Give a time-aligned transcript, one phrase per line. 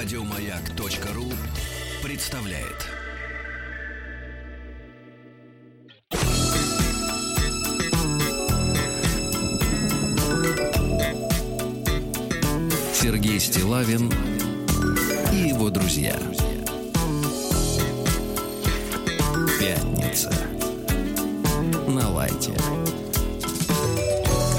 [0.00, 1.24] Радиомаяк.ру
[2.04, 2.86] представляет.
[12.94, 14.12] Сергей Стилавин
[15.32, 16.16] и его друзья.
[19.58, 20.30] Пятница.
[21.88, 22.54] На лайте.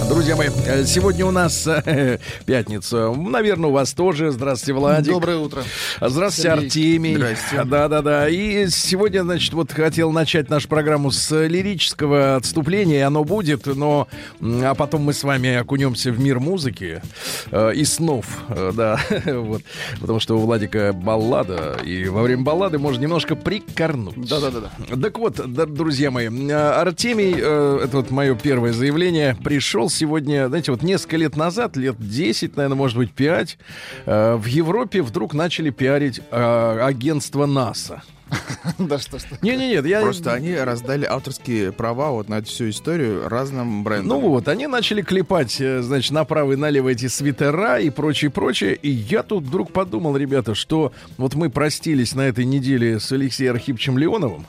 [0.10, 2.18] Друзья мои, э, сегодня у нас э,
[2.48, 3.12] пятница.
[3.12, 4.32] Наверное, у вас тоже.
[4.32, 5.14] Здравствуйте, Владик.
[5.14, 5.64] Доброе утро.
[6.02, 6.66] Здравствуйте, Сергей.
[6.66, 7.16] Артемий.
[7.16, 7.64] Здрасте.
[7.66, 8.28] Да-да-да.
[8.28, 14.08] И сегодня, значит, вот хотел начать нашу программу с лирического отступления, оно будет, но...
[14.42, 17.04] А потом мы с вами окунемся в мир музыки
[17.52, 19.00] э, и снов, э, да.
[19.26, 19.62] вот.
[20.02, 24.28] Потому что у Владика баллада, и во время баллады можно немножко прикорнуть.
[24.28, 24.72] Да-да-да.
[24.98, 30.48] Так вот, да, друзья мои, э, Артемий, э, это вот мое первое заявление, пришел сегодня,
[30.48, 33.58] знаете, вот несколько лет назад, лет 10, наверное, может быть, 5,
[34.06, 38.02] э, в Европе вдруг начали пиарить э, агентство НАСА.
[38.78, 39.38] Да что что.
[39.42, 40.02] Не-не-нет, я...
[40.02, 44.08] Просто они раздали авторские права вот на всю историю разным брендам.
[44.08, 48.76] Ну вот, они начали клепать, э, значит, направо и налево эти свитера и прочее, прочее.
[48.76, 53.56] И я тут вдруг подумал, ребята, что вот мы простились на этой неделе с Алексеем
[53.56, 54.46] Архипчем Леоновым.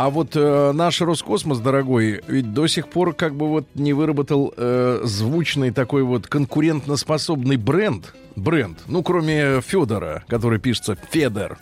[0.00, 4.54] А вот э, наш Роскосмос, дорогой, ведь до сих пор как бы вот не выработал
[4.56, 8.14] э, звучный такой вот конкурентноспособный бренд.
[8.36, 8.78] Бренд.
[8.86, 11.58] Ну, кроме Федора, который пишется Федор.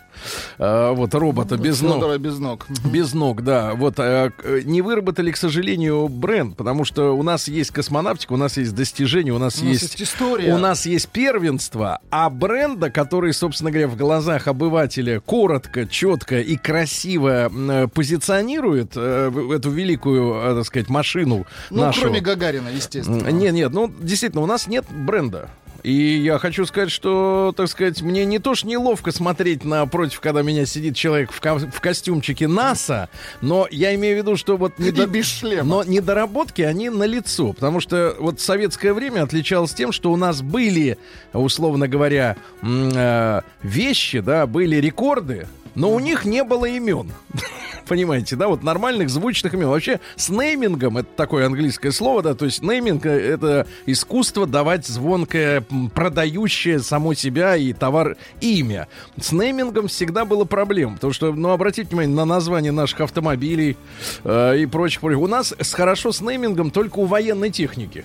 [0.59, 1.97] Э, вот робота без ног.
[1.97, 2.67] Фёдора без ног.
[2.91, 3.75] Без ног, да.
[3.75, 8.37] Вот э, к- не выработали, к сожалению, бренд, потому что у нас есть космонавтика, у
[8.39, 10.55] нас есть достижения, у нас, У есть, есть история.
[10.55, 16.57] у нас есть первенство, а бренда, который, собственно говоря, в глазах обывателя коротко, четко и
[16.57, 22.01] красиво э, позиционирует э, эту великую, э, так сказать, машину Ну, нашу.
[22.03, 23.29] кроме Гагарина, естественно.
[23.29, 25.51] Нет, нет, ну действительно, у нас нет бренда.
[25.87, 30.43] И я хочу сказать, что, так сказать, мне не то что неловко смотреть напротив, когда
[30.43, 33.09] меня сидит человек в, ко- в костюмчике НАСА,
[33.41, 35.63] но я имею в виду, что вот недо- без шлема.
[35.63, 40.43] но недоработки, они на лицо, потому что вот советское время отличалось тем, что у нас
[40.43, 40.99] были,
[41.33, 45.47] условно говоря, э, вещи, да, были рекорды,
[45.77, 47.13] но у них не было имен.
[47.87, 49.69] Понимаете, да, вот нормальных звучных имен.
[49.69, 55.65] Вообще с неймингом, это такое английское слово, да, то есть нейминг это искусство давать звонкое,
[55.95, 58.89] продающее само себя и товар имя.
[59.21, 63.77] С неймингом всегда было проблем, потому что, ну, обратите внимание на название наших автомобилей
[64.25, 65.03] э, и прочих.
[65.03, 68.05] У нас хорошо с неймингом только у военной техники.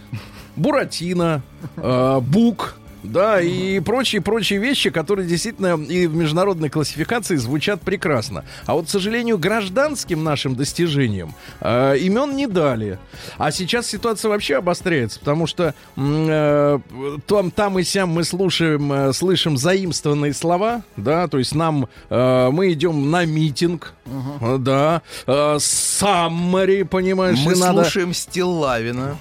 [0.55, 1.41] Буратино,
[1.77, 8.45] э, Бук, да, и прочие-прочие вещи, которые действительно и в международной классификации звучат прекрасно.
[8.65, 12.99] А вот, к сожалению, гражданским нашим достижениям э, имен не дали.
[13.37, 16.79] А сейчас ситуация вообще обостряется, потому что э,
[17.25, 22.49] там, там и сям мы слушаем, э, слышим заимствованные слова, да, то есть нам, э,
[22.51, 27.83] мы идем на митинг, э, да, э, саммари, понимаешь, Мы и надо...
[27.83, 29.17] слушаем Стиллавина.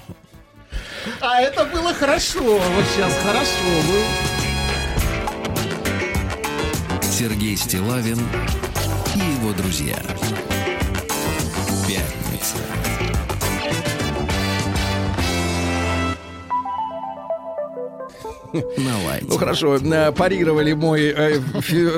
[1.19, 2.41] А это было хорошо.
[2.41, 3.51] Вот сейчас хорошо
[3.87, 4.03] было.
[7.03, 8.19] Сергей Стилавин
[9.15, 9.97] и его друзья.
[18.53, 19.25] На лайте.
[19.27, 21.39] Ну хорошо, э, парировали мой, э,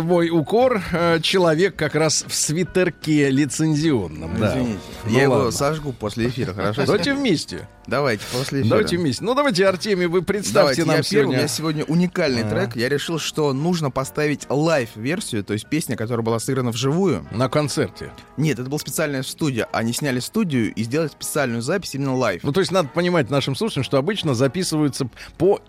[0.02, 0.82] мой укор.
[0.92, 4.40] Э, Человек как раз в свитерке лицензионном.
[4.40, 4.52] Да.
[4.54, 4.80] Извините.
[5.06, 5.52] Ну я его ладно.
[5.52, 6.86] сожгу после эфира, хорошо?
[6.86, 7.68] Давайте вместе.
[7.86, 8.70] Давайте, после эфира.
[8.70, 9.24] Давайте вместе.
[9.24, 11.38] Ну давайте, Артемий, вы представьте Давайте, нам я первый, у сегодня.
[11.38, 12.50] меня сегодня уникальный А.
[12.50, 12.76] трек.
[12.78, 17.28] Я решил, что нужно поставить live-версию, то есть песня, которая была сыграна вживую.
[17.32, 18.12] На концерте.
[18.38, 19.68] Нет, это была специальная студия.
[19.74, 22.42] Они сняли студию и сделали специальную запись именно live.
[22.44, 25.60] Ну, то есть надо понимать нашим слушателям, что обычно записываются по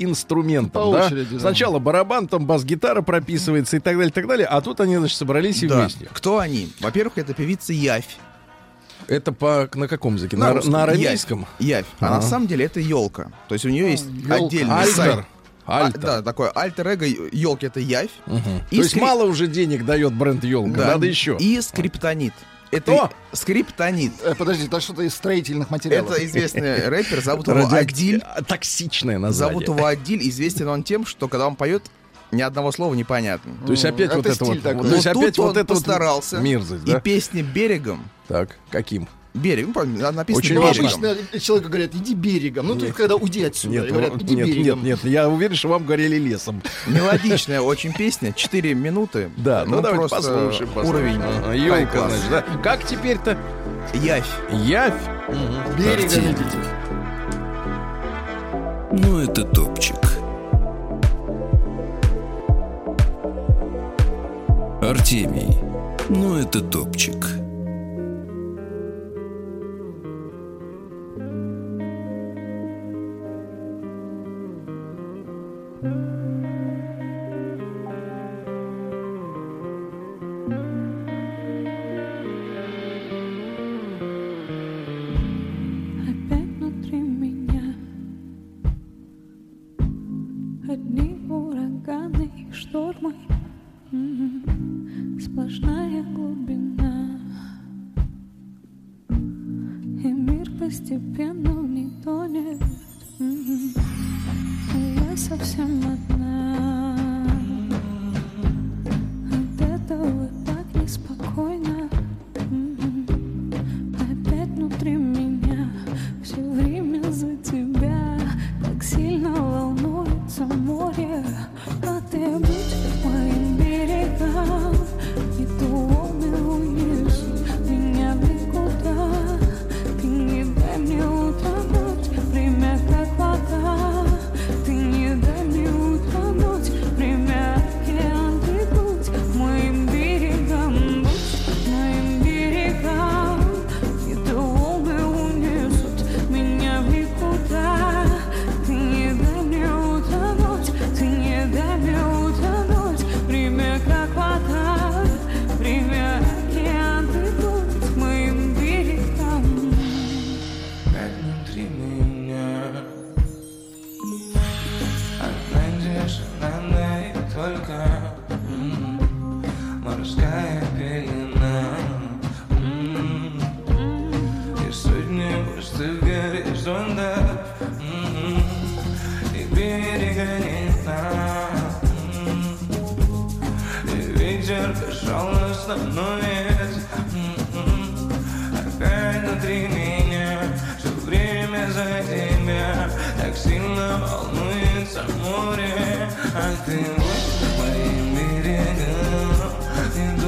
[0.74, 1.06] По да?
[1.06, 1.40] очереди, да.
[1.40, 4.46] Сначала барабан, там бас-гитара прописывается и так далее, и так далее.
[4.46, 5.80] А тут они, значит, собрались и Да.
[5.80, 6.08] вместе.
[6.12, 6.70] Кто они?
[6.80, 8.16] Во-первых, это певица Явь.
[9.06, 10.36] Это по на каком языке?
[10.36, 10.72] На На, русском.
[10.72, 11.46] на арамейском?
[11.58, 11.84] Явь.
[12.00, 12.14] А Ага.
[12.16, 13.30] на самом деле это елка.
[13.48, 14.34] То есть у нее есть ёлка.
[14.34, 14.98] отдельный сайт.
[15.10, 15.26] Альтер.
[15.66, 16.00] А, Альтер.
[16.00, 18.10] да, такое альтер-эго елки это Явь.
[18.27, 18.41] Мгм.
[18.70, 20.86] И То есть мало уже денег дает бренд елка, Да.
[20.88, 21.36] надо еще.
[21.41, 22.34] И скриптонит.
[22.76, 24.12] Это скриптонит.
[24.22, 26.10] Э, Подожди, это что-то из строительных материалов.
[26.12, 28.22] Это известный рэпер, зовут его Адиль.
[28.24, 29.60] а, Токсичное название.
[29.60, 30.28] Зовут его Адиль.
[30.28, 31.82] Известен он тем, что когда он поет,
[32.30, 33.53] ни одного слова непонятно.
[33.66, 34.62] То есть опять Это вот это вот.
[34.62, 34.88] такой.
[34.88, 36.38] То есть опять вот это вот постарался.
[36.38, 37.00] мерзость, И да?
[37.00, 38.09] песня «Берегом».
[38.28, 39.09] Так, каким?
[39.34, 39.66] Берег.
[39.75, 41.01] Ну, а, написано Очень берегом.
[41.01, 42.69] Ну, обычно человеку говорят, иди берегом.
[42.69, 43.75] Ну, то есть когда уйди отсюда.
[43.75, 44.84] Нет, говорят, ну, иди нет, берегом.
[44.84, 46.63] Нет, нет, я уверен, что вам горели лесом.
[46.86, 48.33] Мелодичная очень песня.
[48.33, 49.31] Четыре минуты.
[49.36, 50.71] Да, ну, ну давайте просто послушаем.
[50.72, 51.21] послушаем.
[51.21, 51.65] Уровень.
[51.65, 52.45] Елка, значит, да.
[52.63, 53.36] Как теперь-то?
[53.95, 54.25] Явь.
[54.53, 54.95] Явь.
[55.28, 55.83] Угу.
[55.83, 56.59] Берегом идите.
[58.92, 59.97] Ну, это топчик.
[64.80, 65.59] Артемий.
[66.09, 67.43] Ну, это топчик.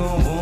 [0.09, 0.36] Oh.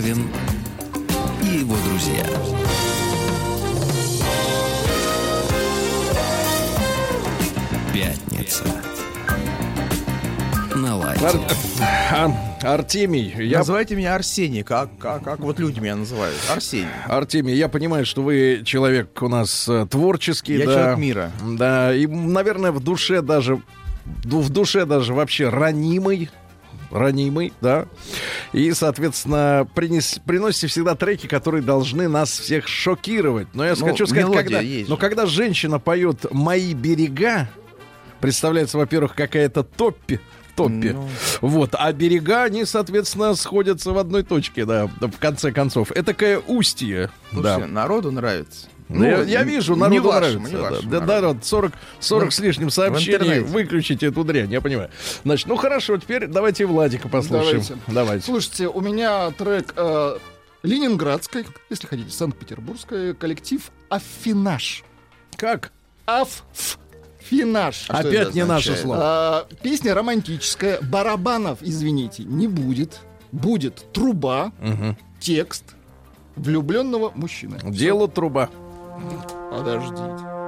[0.00, 0.28] Павин
[1.42, 2.24] и его друзья.
[7.92, 8.64] Пятница.
[10.74, 11.26] На лайте.
[11.26, 11.34] Ар...
[12.12, 13.58] А, Артемий, я...
[13.58, 16.38] Называйте меня Арсений, как, как, как вот люди меня называют.
[16.50, 16.88] Арсений.
[17.06, 20.54] Артемий, я понимаю, что вы человек у нас э, творческий.
[20.56, 21.32] Я да, человек мира.
[21.44, 23.60] Да, и, наверное, в душе даже...
[24.24, 26.30] В душе даже вообще ранимый,
[26.90, 27.86] ранимый, да.
[28.52, 33.48] И, соответственно, принес, приносите всегда треки, которые должны нас всех шокировать.
[33.54, 37.48] Но я Ну, хочу сказать, когда, есть но когда женщина поет «Мои берега»,
[38.20, 40.20] представляется, во-первых, какая-то топпи,
[40.56, 40.90] топпи.
[40.90, 41.08] Ну.
[41.40, 45.92] Вот, а берега, они, соответственно, сходятся в одной точке, да, в конце концов.
[45.92, 47.66] Это такое устье, Слушайте, да.
[47.68, 48.66] народу нравится.
[48.92, 50.50] Ну, я, я вижу, народу не вашему, нравится.
[50.50, 50.70] не да.
[50.70, 53.40] вашему Да, народ, 40, 40 В- с лишним сообщений.
[53.40, 54.90] Выключите эту дрянь, я понимаю.
[55.24, 57.62] Значит, ну хорошо, теперь давайте Владика послушаем.
[57.62, 57.74] Давайте.
[57.86, 58.26] Давайте.
[58.26, 60.16] Слушайте, у меня трек э,
[60.64, 64.82] Ленинградской, если хотите, Санкт-Петербургской, коллектив Афинаж.
[65.36, 65.70] Как?
[66.06, 67.86] Афинаж.
[67.88, 68.98] А что Опять не наше слово.
[69.00, 70.80] А, песня романтическая.
[70.82, 73.00] Барабанов, извините, не будет.
[73.32, 74.96] Будет труба, Мгм.
[75.20, 75.62] текст
[76.36, 77.58] влюбленного мужчины.
[77.64, 78.50] Дело труба.
[79.50, 80.39] Подождите.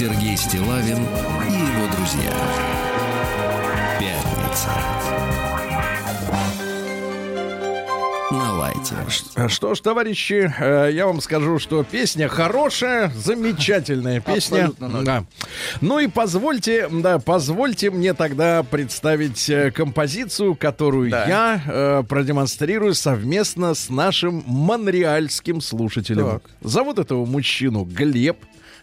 [0.00, 2.32] Сергей Стилавин и его друзья.
[4.00, 4.70] Пятница.
[8.30, 8.94] На желаете.
[9.48, 14.68] Что ж, товарищи, э, я вам скажу, что песня хорошая, замечательная песня.
[14.68, 15.04] Абсолютно.
[15.04, 15.24] Да.
[15.82, 21.26] Ну и позвольте, да, позвольте мне тогда представить э, композицию, которую Да.
[21.26, 26.40] я э, продемонстрирую совместно с нашим монреальским слушателем.
[26.40, 26.42] Так.
[26.62, 28.38] Зовут этого мужчину Глеб.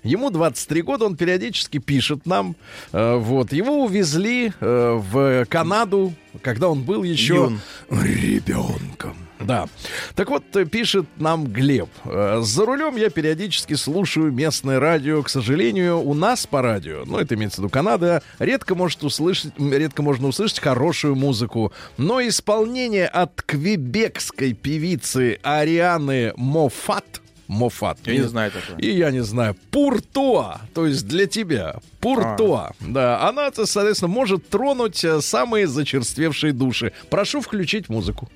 [0.08, 2.56] Ему 23 года, он периодически пишет нам.
[2.94, 3.52] Э, вот.
[3.52, 7.60] Его увезли э, в Канаду, когда он был еще Юн.
[7.90, 9.18] ребенком.
[9.40, 9.68] Да.
[10.16, 11.90] Так вот, э, пишет нам Глеб.
[12.06, 15.22] За рулем я периодически слушаю местное радио.
[15.22, 19.52] К сожалению, у нас по радио, ну, это имеется в виду Канада, редко, может услышать,
[19.60, 21.74] редко можно услышать хорошую музыку.
[21.98, 28.00] Но исполнение от квебекской певицы Арианы Мофат Мофат.
[28.06, 28.80] Я не знаю такого.
[28.80, 29.56] И я не знаю.
[29.72, 30.62] Пуртуа.
[30.74, 31.78] То есть для тебя.
[32.00, 32.72] Пуртуа.
[32.80, 33.28] Да.
[33.28, 36.92] Она, соответственно, может тронуть э, самые зачерствевшие души.
[37.10, 38.30] Прошу включить музыку.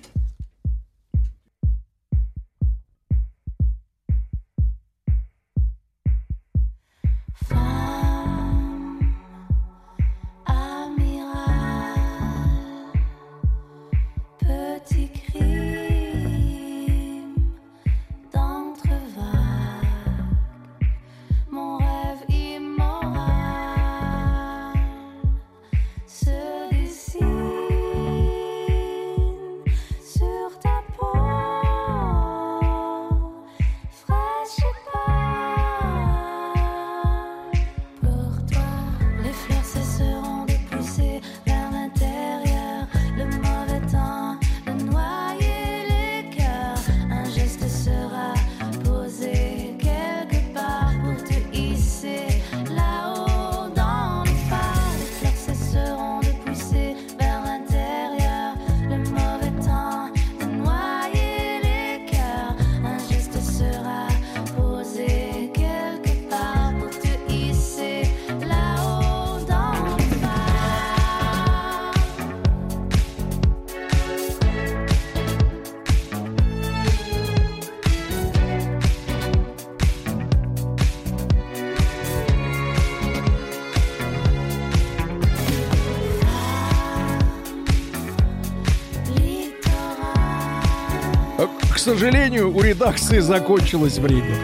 [91.91, 94.37] Сожалению, у редакции закончилось время.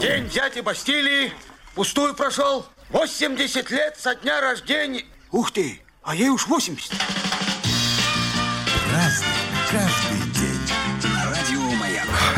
[0.00, 1.32] День дяди Бастилии
[1.74, 2.64] пустую прошел.
[2.90, 5.04] 80 лет со дня рождения.
[5.32, 6.92] Ух ты, а ей уж 80.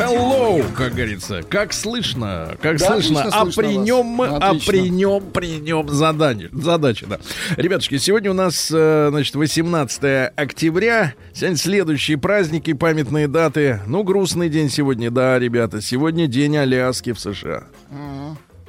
[0.00, 1.42] Hello, как говорится.
[1.48, 3.20] Как слышно, как Да, слышно.
[3.20, 7.18] отлично А слышно при нем, а при нем, при нем задание, задача, да.
[7.56, 11.14] Ребятушки, сегодня у нас, э, значит, 18 октября.
[11.34, 13.80] Сегодня следующие праздники, памятные даты.
[13.86, 15.82] Ну, грустный день сегодня, да, ребята.
[15.82, 17.64] Сегодня день Аляски в США.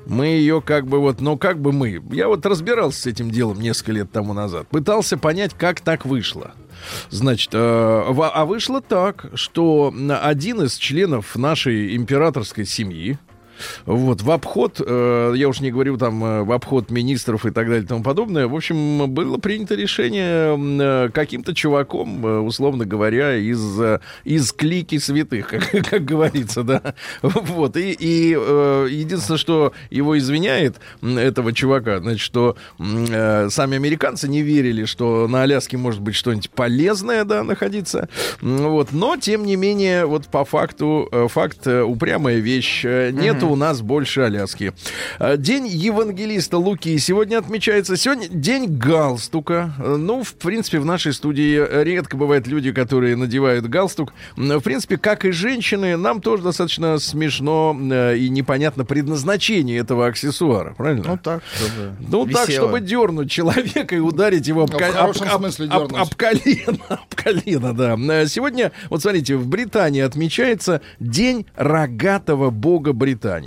[0.06, 2.02] Мы ее как бы вот, ну как бы мы.
[2.12, 4.68] Я вот разбирался с этим делом несколько лет тому назад.
[4.68, 6.54] Пытался понять, как так вышло.
[7.10, 13.20] Значит, э, а вышло так, что один из членов нашей императорской семьи,
[13.86, 17.68] вот, в обход, э, я уж не говорю там э, в обход министров и так
[17.68, 23.80] далее и тому подобное, в общем, было принято решение э, каким-то чуваком, условно говоря, из,
[24.24, 26.94] из клики святых, как, как говорится, да.
[27.22, 34.86] Вот, и, и единственное, что его извиняет, этого чувака, значит, что сами американцы не верили,
[34.86, 38.10] что на Аляске может быть что-нибудь полезное, да, находиться.
[38.42, 42.84] Вот, но, тем не менее, вот по факту, факт упрямая вещь.
[42.84, 44.74] Нету у нас больше Аляски.
[45.20, 47.96] Э, День евангелиста Луки сегодня отмечается.
[47.98, 49.74] Сегодня день галстука.
[49.78, 54.14] Ну, в принципе, в нашей студии редко бывают люди, которые надевают галстук.
[54.36, 60.74] В принципе, как и женщины, нам тоже достаточно смешно э, и непонятно предназначение этого аксессуара,
[60.74, 61.04] правильно?
[61.08, 62.68] Ну так, чтобы Ну, так, висело.
[62.68, 66.78] чтобы дернуть человека и ударить его об, Ну, об- об- об- об колено.
[66.90, 67.96] Об колено, да.
[68.22, 73.41] Э, Сегодня, вот смотрите, в Британии отмечается День рогатого бога Британии.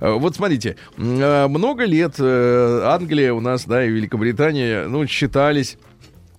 [0.00, 5.78] Э, Вот смотрите, э, много лет э, Англия у нас, да, и Великобритания, ну, считались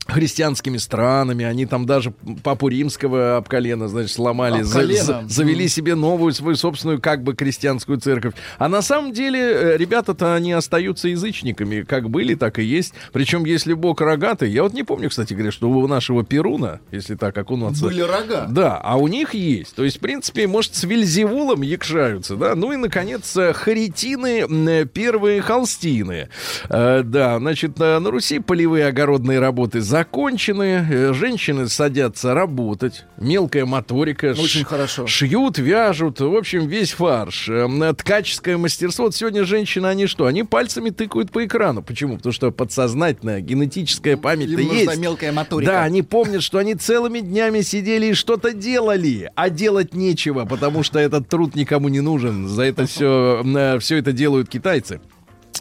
[0.07, 2.13] христианскими странами, они там даже
[2.43, 5.03] папу римского об колено, значит, сломали, Об за- колено.
[5.03, 8.33] за- завели себе новую свою собственную как бы крестьянскую церковь.
[8.57, 12.93] А на самом деле э, ребята-то они остаются язычниками, как были, так и есть.
[13.13, 17.15] Причем если бог рогатый, я вот не помню, кстати говоря, что у нашего Перуна, если
[17.15, 18.45] так окунуться, Были рога.
[18.49, 19.75] да, а у них есть.
[19.75, 22.55] То есть, в принципе, может, с Вельзевулом якшаются, да.
[22.55, 26.29] Ну и, наконец, э, харитины, э, первые холстины.
[26.69, 33.65] Э, Да, значит, э, на Руси полевые огородные работы закончены, э, женщины садятся работать, мелкая
[33.65, 35.08] моторика, ш- Очень хорошо.
[35.08, 37.47] шьют, вяжут, в общем, весь фарш.
[37.47, 39.05] Эм, Ткаческое мастерство.
[39.05, 40.25] Вот сегодня женщины, они что?
[40.25, 41.81] Они пальцами тыкают по экрану.
[41.81, 42.17] Почему?
[42.17, 44.97] Потому что подсознательная генетическая память-то Им есть.
[44.97, 45.71] мелкая моторика.
[45.71, 50.84] Да, они помнят, что они целыми днями сидели и что-то делали, а делать нечего, потому
[50.84, 52.49] что этот труд никому не нужен.
[52.49, 53.41] За это все,
[53.79, 54.99] все это делают китайцы.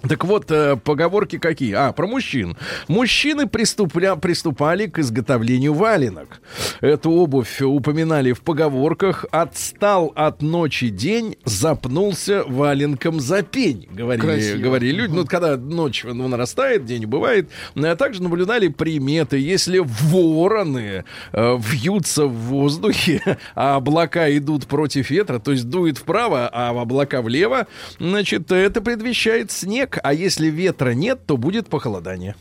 [0.08, 1.72] Так вот, э, поговорки какие?
[1.72, 2.56] А, про мужчин.
[2.88, 6.40] Мужчины приступля, приступали к изготовлению валенок.
[6.80, 9.24] Эту обувь упоминали в поговорках.
[9.30, 14.58] Отстал от ночи день, запнулся валенком за пень, говорили, Красиво.
[14.58, 15.14] говорили люди.
[15.14, 17.48] Ну, когда ночь ну, нарастает, день бывает.
[17.74, 19.38] А также наблюдали приметы.
[19.38, 26.50] Если вороны э, вьются в воздухе, а облака идут против ветра, то есть дует вправо,
[26.52, 27.66] а облака влево,
[27.98, 29.93] значит, это предвещает снег.
[30.02, 32.34] А если ветра нет, то будет похолодание.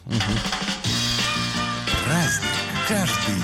[2.05, 2.49] Праздник
[2.87, 3.42] каждый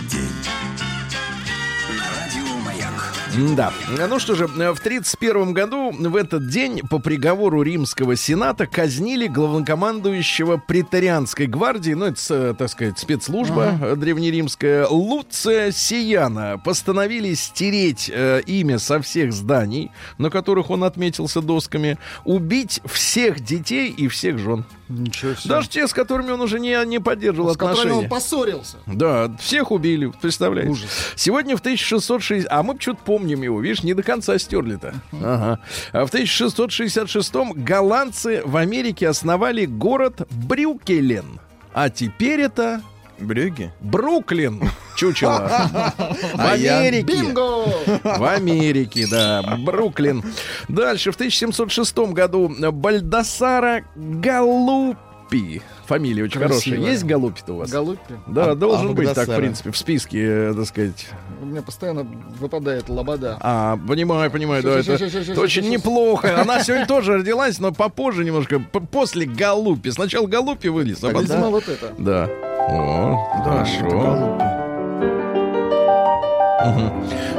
[3.55, 3.71] Да.
[4.09, 10.57] Ну что же, в 1931 году в этот день по приговору Римского Сената казнили главнокомандующего
[10.57, 16.57] претарианской гвардии, ну это, с- так сказать, спецслужба э, древнеримская, Луция Сияна.
[16.63, 23.89] Постановили стереть э, имя со всех зданий, на которых он отметился досками, убить всех детей
[23.91, 24.65] и всех жен.
[24.89, 25.49] Ничего себе.
[25.49, 28.03] Даже те, с которыми он уже не, не поддерживал с которыми отношения.
[28.03, 28.77] он поссорился.
[28.87, 30.71] Да, всех убили, представляете?
[30.71, 30.89] Ужас.
[31.15, 32.51] Сегодня в 1660...
[32.51, 34.95] А мы почему-то помним его, видишь, не до конца стерли-то.
[35.13, 35.59] Ага.
[35.91, 41.39] А в 1666-м голландцы в Америке основали город Брюкелен.
[41.73, 42.81] А теперь это
[43.19, 43.71] Брюги?
[43.81, 44.61] Бруклин,
[44.95, 45.49] чучело.
[46.33, 47.03] В А я- Америке.
[47.03, 47.65] Бинго!
[48.03, 50.23] В Америке, да, Бруклин.
[50.67, 55.61] Дальше, в 1706 году Бальдасара Галупи.
[55.85, 56.75] Фамилия очень Красиво.
[56.75, 56.91] хорошая.
[56.91, 57.69] Есть Галупи-то у вас?
[57.71, 58.13] Голубки.
[58.27, 61.07] Да, А- должен а быть так, в принципе, в списке, э, так сказать.
[61.41, 62.03] У меня постоянно
[62.39, 63.37] выпадает лобода.
[63.41, 64.93] А, понимаю, понимаю, да, это,
[65.41, 66.41] очень неплохо.
[66.41, 69.89] Она сегодня тоже родилась, но попозже немножко, после Галупи.
[69.91, 71.21] Сначала Галупи вылез, а потом...
[71.23, 71.93] Видимо, вот это.
[71.97, 72.29] Да.
[72.71, 74.37] О, хорошо.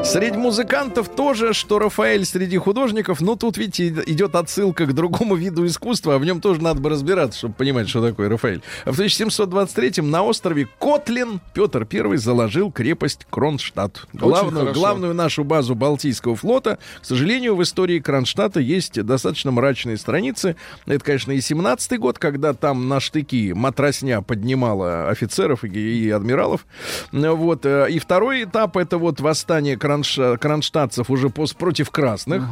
[0.05, 5.66] Среди музыкантов тоже, что Рафаэль среди художников, но тут, видите, идет отсылка к другому виду
[5.66, 8.62] искусства, а в нем тоже надо бы разбираться, чтобы понимать, что такое Рафаэль.
[8.85, 14.07] В 1723-м на острове Котлин Петр I заложил крепость Кронштадт.
[14.12, 16.79] Главную, главную нашу базу Балтийского флота.
[17.01, 20.57] К сожалению, в истории Кронштадта есть достаточно мрачные страницы.
[20.87, 26.66] Это, конечно, и 17-й год, когда там на штыки матросня поднимала офицеров и, и адмиралов.
[27.12, 27.66] Вот.
[27.66, 32.42] э, И второй этап— это вот восстание кронш- кронштадтцев уже пос- против красных.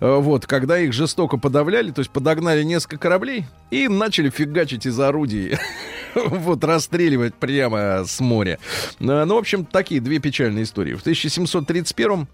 [0.00, 0.46] Э, Вот.
[0.46, 5.56] Когда их жестоко подавляли, то есть подогнали несколько кораблей и начали фигачить из орудий.
[6.14, 8.60] Вот, расстреливать прямо с моря.
[9.00, 10.94] Э, Ну, в общем, такие две печальные истории.
[10.94, 12.28] В 1731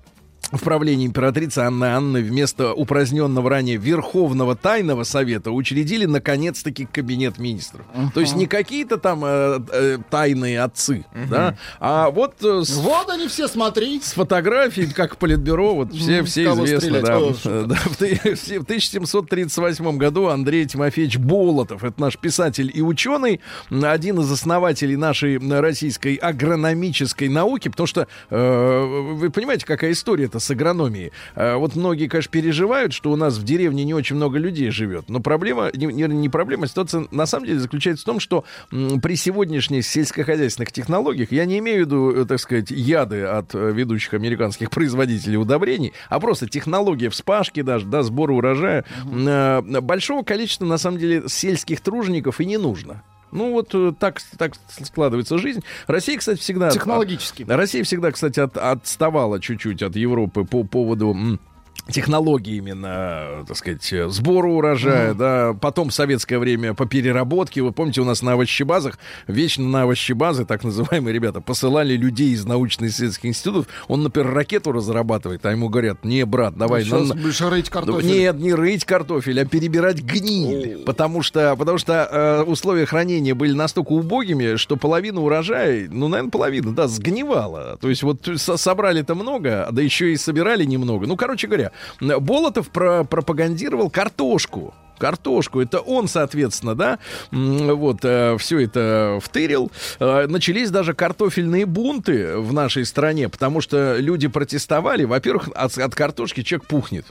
[0.53, 7.87] в правлении императрицы Анны Анны вместо упраздненного ранее Верховного Тайного Совета учредили наконец-таки кабинет министров.
[8.15, 13.11] То есть не какие-то там э, э, тайные отцы, да, а вот э, с, Вот
[13.11, 14.01] они все, смотри.
[14.01, 17.01] с фотографией, как политбюро, вот все, все известны.
[17.01, 23.41] Да, Э, да, в в 1738 году Андрей Тимофеевич Болотов, это наш писатель и ученый,
[23.71, 29.93] один из основателей нашей российской агрономической науки, потому что э, вы понимаете, какая
[30.31, 31.13] история-то с агрономией.
[31.35, 35.09] Э, вот многие, конечно, переживают, что у нас в деревне не очень много людей живет,
[35.09, 39.17] но проблема, не, не- проблема, ситуация на самом деле заключается в том, что м, при
[39.17, 44.15] сегодняшних сельскохозяйственных технологиях, я не имею в виду, э, так сказать, яды от э, ведущих
[44.15, 50.79] американских производителей удобрений, а просто технология вспашки даже, да, сбора урожая, э, большого количества, на
[50.79, 53.03] самом деле, сельских тружеников и не нужно.
[53.33, 55.63] Ну вот э, так, так складывается жизнь.
[55.87, 56.71] Россия, кстати, всегда...
[56.71, 57.45] Технологически.
[57.49, 61.39] Россия всегда, кстати, от- отставала чуть-чуть от Европы по поводу
[61.87, 67.63] м, технологий именно, так сказать, э, сбора урожая, да, потом в советское время по переработке,
[67.63, 72.45] вы помните, у нас на овощебазах, вечно на овощебазы, так называемые ребята, посылали людей из
[72.45, 77.41] научно-исследовательских институтов, он, например, ракету разрабатывает, а ему говорят, не, брат, давай, Сейчас на- будешь
[77.41, 78.07] рыть картофель.
[78.07, 80.79] нет, не рыть картофель, а перебирать гниль.
[80.85, 86.31] Потому что, потому что э, условия хранения были настолько убогими, что половина урожая, ну, наверное,
[86.31, 87.77] половина, да, сгнивала.
[87.81, 91.07] То есть вот со- собрали-то много, да еще и собирали немного.
[91.07, 91.70] Ну, короче говоря,
[92.01, 94.75] Болотов про- пропагандировал картошку.
[94.99, 95.61] Картошку.
[95.61, 96.99] Это он, соответственно, да,
[97.31, 99.73] вот, все это втырил.
[99.99, 105.05] Э, начались даже картофельные бунты в нашей стране, потому что люди протестовали.
[105.05, 107.07] Во-первых, от, от картошки человек пухнет.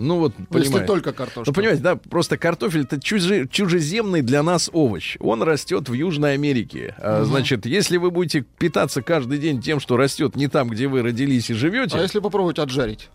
[0.00, 0.86] Ну вот, Ну, Если понимаете.
[0.86, 1.42] только картошка.
[1.50, 5.16] Ну, понимаете, да, просто картофель это чужи- чужеземный для нас овощ.
[5.20, 6.94] Он растет в Южной Америке.
[6.98, 11.02] А, Значит, если вы будете питаться каждый день тем, что растет не там, где вы
[11.02, 13.08] родились и живете, А если попробовать отжарить?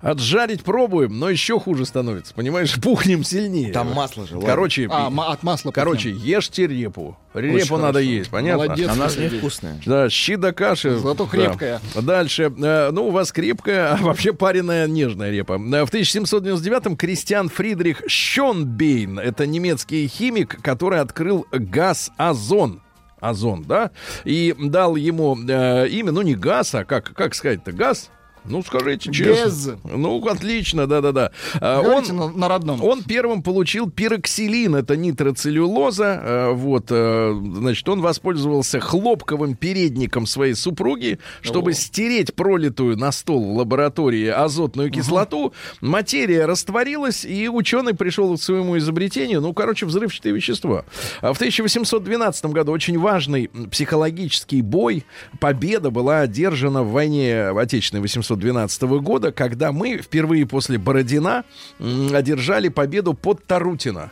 [0.00, 2.34] отжарить пробуем, но еще хуже становится.
[2.34, 3.72] Понимаешь, пухнем сильнее.
[3.72, 4.40] Там масло же.
[4.40, 6.26] Короче, А, от масла короче, пухнем.
[6.26, 7.16] ешьте репу.
[7.34, 8.64] Репу надо есть, понятно?
[8.64, 8.90] Молодец.
[8.90, 9.80] Она невкусная.
[9.86, 10.96] Да, щи да каши.
[10.98, 11.30] Зато Да.
[11.30, 11.80] крепкая.
[12.00, 12.52] Дальше.
[12.62, 15.52] Э, Ну, у вас крепкая, а вообще пареная нежная репа.
[15.54, 22.82] Э, В 1799-м Кристиан Фридрих Щонбейн, это немецкий химик, который открыл газ озон.
[23.20, 23.92] Озон, да?
[24.24, 28.10] И дал ему э, имя, ну не газ, а как, как сказать-то, газ?
[28.44, 29.44] Ну, скажите честно.
[29.44, 29.70] Газ.
[29.84, 31.30] Ну, отлично, да-да-да.
[31.60, 32.82] А, он, на, на родном.
[32.82, 36.20] он первым получил пироксилин, это нитроцеллюлоза.
[36.22, 43.44] э, Вот, э, значит, он воспользовался хлопковым передником своей супруги, чтобы стереть пролитую на стол
[43.52, 45.52] в лаборатории азотную кислоту.
[45.80, 49.40] Материя растворилась, и ученый пришел к своему изобретению.
[49.40, 50.84] Ну, короче, взрывчатые вещества.
[51.20, 55.04] А В 1812 году очень важный психологический бой,
[55.40, 58.02] победа была одержана в войне Отечественной
[58.36, 61.44] 812 года, когда мы впервые после Бородина
[61.78, 64.10] одержали победу под Тарутино.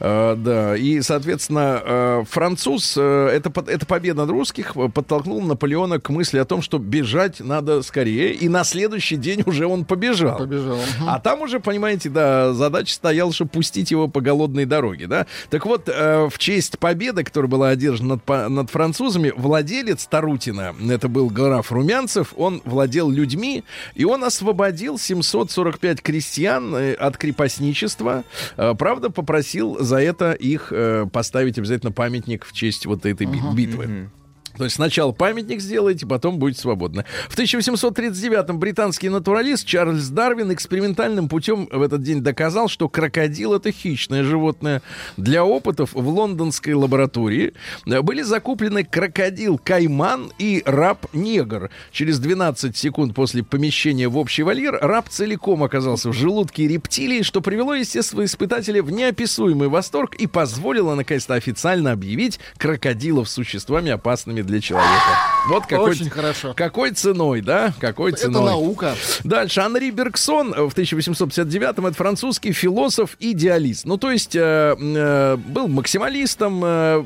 [0.00, 6.08] Э, да, и, соответственно, э, француз, э, это, эта победа над русских подтолкнула Наполеона к
[6.10, 10.38] мысли о том, что бежать надо скорее, и на следующий день уже он побежал.
[10.38, 10.76] Побежал.
[10.76, 11.08] Мгм.
[11.08, 15.26] А там уже, понимаете, да, задача стояла, чтобы пустить его по голодной дороге, да.
[15.50, 21.28] Так вот, в честь победы, которая была одержана над, над французами, владелец Тарутина, это был
[21.28, 28.24] граф Румянцев, он владел людьми, и он освободил 745 крестьян от крепостничества.
[28.56, 34.10] Правда, попросил за это их э, поставить обязательно памятник в честь вот этой би- битвы.
[34.56, 37.04] То есть сначала памятник сделаете, потом будет свободно.
[37.28, 43.72] В 1839-м британский натуралист Чарльз Дарвин экспериментальным путем в этот день доказал, что крокодил это
[43.72, 44.82] хищное животное.
[45.16, 47.54] Для опытов в лондонской лаборатории
[47.86, 51.70] э, были закуплены крокодил Кайман и раб-негр.
[51.90, 57.40] Через 12 секунд после помещения в общий вольер раб целиком оказался в желудке рептилии, что
[57.40, 64.60] привело, естественно, испытателя в неописуемый восторг и позволило, наконец-то, официально объявить крокодилов существами опасными для
[64.60, 65.18] человека.
[65.48, 66.54] Вот какой, Очень хорошо.
[66.54, 67.74] какой ценой, да?
[67.80, 68.44] Какой Это ценой.
[68.44, 68.94] наука.
[69.24, 69.60] Дальше.
[69.60, 73.84] Анри Бергсон э, в 1859-м это французский философ-идеалист.
[73.84, 77.04] Ну, то есть э, э, был максималистом, э,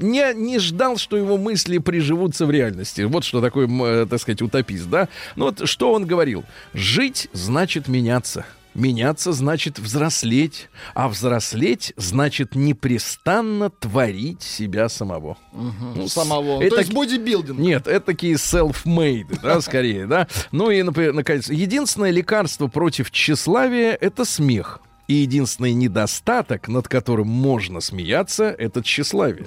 [0.00, 3.02] не, не ждал, что его мысли приживутся в реальности.
[3.02, 5.08] Вот что такое, э, так сказать, утопист, да?
[5.36, 6.44] Ну, вот что он говорил.
[6.74, 8.44] Жить значит меняться.
[8.78, 15.36] Меняться значит взрослеть, а взрослеть значит непрестанно творить себя самого.
[15.52, 16.62] Ну, с- Самого.
[16.62, 17.58] это То есть бодибилдинг.
[17.58, 20.28] нет, это такие self-made, да, скорее, да.
[20.52, 24.80] Ну и, наконец, единственное лекарство против тщеславия— это смех.
[25.08, 29.46] И единственный недостаток, над которым можно смеяться, это тщеславие.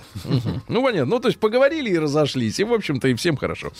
[0.68, 1.06] Ну, понятно.
[1.16, 2.60] Ну, то есть поговорили и разошлись.
[2.60, 3.72] И, в общем-то, и всем хорошо.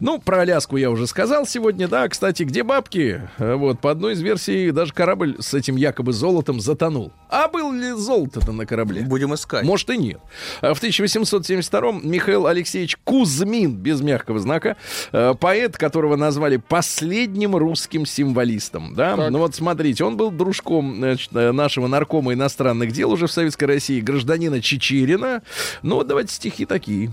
[0.00, 1.88] Ну, про Аляску я уже сказал сегодня.
[1.88, 3.22] Да, кстати, где бабки?
[3.38, 7.10] Э, Вот, по одной из версий, даже корабль с этим якобы золотом затонул.
[7.30, 9.00] А был ли золото-то на корабле?
[9.02, 9.64] Будем искать.
[9.64, 10.20] Может и нет.
[10.60, 14.76] А В 1872-м Михаил Алексеевич Кузьмин, без мягкого знака,
[15.12, 18.94] э, поэт, которого назвали последним русским символистом.
[18.94, 19.16] Да?
[19.16, 19.30] Так.
[19.30, 23.64] Ну вот смотрите, он был дружком значит, э, нашего наркома иностранных дел уже в Советской
[23.64, 25.42] России, гражданина Чечерина.
[25.82, 27.10] Ну вот давайте стихи такие.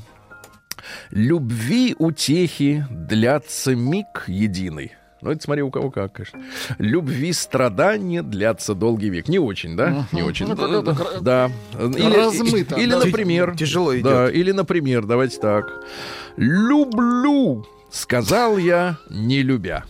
[1.10, 4.93] «Любви утехи длятся миг единый».
[5.19, 6.39] Ну, это смотри, у кого как, конечно.
[6.77, 9.27] Любви страдания длятся долгий век.
[9.27, 10.06] Не очень, да?
[10.12, 10.45] Не очень.
[10.47, 11.51] Ну, кра- Да.
[11.73, 12.99] размыто, Или, да.
[13.03, 13.56] например...
[13.58, 14.03] Тяжело идет.
[14.03, 15.84] Да, или, например, давайте так.
[16.38, 19.86] «Люблю», сказал я, не любя.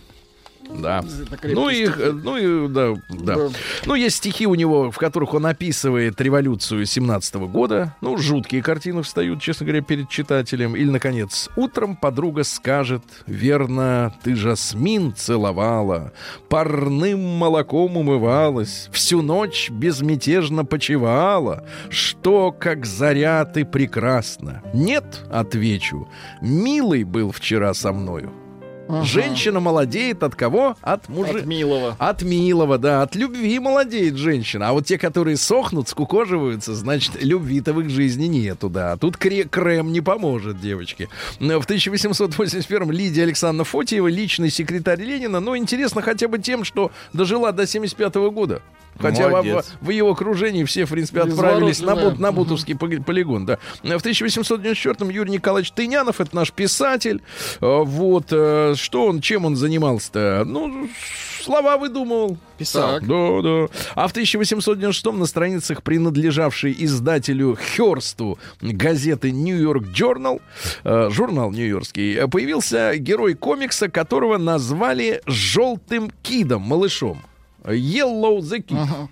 [0.74, 1.04] Да.
[1.42, 3.36] Ну и, э, ну и, да, да.
[3.36, 3.48] Да.
[3.86, 7.94] Ну, есть стихи у него, в которых он описывает революцию 17 года.
[8.00, 10.76] Ну, жуткие картины встают, честно говоря, перед читателем.
[10.76, 16.12] Или, наконец, утром подруга скажет, верно, ты жасмин целовала,
[16.48, 24.62] парным молоком умывалась, всю ночь безмятежно почевала, что, как заря, ты прекрасна.
[24.74, 26.08] Нет, отвечу,
[26.40, 28.32] милый был вчера со мною.
[28.88, 29.04] Ага.
[29.04, 30.76] Женщина молодеет от кого?
[30.80, 31.38] От мужа.
[31.38, 31.94] От милого.
[31.98, 34.68] От милого, да, от любви молодеет женщина.
[34.68, 38.96] А вот те, которые сохнут, скукоживаются, значит, любви-то в их жизни нету, да.
[38.96, 41.08] Тут кре- крем не поможет, девочки.
[41.38, 47.52] В 1881-м Лидия Александровна Фотиева, личный секретарь Ленина, ну, интересно хотя бы тем, что дожила
[47.52, 48.62] до 75 года.
[48.98, 49.72] Хотя в, Молодец.
[49.80, 51.94] в его окружении все, в принципе, отправились на.
[51.96, 53.46] Бут- на Бутовский поли- полигон.
[53.46, 53.58] Да.
[53.82, 57.22] В 1894-м Юрий Николаевич Тынянов, это наш писатель.
[57.60, 58.26] Э, Вот.
[58.30, 60.42] э, Что он, чем он занимался-то?
[60.46, 60.88] Ну,
[61.42, 62.36] слова выдумывал.
[62.58, 62.94] Писал.
[62.94, 63.06] Так.
[63.06, 63.68] Да, да.
[63.94, 70.40] А в 1896 на страницах, принадлежавшей издателю Хёрсту газеты Нью-Йорк Journal,
[70.84, 77.22] э, журнал нью-йоркский, появился герой комикса, которого назвали «желтым кидом», малышом.
[77.74, 79.08] Yellow the Kid.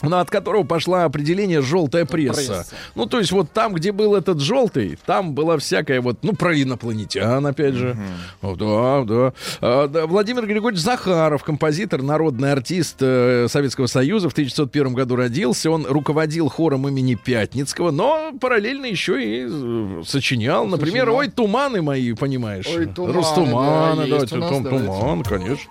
[0.00, 2.34] Ну, от которого пошла определение желтая пресса.
[2.34, 2.66] Пресса.
[2.96, 6.60] Ну, то есть, вот там, где был этот желтый, там была всякая вот, ну, про
[6.60, 7.96] инопланетян, опять же.
[8.40, 9.32] О, да, да.
[9.60, 15.70] А, да, Владимир Григорьевич Захаров, композитор, народный артист э, Советского Союза, в 1901 году родился.
[15.70, 20.66] Он руководил хором имени Пятницкого, но параллельно еще и э, сочинял.
[20.66, 21.16] Например, Сочинял.
[21.16, 22.66] «Ой, туманы мои», понимаешь?
[22.66, 24.86] «Ой, туманы», Ростуманы, да, да, у нас, тум- давайте.
[24.86, 25.70] туман, конечно.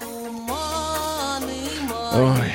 [2.14, 2.52] Ой.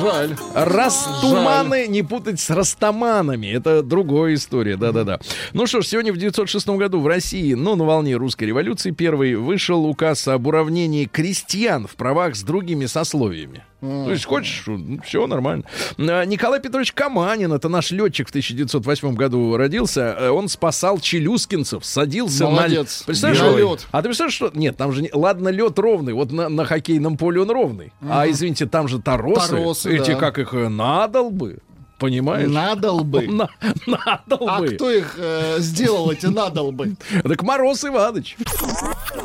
[0.00, 0.34] Жаль.
[0.54, 3.46] Растуманы не путать с растаманами.
[3.48, 5.20] Это другая история, да-да-да.
[5.52, 9.34] Ну что ж, сегодня в 906 году в России, ну, на волне русской революции первый,
[9.34, 13.64] вышел указ об уравнении крестьян в правах с другими сословиями.
[13.82, 14.64] То есть хочешь,
[15.04, 15.64] все нормально.
[15.98, 20.16] А, Николай Петрович Каманин, это наш летчик в 1908 году родился.
[20.16, 23.00] Э, Он спасал челюскинцев, садился Молодец.
[23.00, 23.06] на...
[23.06, 23.86] Представляешь, Ой, лед.
[23.90, 24.52] а ты представляешь, что...
[24.54, 25.02] Нет, там же...
[25.02, 27.92] не- Ладно, лед ровный, вот на, на хоккейном поле он ровный.
[28.08, 29.48] А, извините, там же торосы.
[29.48, 30.14] Торосы, эти, да.
[30.16, 31.58] как их, э, надолбы.
[31.98, 32.48] Понимаешь?
[32.48, 33.22] Надал бы.
[33.26, 33.50] На-
[33.86, 34.68] надолбы.
[34.68, 36.94] А кто их э, сделал, эти надолбы?
[37.24, 38.36] Так Мороз Иванович.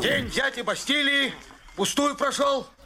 [0.02, 1.32] День взятия Бастилии
[1.76, 2.66] пустую прошел.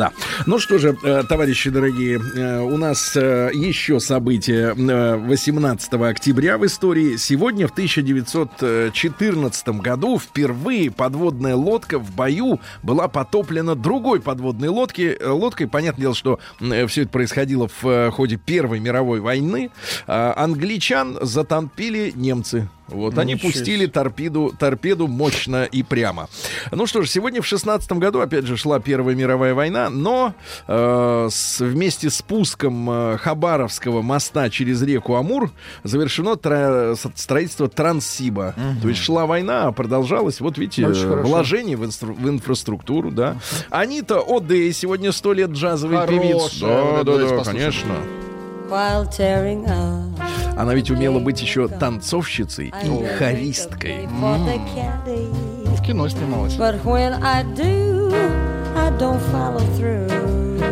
[0.00, 0.12] Да.
[0.46, 6.56] Ну что же, э, товарищи дорогие, э, у нас э, еще событие э, 18 октября
[6.56, 7.16] в истории.
[7.16, 15.68] Сегодня, в 1914 году, впервые подводная лодка в бою была потоплена другой подводной лодки, лодкой.
[15.68, 19.70] Понятное дело, что все это происходило в ходе Первой мировой войны.
[20.06, 22.70] А, Англичан затопили немцы.
[22.90, 26.28] Вот они Ничего пустили торпеду, торпеду мощно и прямо.
[26.72, 30.34] Ну что ж, сегодня в шестнадцатом году, опять же, шла Первая мировая война, но
[30.66, 35.50] э, с- вместе с пуском э, Хабаровского моста через реку Амур
[35.84, 38.54] завершено тра- строительство Транссиба.
[38.82, 43.36] То есть шла война, а продолжалась, вот видите, Очень вложение в, инстру- в инфраструктуру, да.
[43.70, 46.60] Анита Одей сегодня сто лет джазовый Хорошая, певец.
[46.60, 47.72] Да, да, давайте да, послушаем.
[47.72, 47.94] конечно.
[48.70, 54.06] While tearing up, Она ведь умела быть еще танцовщицей и хористкой.
[54.06, 56.56] В кино снималась.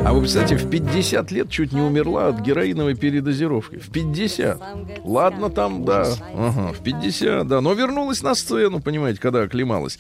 [0.09, 3.77] А вы представляете, в 50 лет чуть не умерла от героиновой передозировки.
[3.77, 4.59] В 50.
[5.05, 6.07] Ладно, там, да.
[6.35, 7.61] Ага, в 50, да.
[7.61, 9.99] Но вернулась на сцену, понимаете, когда оклемалась.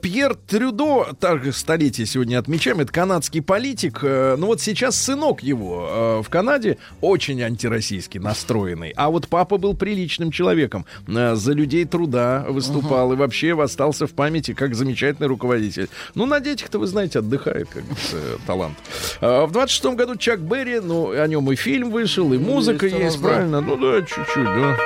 [0.00, 3.98] Пьер Трюдо, также столетие сегодня отмечаем, это канадский политик.
[4.02, 8.94] Э, Ну вот сейчас сынок его э, в Канаде очень антироссийски настроенный.
[8.96, 10.86] А вот папа был приличным человеком.
[11.06, 15.90] Э, За людей труда выступал и вообще остался в памяти как замечательный руководитель.
[16.14, 18.78] Ну, на детях-то, вы знаете, отдыхает, как говорится, талант.
[19.42, 22.98] А, В 26-м году Чак Берри, ну, о нем и фильм вышел, и музыка есть
[22.98, 23.60] есть, правильно?
[23.60, 24.76] Ну да, чуть-чуть, да.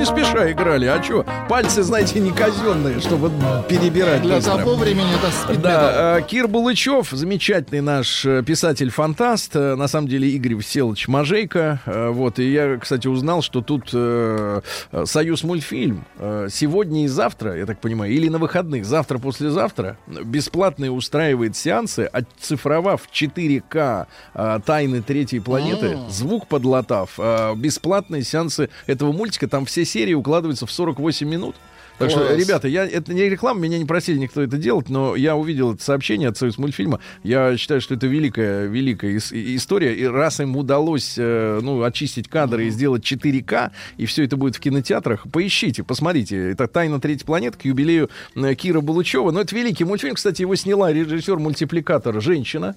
[0.00, 0.86] Не спеша играли.
[0.86, 1.26] А что?
[1.46, 3.30] Пальцы, знаете, не казенные, чтобы
[3.68, 4.56] перебирать Для быстро.
[4.56, 5.62] того времени это спидметал.
[5.62, 11.80] Да, э, Кир Булычев, замечательный наш э, писатель-фантаст, э, на самом деле Игорь Всеволодович Мажейко,
[11.84, 14.62] вот, и я, кстати, узнал, что тут э,
[15.04, 16.06] Союз мультфильм
[16.48, 24.06] сегодня и завтра, я так понимаю, или на выходных, завтра-послезавтра, бесплатно устраивает сеансы, оцифровав 4К
[24.32, 30.66] э, «Тайны третьей планеты», звук подлатав, э, бесплатные сеансы этого мультика, там все серии укладываются
[30.66, 31.56] в 48 минут.
[32.00, 35.36] Так что, ребята, я, это не реклама, меня не просили никто это делать, но я
[35.36, 36.98] увидел это сообщение от Союз мультфильма.
[37.22, 39.94] Я считаю, что это великая, великая история.
[39.94, 44.56] И раз им удалось э, ну, очистить кадры и сделать 4К, и все это будет
[44.56, 46.50] в кинотеатрах, поищите, посмотрите.
[46.50, 49.30] Это «Тайна третьей планеты» к юбилею э, Кира Булычева.
[49.30, 50.14] Но это великий мультфильм.
[50.14, 52.76] Кстати, его сняла режиссер-мультипликатор «Женщина».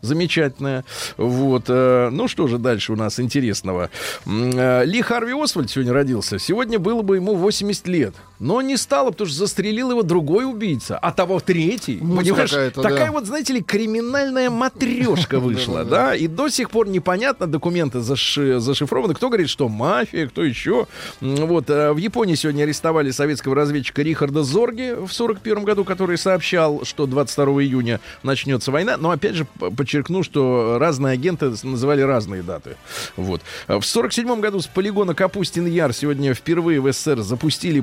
[0.00, 0.84] Замечательная.
[1.16, 1.66] Вот.
[1.68, 3.90] э, Ну, что же дальше у нас интересного?
[4.26, 6.38] Ли Харви Освальд сегодня родился.
[6.38, 8.14] Сегодня было бы ему 80 лет.
[8.48, 11.98] Но не стало, потому что застрелил его другой убийца, а того третий.
[12.00, 13.12] Муть Понимаешь, такая да.
[13.12, 19.12] вот, знаете ли, криминальная матрешка вышла, да, и до сих пор непонятно, документы заши- зашифрованы.
[19.12, 20.86] Кто говорит, что мафия, кто еще.
[21.20, 26.86] Вот, э, в Японии сегодня арестовали советского разведчика Рихарда Зорги в 41 году, который сообщал,
[26.86, 28.96] что 22 июня начнется война.
[28.96, 32.76] Но, опять же, подчеркну, что разные агенты называли разные даты.
[33.14, 33.42] Вот.
[33.66, 37.80] В 47 году с полигона Капустин-Яр сегодня впервые в СССР запустили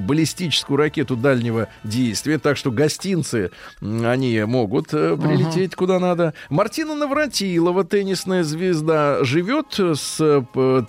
[0.55, 3.51] баллистическую ракету дальнего действия, так что гостинцы,
[3.81, 6.33] они могут э, прилететь куда надо.
[6.49, 10.85] Мартина Навратилова, теннисная звезда, живет с э,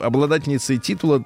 [0.00, 1.24] обладательницей титула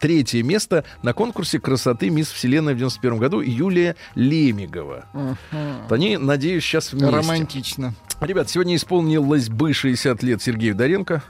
[0.00, 5.06] третье место на конкурсе красоты Мисс Вселенная в 91 году Юлия Лемигова.
[5.12, 7.14] Вот Они, надеюсь, сейчас вместе.
[7.14, 7.94] Романтично.
[8.20, 11.22] Ребят, сегодня исполнилось бы 60 лет Сергею Доренко.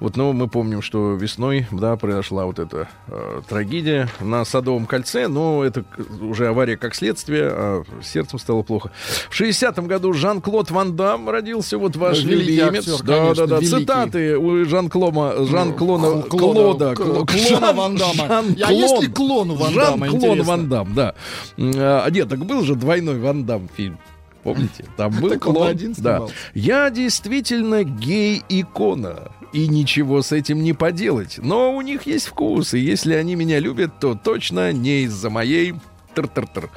[0.00, 5.28] Вот, но мы помним, что весной, да, произошла вот эта э, трагедия на Садовом кольце,
[5.28, 5.84] но это
[6.20, 8.90] уже авария как следствие, а сердцем стало плохо.
[9.30, 12.88] В 60-м году Жан-Клод Ван Дам родился, вот ваш Великий любимец.
[12.88, 13.60] актер, да, конечно, да, да.
[13.60, 13.76] великий.
[13.80, 18.26] Цитаты у Жан-Клома, Жан-Клона, К- Клода, Клона Жан- Ван Дамма.
[18.28, 18.56] Жан-Клон.
[18.68, 20.42] А есть ли клон Ван Дамма, Жан-Клон?
[20.42, 21.14] Ван Дам, да.
[21.58, 23.98] А, нет, так был же двойной Ван Дам фильм.
[24.44, 24.84] Помните?
[24.96, 25.68] Там был Так клон.
[25.68, 26.22] один да.
[26.54, 29.30] Я действительно гей-икона.
[29.52, 31.38] И ничего с этим не поделать.
[31.38, 32.74] Но у них есть вкус.
[32.74, 35.74] И если они меня любят, то точно не из-за моей
[36.14, 36.68] Тр-тр-тр.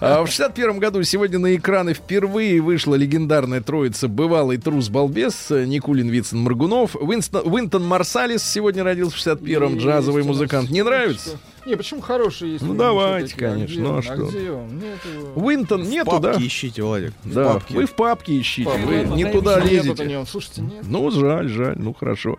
[0.00, 6.40] А В 61 году сегодня на экраны впервые вышла легендарная троица «Бывалый трус-балбес» Никулин, Вицин,
[6.40, 6.96] Моргунов.
[6.96, 10.70] Уинстон, Уинтон Марсалис сегодня родился в 61-м, джазовый музыкант.
[10.70, 11.38] Не нравится?
[11.66, 12.64] Не, почему хороший есть?
[12.64, 13.34] Ну, давайте?
[13.36, 14.02] А конечно, ну, а он?
[14.02, 14.14] что?
[14.16, 14.82] где он?
[15.36, 16.32] Уинтон нету, да?
[16.32, 17.12] Папки ищите, Владик.
[17.22, 17.74] в Да, папке.
[17.74, 20.04] вы в папке ищите, Папа, вы не туда лезете.
[20.06, 20.24] не.
[20.26, 20.84] Слушайте, нет.
[20.86, 22.38] Ну, жаль, жаль, ну хорошо.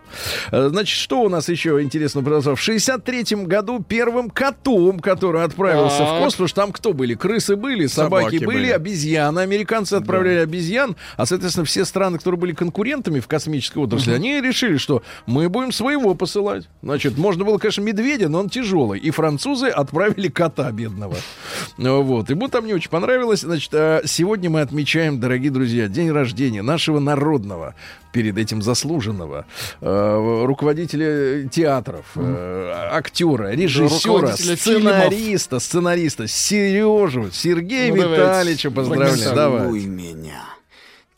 [0.50, 2.56] Э, Значит, что у нас еще интересно произошло?
[2.56, 6.08] В 63-м году первым котом, который отправился Так.
[6.08, 7.14] в космос, потому что там кто были?
[7.14, 8.70] Крысы были, собаки, Собаки были, были.
[8.70, 9.40] обезьяны.
[9.40, 14.76] Американцы отправляли обезьян, а, соответственно, все страны, которые были конкурентами в космической отрасли, они решили,
[14.78, 16.68] что мы будем своего посылать.
[16.82, 18.98] Значит, можно было, конечно, медведя, но он тяжелый.
[18.98, 21.16] И французы отправили кота бедного.
[21.78, 22.30] Ну, Вот.
[22.30, 23.40] Ему там не очень понравилось.
[23.40, 27.74] Значит, э, сегодня мы отмечаем, дорогие друзья, день рождения нашего народного,
[28.12, 29.46] перед этим заслуженного,
[29.80, 37.96] э, руководителя театров, э, актера, режиссера, сценариста, сценариста Сережу, Сергея Ну.
[38.12, 39.34] Витальевича поздравляем.
[39.34, 40.51] Давай.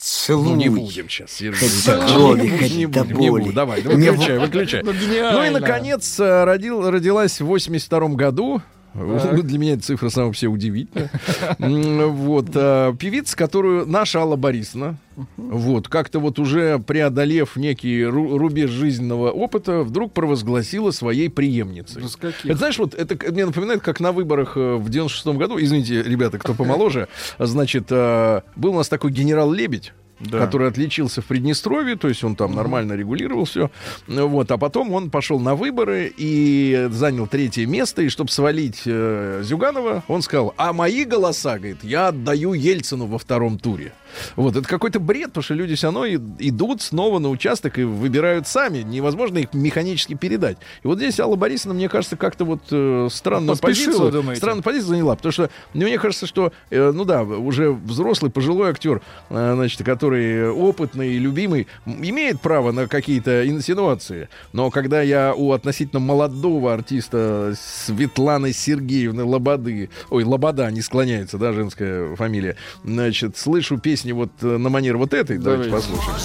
[0.04, 0.50] Целуй.
[0.50, 2.12] Ну, не будем сейчас, Витальевич.
[2.12, 3.54] крови Не будем, не будем.
[3.54, 4.82] Давай, выключай, выключай.
[4.82, 8.60] Ну, Ну и, наконец, э, родил, родилась в 82 году.
[8.94, 11.10] Для меня эта цифра сама удивительная.
[11.58, 12.46] М, Вот.
[12.54, 14.96] э, Певица, которую наша Алла Борисовна,
[15.36, 22.02] вот, как-то вот уже преодолев некий ру- рубеж жизненного опыта, вдруг провозгласила своей преемницей.
[22.02, 22.08] Ну?
[22.50, 26.38] Это знаешь, вот это мне напоминает, как на выборах э, в 96 году, извините, ребята,
[26.38, 29.92] кто помоложе, значит, э, был у нас такой генерал Лебедь,
[30.30, 33.70] который отличился в Приднестровье, то есть он там нормально регулировал все.
[34.06, 38.02] Вот, а потом он пошел на выборы и занял третье место.
[38.02, 43.18] И чтобы свалить э, Зюганова, он сказал: А мои голоса, говорит, я отдаю Ельцину во
[43.18, 43.92] втором туре.
[44.36, 47.84] Вот, это какой-то бред, потому что люди все равно и- идут снова на участок и
[47.84, 48.78] выбирают сами.
[48.78, 50.56] Невозможно их механически передать.
[50.82, 54.40] И вот здесь Алла Борисовна, мне кажется, как-то вот э, странную Поспешила, позицию, думаете?
[54.40, 55.16] странную позицию заняла.
[55.16, 59.00] Потому что мне кажется, что, э, ну да, уже взрослый, пожилой актер,
[59.30, 64.28] э, значит, который опытный и любимый, имеет право на какие-то инсинуации.
[64.52, 71.52] Но когда я у относительно молодого артиста Светланы Сергеевны Лободы, ой, Лобода не склоняется, да,
[71.52, 75.88] женская фамилия, значит, слышу песни вот э, на манер вот этой, давайте Давайте.
[75.88, 76.18] послушаем.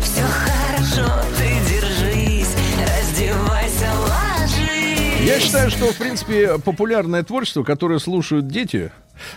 [0.00, 5.26] Все хорошо, ты держись, раздевайся, ложись.
[5.26, 8.90] Я считаю, что, в принципе, популярное творчество, которое слушают дети,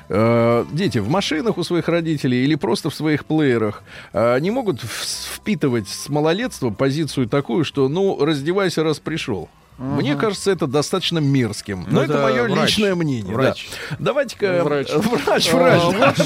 [0.08, 3.84] э, дети в машинах у своих родителей или просто в своих плеерах,
[4.14, 9.50] э, не могут впитывать с малолетства позицию такую, что, ну, раздевайся, раз пришел.
[9.80, 11.86] Мне кажется, это достаточно мерзким.
[11.90, 12.70] Но Ну, это это мое врач.
[12.70, 13.34] личное мнение.
[13.34, 13.70] Врач.
[13.92, 13.96] да.
[14.00, 14.62] Давайте-ка...
[14.64, 14.90] Врач.
[14.94, 16.18] Врач, А, врач.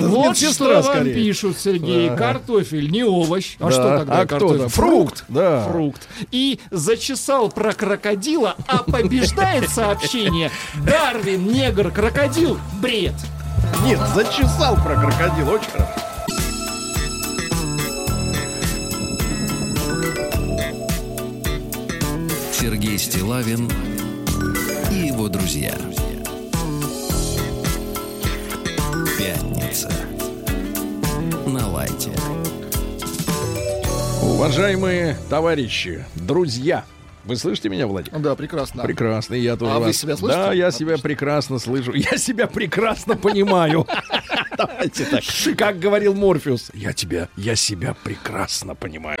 [0.00, 2.10] вот что вам пишут, Сергей.
[2.16, 3.56] Картофель, не овощ.
[3.60, 4.58] А что тогда А картофель?
[4.64, 5.24] то Фрукт.
[5.28, 5.62] Да.
[5.70, 6.08] Фрукт.
[6.32, 10.50] И зачесал про крокодила, а побеждает сообщение
[10.84, 12.58] Дарвин, негр, крокодил.
[12.82, 13.14] Бред.
[13.84, 15.50] Нет, зачесал про крокодила.
[15.52, 15.90] Очень хорошо.
[22.66, 23.70] Сергей Стилавин
[24.90, 25.72] и его друзья.
[29.16, 29.88] Пятница.
[31.46, 32.10] На лайте.
[34.20, 36.84] Уважаемые товарищи, друзья,
[37.24, 38.18] Вы слышите меня, Владимир?
[38.18, 38.82] Да, прекрасно.
[38.82, 39.96] Прекрасно, я тоже А вы вас.
[39.96, 40.42] себя слышите?
[40.42, 41.92] Да, я себя прекрасно слышу.
[41.94, 43.86] Я себя прекрасно понимаю.
[44.58, 45.22] Давайте так.
[45.56, 49.18] Как говорил Морфеус, я тебя, я себя прекрасно понимаю.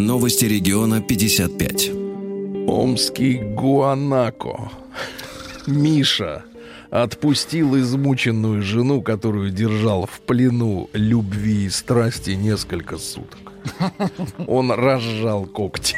[0.00, 1.90] Новости региона 55.
[2.66, 4.70] Омский Гуанако.
[5.66, 6.44] Миша
[6.90, 13.52] отпустил измученную жену, которую держал в плену любви и страсти несколько суток.
[14.46, 15.96] Он разжал когти.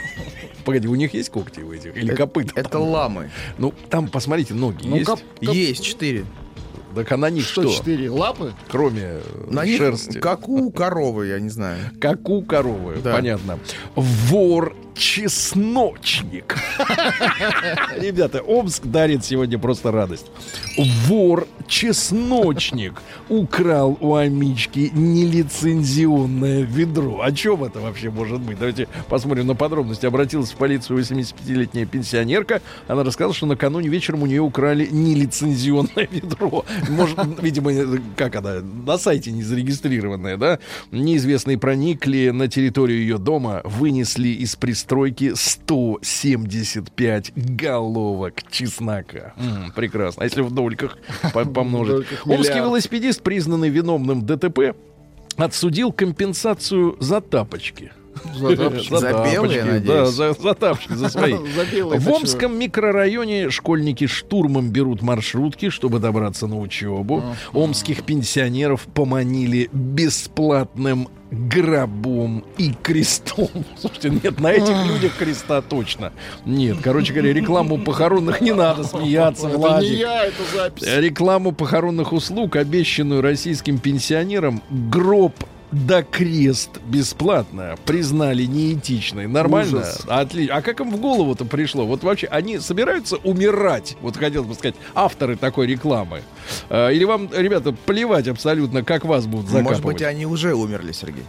[0.64, 1.96] Погоди, у них есть когти у этих?
[1.96, 2.52] Или копыта?
[2.56, 2.82] Это там?
[2.82, 3.30] ламы.
[3.58, 5.06] Ну, там, посмотрите, ноги Ну, есть?
[5.06, 6.24] кап- кап- Есть четыре.
[6.94, 8.52] Так а на них Что, четыре лапы?
[8.68, 9.20] Кроме э,
[9.50, 10.18] На них шерсти.
[10.18, 11.78] как у коровы, я не знаю.
[12.00, 13.14] Как у коровы, Да.
[13.14, 13.58] понятно.
[13.96, 16.56] Вор чесночник.
[17.98, 20.26] Ребята, Омск дарит сегодня просто радость.
[20.76, 27.20] Вор чесночник украл у Амички нелицензионное ведро.
[27.22, 28.58] О чем это вообще может быть?
[28.58, 30.06] Давайте посмотрим на подробности.
[30.06, 32.60] Обратилась в полицию 85-летняя пенсионерка.
[32.88, 36.64] Она рассказала, что накануне вечером у нее украли нелицензионное ведро.
[36.88, 37.72] Может, видимо,
[38.16, 40.58] как она, на сайте не зарегистрированное, да?
[40.90, 49.32] Неизвестные проникли на территорию ее дома, вынесли из пристройки 175 головок чеснока.
[49.36, 50.22] М, прекрасно.
[50.22, 50.98] А если в дольках
[51.32, 52.06] по- помножить?
[52.26, 54.74] Омский велосипедист, признанный виновным ДТП,
[55.36, 57.92] отсудил компенсацию за тапочки.
[58.34, 58.94] За тапочки.
[58.96, 61.32] За белые, Да, за, за тапочки, за свои.
[61.56, 62.08] За белые В.
[62.08, 67.22] Омском микрорайоне школьники штурмом берут маршрутки, чтобы добраться на учебу.
[67.52, 73.48] Омских пенсионеров поманили бесплатным гробом и крестом.
[73.80, 76.12] Слушайте, нет, на этих людях креста точно.
[76.44, 79.98] Нет, короче говоря, рекламу похоронных не надо смеяться, Это не Владик.
[79.98, 80.86] я, это запись.
[80.86, 85.32] Рекламу похоронных услуг, обещанную российским пенсионерам, гроб
[85.72, 89.26] да крест бесплатно признали неэтичной.
[89.26, 89.78] Нормально?
[89.78, 90.02] Ужас.
[90.06, 90.56] Отлично.
[90.56, 91.86] А как им в голову-то пришло?
[91.86, 93.96] Вот вообще, они собираются умирать?
[94.02, 96.22] Вот хотел бы сказать, авторы такой рекламы.
[96.68, 99.82] А, Или вам, ребята, плевать абсолютно, как вас будут закапывать?
[99.82, 101.24] Может быть, они уже умерли, Сергей.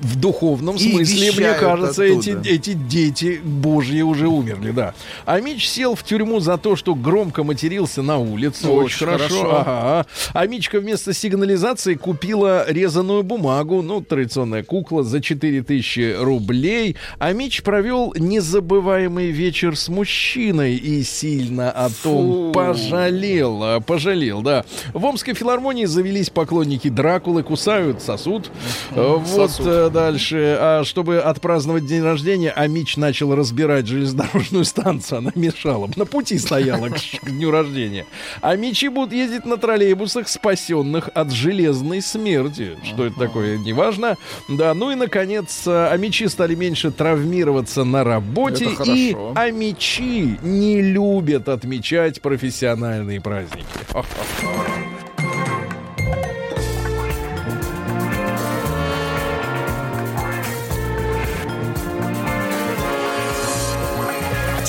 [0.00, 2.48] В духовном И смысле, мне кажется, эти, оттуда.
[2.50, 4.94] эти дети божьи уже умерли, да.
[5.24, 8.66] А Мич сел в тюрьму за то, что громко матерился на улице.
[8.68, 9.24] Очень, Очень хорошо.
[9.44, 9.56] хорошо.
[9.60, 10.06] Ага.
[10.34, 16.96] А Мичка вместо сигнализации купила резаную бумагу, ну, традиционная кукла, за 4000 рублей.
[17.18, 22.52] А Мич провел незабываемый вечер с мужчиной и сильно о том Фу.
[22.52, 23.62] пожалел.
[23.62, 24.64] а, Пожалел, да.
[24.92, 28.50] В Омской филармонии завелись поклонники Дракулы, кусают сосуд.
[28.92, 29.16] Э,
[29.58, 30.56] Вот э, дальше.
[30.60, 35.18] А чтобы отпраздновать день рождения, Амич начал разбирать железнодорожную станцию.
[35.18, 35.90] Она мешала.
[35.96, 38.06] На пути стояла к, дню рождения.
[38.40, 42.76] Амичи будут ездить на троллейбусах, спасенных от железной смерти.
[42.84, 44.16] Что это такое, неважно.
[44.48, 48.70] Да, ну и, наконец, э, амичи стали меньше травмироваться на работе.
[48.84, 53.66] И амичи не любят отмечать профессиональные праздники.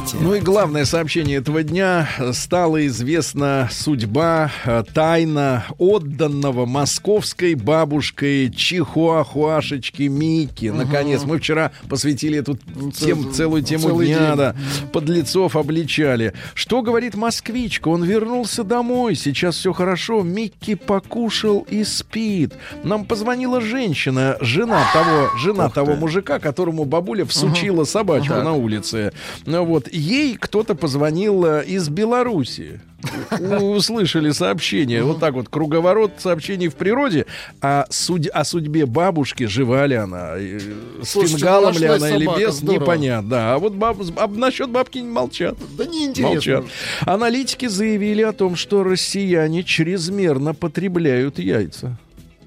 [0.00, 0.16] Лайте.
[0.20, 2.08] Ну и главное сообщение этого дня.
[2.32, 10.66] Стала известна судьба, э, тайна отданного московской бабушкой Чихуахуашечки Мики.
[10.66, 12.58] Наконец, мы вчера посвятили эту
[12.96, 14.36] тем, целую тему целый дня, день.
[14.36, 14.56] да.
[14.92, 16.32] Подлецов обличали.
[16.54, 17.88] Что говорит москвичка?
[17.88, 20.22] Он вернулся домой, сейчас все хорошо.
[20.22, 22.54] Микки покушал и спит.
[22.84, 25.98] Нам позвонила женщина, жена того, жена Ух того ты.
[25.98, 28.44] мужика, которому бабуля всучила собачку Так.
[28.44, 29.12] на улице.
[29.46, 32.80] Ну вот, ей кто-то позвонил э, из Беларуси.
[33.40, 35.02] У- Услышали сообщение.
[35.02, 37.24] Вот так вот, круговорот сообщений в природе.
[37.62, 40.58] А судь- о судьбе бабушки, жива ли она, э,
[41.02, 42.82] с Слушайте, фингалом ли она или без, здорово.
[42.82, 43.30] непонятно.
[43.30, 45.56] Да, а вот баб, об- насчет бабки не молчат.
[45.78, 46.30] Да неинтересно.
[46.34, 46.64] Молчат.
[47.06, 51.96] Аналитики заявили о том, что россияне чрезмерно потребляют яйца.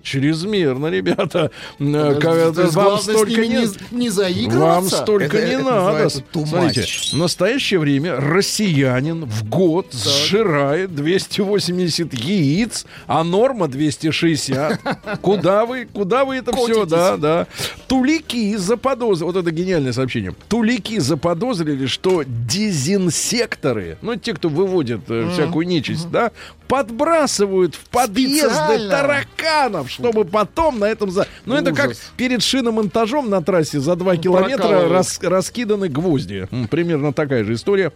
[0.04, 1.50] Чрезмерно, ребята.
[1.80, 2.20] Э,
[2.58, 3.48] есть Вам столько не...
[3.48, 4.98] не, не Вам заигрываться.
[4.98, 6.10] столько Это- не это надо.
[6.10, 14.80] Смотрите, в настоящее время россиянин в год сжирает 280 яиц, а норма 260.
[15.22, 17.48] Куда вы, куда вы это все, да, да.
[17.88, 20.36] Тулики заподозрили, вот это гениальное сообщение.
[20.50, 26.32] Тулики заподозрили, что дезинсекторы, ну, те, кто выводит э, всякую нечисть, да,
[26.68, 28.90] подбрасывают в подъезды Специально.
[28.90, 31.12] тараканов, чтобы потом на этом...
[31.12, 31.28] За...
[31.46, 36.48] Ну, это как перед шиномонтажом на трассе за 2 километра рас- раскиданы гвозди.
[36.70, 37.92] Примерно такая же история.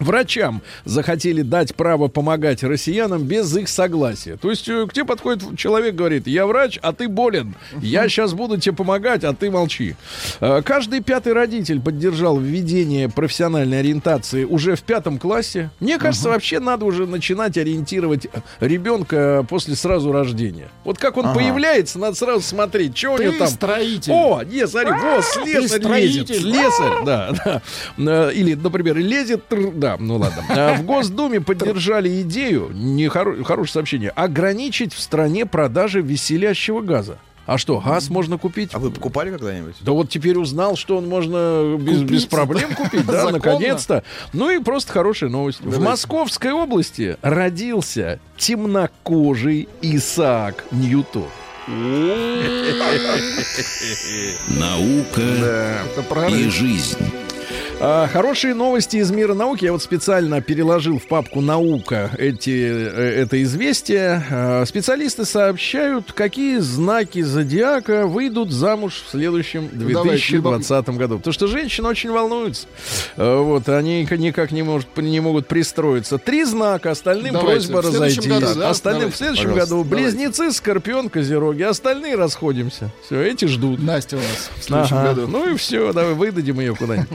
[0.00, 4.36] Врачам захотели дать право помогать россиянам без их согласия.
[4.36, 7.54] То есть э, к тебе подходит человек, говорит, я врач, а ты болен.
[7.80, 9.94] Я сейчас буду тебе помогать, а ты молчи.
[10.40, 15.70] Э, Каждый пятый родитель поддержал введение профессиональной ориентации уже в пятом классе.
[15.78, 18.26] Мне кажется, вообще надо уже начинать ориентировать
[18.58, 20.70] ребенка после сразу рождения.
[20.84, 23.48] Вот как он появляется, надо сразу смотреть, что у него Ты там.
[23.48, 24.12] строитель.
[24.12, 26.28] О, нет, смотри, вот слесарь лезет.
[26.28, 27.62] Слесарь, да, да.
[27.96, 29.44] Э, Или, например, лезет,
[29.74, 30.44] да, ну ладно.
[30.48, 37.18] А В Госдуме поддержали идею, не хоро- хорошее сообщение, ограничить в стране продажи веселящего газа.
[37.46, 38.70] А что, газ можно купить?
[38.72, 39.74] А вы покупали когда-нибудь?
[39.82, 42.10] Да вот теперь узнал, что он можно без, Купить.
[42.10, 44.02] без проблем купить, да, наконец-то.
[44.32, 45.60] Ну и просто хорошая новость.
[45.60, 51.26] В Московской области родился темнокожий Исаак Ньютон.
[54.58, 55.80] Наука
[56.30, 56.98] и жизнь.
[57.80, 59.64] А, хорошие новости из мира науки.
[59.64, 64.24] Я вот специально переложил в папку «Наука» эти, э, это известие.
[64.30, 71.18] А, специалисты сообщают, какие знаки зодиака выйдут замуж в следующем Давай, 2020 году.
[71.18, 72.68] Потому что женщины очень волнуются.
[73.16, 76.16] А, Вот, они никак не, может, не могут пристроиться.
[76.16, 78.26] Три знака, остальным Давайте, просьба разойтись.
[78.26, 78.70] году, да?
[78.70, 79.84] Остальным Давайте, в следующем пожалуйста, году.
[79.90, 80.04] давайте.
[80.16, 81.62] Близнецы, Скорпион, Козероги.
[81.62, 82.90] Остальные расходимся.
[83.04, 83.82] Все, эти ждут.
[83.82, 85.08] Настя у нас в следующем Ага.
[85.14, 85.26] году.
[85.26, 87.08] Ну и все, давай выдадим ее куда-нибудь.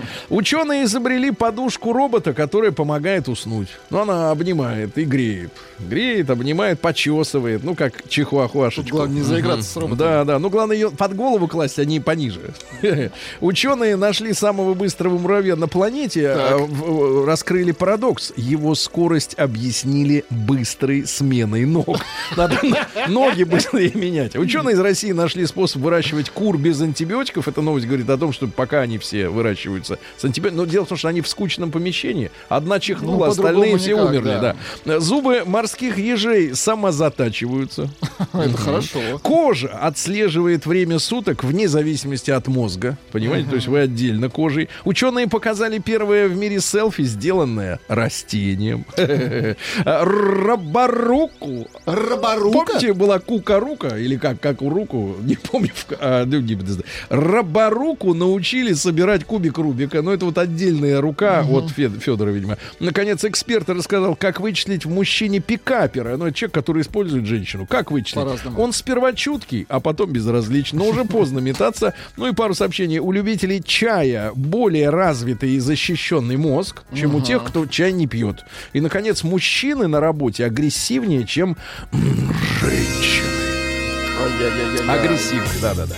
[0.50, 3.68] Ученые изобрели подушку робота, которая помогает уснуть.
[3.91, 5.52] Ну, она обнимает и греет.
[5.78, 7.64] Греет, обнимает, почесывает.
[7.64, 8.82] Ну, как чихуахуашечку.
[8.82, 9.97] Тут главное не заиграться с роботом.
[10.00, 10.39] Да, да.
[10.39, 12.52] Ну, главное ее под голову класть, а не пониже.
[13.41, 18.34] Ученые нашли самого быстрого муравья на планете, а, раскрыли парадокс.
[18.36, 22.00] Его скорость объяснили быстрой сменой ног.
[22.36, 24.36] Надо на- ноги быстрее менять.
[24.36, 27.47] Ученые из России нашли способ выращивать кур без антибиотиков.
[27.47, 30.39] Эта новость говорит о том, что пока они все выращиваются с антибиотиками.
[30.52, 32.32] Но дело в том, что они в скучном помещении.
[32.48, 34.56] Одна чихнула, Ну, остальные все никак, умерли.
[34.86, 35.00] Да.
[35.00, 37.90] Зубы морских ежей самозатачиваются.
[38.34, 39.00] Это хорошо.
[39.22, 42.98] Кожа отслеживает время суток вне зависимости от мозга.
[43.12, 43.50] Понимаете?
[43.50, 44.70] То есть вы отдельно кожей.
[44.86, 48.86] Ученые показали первое в мире селфи, сделанное растением.
[49.86, 51.68] Рабаруку.
[51.86, 52.58] Рабарука?
[52.66, 55.72] Помните, была кукарука, или как, как у руку, не помню.
[56.00, 56.40] а, ну.
[57.10, 60.02] Рабаруку научили собирать кубик Рубика.
[60.02, 62.57] Но это вот отдельная рука от Фед- Федора, видимо.
[62.80, 66.17] Наконец, эксперт рассказал, как вычислить в мужчине пикапера.
[66.17, 67.65] Ну, это человек, который использует женщину.
[67.65, 68.15] Как вычислить?
[68.15, 68.61] По-разному.
[68.61, 70.80] Он сперва чуткий, а потом безразличный.
[70.80, 71.93] Но уже поздно метаться.
[72.17, 72.99] Ну и пару сообщений.
[72.99, 78.45] У любителей чая более развитый и защищенный мозг, чем у тех, кто чай не пьет.
[78.73, 81.57] И, наконец, мужчины на работе агрессивнее, чем
[82.61, 83.27] женщины.
[84.88, 85.95] Агрессивные, да-да-да.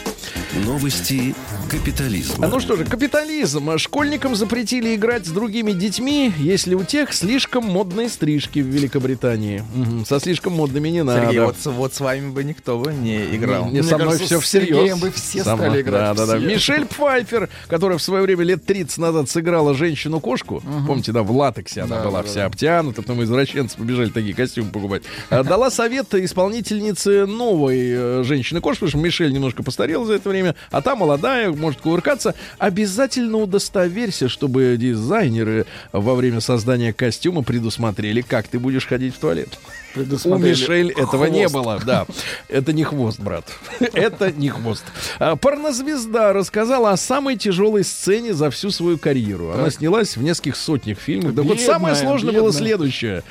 [0.65, 1.33] Новости
[1.71, 2.45] капитализма.
[2.45, 3.77] А ну что же, капитализм.
[3.77, 9.63] Школьникам запретили играть с другими детьми, если у тех слишком модные стрижки в Великобритании.
[9.73, 11.21] Мгм, Со слишком модными не надо.
[11.27, 13.65] Сергей, вот, с- вот с вами бы никто бы не играл.
[13.67, 14.75] Не, Мне со мной кажется, все с всерьез.
[14.77, 16.39] Сергеем бы все Со стали играть, Да, да, да.
[16.39, 20.61] Мишель Пфайфер, которая в свое время лет 30 назад сыграла женщину-кошку.
[20.85, 22.45] Помните, да, в латексе она Да, была да, вся да.
[22.47, 25.03] обтянута, потом извращенцы побежали такие костюмы покупать.
[25.29, 30.55] А, Дала совет исполнительнице новой э, женщины-кошки, потому что Мишель немножко постарела за это время,
[30.69, 32.35] а та молодая, может кувыркаться.
[32.57, 39.57] Обязательно удостоверься, чтобы дизайнеры во время создания костюма предусмотрели, как ты будешь ходить в туалет.
[39.95, 41.53] У Мишель этого не хвост.
[41.53, 42.05] было, да.
[42.47, 43.45] Это не хвост, брат.
[43.79, 44.83] Это не хвост.
[45.19, 49.51] А, Порнозвезда рассказала о самой тяжелой сцене за всю свою карьеру.
[49.51, 51.35] Она снялась в нескольких сотнях фильмов.
[51.35, 53.23] Да вот самое сложное было следующее.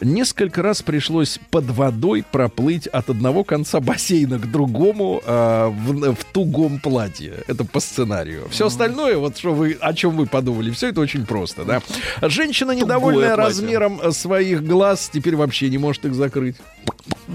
[0.00, 6.24] Несколько раз пришлось под водой проплыть от одного конца бассейна к другому а, в, в
[6.24, 7.34] тугом платье.
[7.46, 8.48] Это по сценарию.
[8.50, 11.82] Все остальное, вот что вы, о чем вы подумали, все это очень просто, да.
[12.20, 16.56] Женщина, недовольная размером э, своих глаз, теперь вообще не может их закрыть.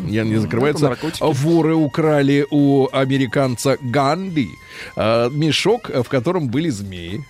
[0.08, 0.96] Я не закрывается.
[1.20, 4.50] Воры украли у американца Ганди
[4.96, 7.26] э, мешок, в котором были змеи.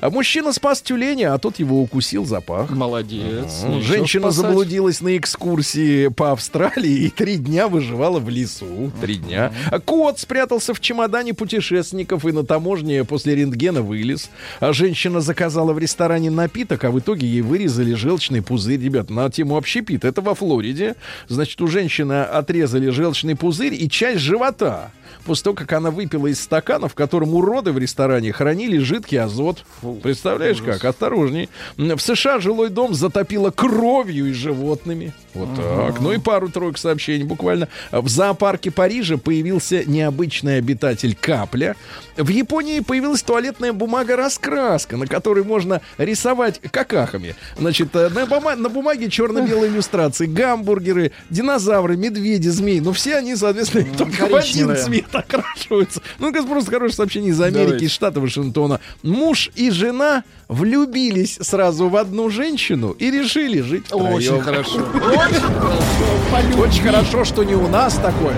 [0.00, 2.70] А мужчина спас тюленя, а тот его укусил за пах.
[2.70, 3.62] Молодец.
[3.64, 4.46] Нечего Женщина спасать.
[4.46, 8.90] заблудилась на экскурсии по Австралии и три дня выживала в лесу.
[9.00, 9.52] Три дня.
[9.84, 14.30] Кот спрятался в чемодане путешественников и на таможне после рентгена вылез.
[14.60, 18.80] А женщина заказала в ресторане напиток, а в итоге ей вырезали желчный пузырь.
[18.80, 20.04] Ребят, на тему общепит.
[20.04, 20.94] Это во Флориде.
[21.28, 24.90] Значит, у женщины отрезали желчный пузырь и часть живота.
[25.24, 29.64] после того, как она выпила из стакана, в котором уроды в ресторане хранили жидкий азот.
[30.02, 30.84] Представляешь как?
[30.84, 31.48] Осторожней.
[31.76, 35.12] В США жилой дом затопило кровью и животными.
[35.32, 36.00] Вот так.
[36.00, 37.68] Ну и пару-тройку сообщений буквально.
[37.90, 41.74] В зоопарке Парижа появился необычный обитатель капля.
[42.16, 47.34] В Японии появилась туалетная бумага-раскраска, на которой можно рисовать какахами.
[47.58, 50.26] Значит, э, на, бума- на бумаге черно-белые иллюстрации.
[50.26, 51.12] Гамбургеры,
[51.44, 52.80] динозавры, медведи, змеи.
[52.80, 56.00] Ну, все они, соответственно, только в один цвет окрашиваются.
[56.18, 57.84] Ну, это просто хорошее сообщение из Америки, Давайте.
[57.86, 58.80] из штата Вашингтона.
[59.02, 64.42] Муж и жена влюбились сразу в одну женщину и решили жить Очень втроем.
[64.42, 64.78] хорошо.
[64.78, 66.60] Очень хорошо.
[66.62, 68.36] Очень хорошо, что не у нас такое.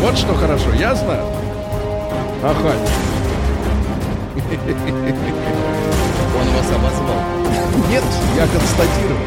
[0.00, 1.20] Вот что хорошо, ясно?
[2.42, 2.72] Ага.
[6.36, 7.22] Он вас обозвал.
[7.90, 8.04] Нет,
[8.36, 9.18] я констатирую.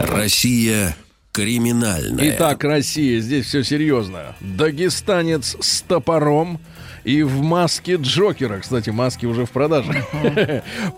[0.00, 0.96] Россия
[1.32, 2.30] криминальная.
[2.30, 4.36] Итак, Россия, здесь все серьезно.
[4.40, 6.60] Дагестанец с топором
[7.04, 10.04] и в маске Джокера, кстати, маски уже в продаже,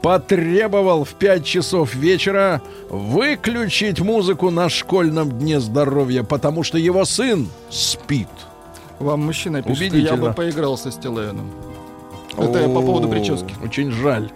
[0.02, 2.60] потребовал в 5 часов вечера
[2.90, 8.28] выключить музыку на школьном дне здоровья, потому что его сын спит.
[8.98, 11.50] Вам мужчина пишет, я бы поиграл со Стилавиным.
[12.36, 13.54] Это я по поводу прически.
[13.62, 14.30] Очень жаль,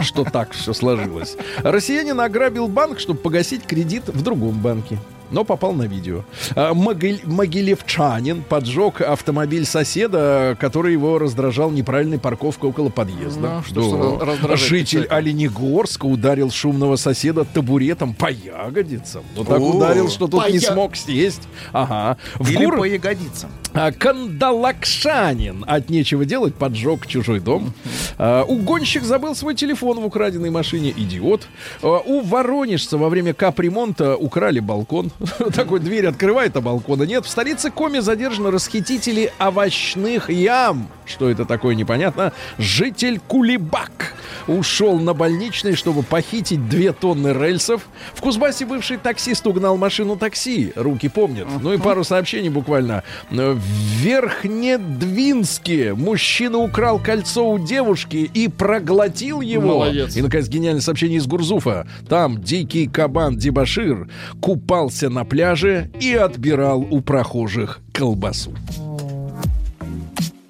[0.00, 1.36] что так все сложилось.
[1.58, 4.98] Россиянин ограбил банк, чтобы погасить кредит в другом банке.
[5.30, 6.24] Но попал на видео.
[6.56, 13.56] А, Могиль- Могилевчанин поджег автомобиль соседа, который его раздражал неправильной парковкой около подъезда.
[13.56, 14.24] Ну, что Да.
[14.26, 15.16] раздражает Житель человека?
[15.16, 19.22] Оленегорска ударил шумного соседа табуретом по ягодицам.
[19.36, 21.42] Ну так О, ударил, что по не я- смог съесть.
[21.72, 22.16] Ага.
[22.36, 23.50] В Или Гур- по ягодицам.
[23.72, 27.72] а, Кандалакшанин от нечего делать поджег чужой дом.
[28.18, 30.92] А, Угонщик забыл свой телефон в украденной машине.
[30.96, 31.46] Идиот.
[31.82, 35.10] А, У воронежца во время капремонта украли балкон.
[35.54, 37.26] Такой дверь открывает, а балкона нет.
[37.26, 40.88] В столице Коми задержаны расхитители овощных ям.
[41.04, 42.32] Что это такое, непонятно.
[42.58, 44.14] Житель Кулибак
[44.46, 47.86] ушел на больничный, чтобы похитить две тонны рельсов.
[48.14, 50.72] В Кузбассе бывший таксист угнал машину такси.
[50.74, 51.46] Руки помнят.
[51.60, 53.02] Ну и пару сообщений буквально.
[53.30, 53.60] Э, В
[54.02, 59.78] Верхнедвинске мужчина украл кольцо у девушки и проглотил его.
[59.78, 60.16] Молодец.
[60.16, 61.86] И, наконец, гениальное сообщение из Гурзуфа.
[62.08, 64.08] Там дикий кабан Дебашир
[64.40, 68.54] купался на пляже и отбирал у прохожих колбасу.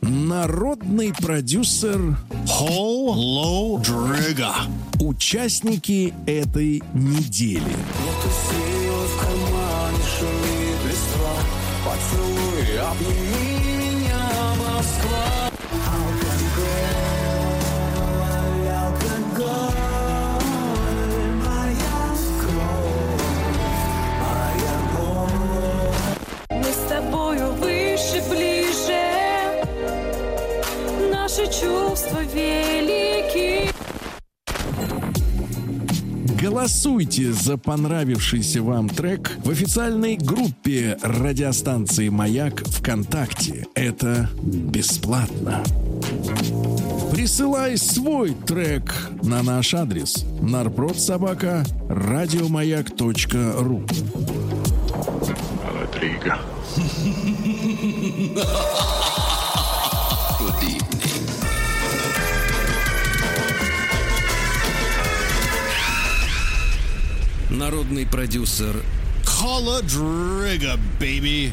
[0.03, 4.53] Народный продюсер Холл Лоу Дрэга.
[5.01, 7.63] Участники этой недели.
[37.01, 43.67] Голосуйте за понравившийся вам трек в официальной группе радиостанции «Маяк» ВКонтакте.
[43.75, 45.65] Это бесплатно.
[47.11, 53.87] Присылай свой трек на наш адрес нарпродсобака радиомаяк.ру
[67.61, 68.75] Народный продюсер
[69.23, 71.51] Холодрыга, baby.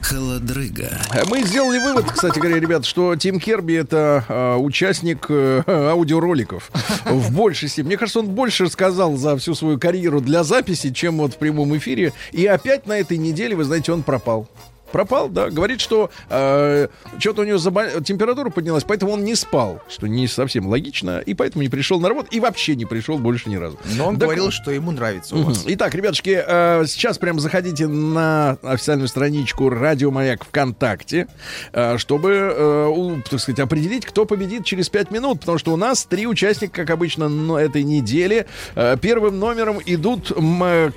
[0.00, 1.00] Холодрыга.
[1.26, 6.70] Мы сделали вывод, кстати говоря, ребят, что Тим Керби это э, участник э, аудиороликов
[7.06, 7.88] в большей степени.
[7.88, 11.76] Мне кажется, он больше сказал за всю свою карьеру для записи, чем вот в прямом
[11.76, 12.12] эфире.
[12.30, 14.48] И опять на этой неделе, вы знаете, он пропал.
[14.92, 15.50] Пропал, да.
[15.50, 16.88] Говорит, что э,
[17.18, 21.34] что-то у него забо- температура поднялась, поэтому он не спал, что не совсем логично, и
[21.34, 23.78] поэтому не пришел на работу, и вообще не пришел больше ни разу.
[23.96, 25.64] Но он Так говорил, что ему нравится у вас.
[25.66, 31.26] Итак, ребятушки, э, сейчас прям заходите на официальную страничку Радио Маяк ВКонтакте,
[31.72, 35.76] э, чтобы, э, у- так сказать, определить, кто победит через 5 минут, потому что у
[35.76, 38.46] нас три участника, как обычно, но этой недели.
[38.74, 40.32] Э, первым номером идут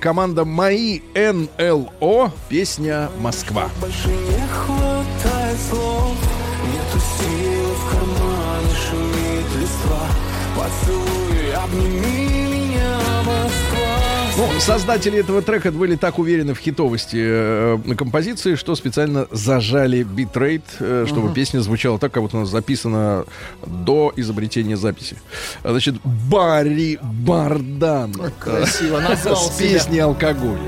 [0.00, 3.70] команда Мои НЛО, песня Москва.
[3.86, 6.16] Больше не хватает слов
[6.72, 10.08] Нету сил в кармане, шумит листва
[10.56, 14.00] Поцелуй, обними меня, Москва
[14.38, 20.64] Ну, создатели этого трека были так уверены в хитовости э, композиции, что специально зажали битрейт,
[20.80, 23.24] э, чтобы песня звучала так, как будто она записана
[23.64, 25.16] до изобретения записи.
[25.62, 28.14] Значит, Барри Бардан.
[28.40, 30.58] Красиво назвал С песней «Алкоголь».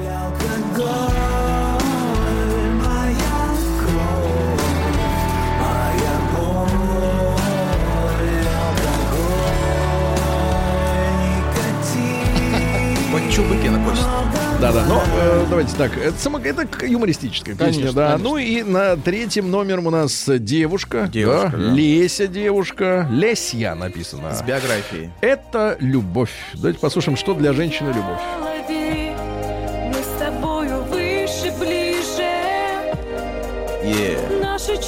[15.49, 15.97] Давайте так.
[15.97, 18.07] Это, само- это юмористическая песня, Конечно, да.
[18.13, 18.29] конечно.
[18.29, 21.09] Ну и на третьем номером у нас девушка.
[21.13, 21.57] Девушка, да.
[21.59, 21.73] да.
[21.73, 23.07] Леся девушка.
[23.11, 24.35] Лесья написано.
[24.35, 25.11] С биографией.
[25.21, 26.33] Это любовь.
[26.55, 28.21] Давайте послушаем, что для женщины любовь.
[28.39, 29.15] голове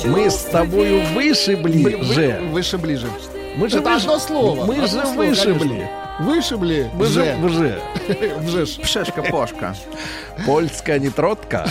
[0.06, 2.40] Мы с тобою выше, ближе же.
[2.50, 3.06] Выше, ближе.
[3.56, 4.64] Мы же Это выш- одно слово.
[4.64, 5.58] Мы одно же слово, вышибли.
[5.58, 5.88] конечно.
[6.20, 6.90] Вышибли.
[7.00, 7.36] Же.
[7.42, 7.80] уже.
[8.40, 8.76] Вжешь.
[8.82, 9.74] Пшешка-пошка.
[10.44, 11.66] Польская не тротка.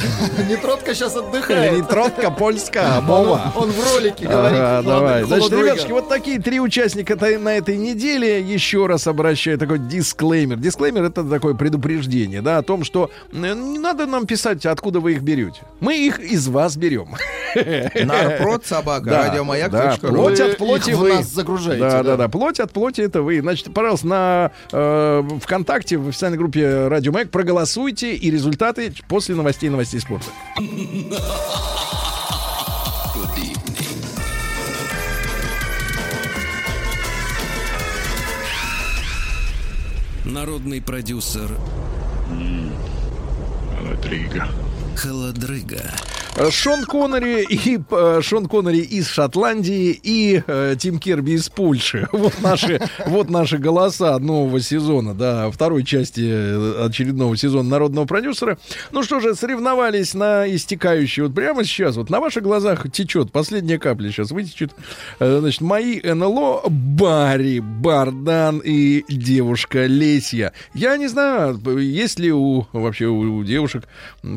[0.50, 1.88] Нетротка сейчас отдыхает.
[1.88, 3.54] тротка, польская, Он, мова.
[3.56, 4.86] он в ролике говорит.
[4.86, 5.24] Давай.
[5.24, 8.42] Значит, ребятушки, вот такие три участника на этой неделе.
[8.42, 10.58] Еще раз обращаю такой дисклеймер.
[10.58, 15.22] Дисклеймер это такое предупреждение, да, о том, что не надо нам писать, откуда вы их
[15.22, 15.62] берете.
[15.80, 17.16] Мы их из вас берем.
[17.56, 19.10] Нарпрод собака.
[19.10, 20.10] Радиомаяк.ру.
[20.10, 21.14] плоть от плоти вы.
[21.14, 22.04] нас загружаете, да.
[22.04, 22.28] да, да.
[22.30, 23.42] Плоть от плоти это вы.
[23.42, 24.39] Значит, пожалуйста, на
[24.72, 30.30] э, ВКонтакте, в официальной группе Радио Маяк проголосуйте и результаты после новостей новостей спорта.
[40.26, 41.58] Народный продюсер
[44.96, 45.82] Холодрыга.
[45.82, 46.19] Э,
[46.52, 52.08] Шон Коннери и э, Шон Коннери из Шотландии и э, Тим Керби из Польши.
[52.20, 58.58] Вот наши, вот наши голоса нового сезона, да, второй части э, очередного сезона народного продюсера.
[58.92, 61.24] Ну что же, соревновались на истекающий.
[61.24, 64.72] Вот прямо сейчас, вот на ваших глазах течет, последняя капля сейчас вытечет.
[65.20, 70.54] Значит, мои НЛО Барри, Бардан и девушка Лесья.
[70.74, 73.86] Я не знаю, есть ли у вообще у, у девушек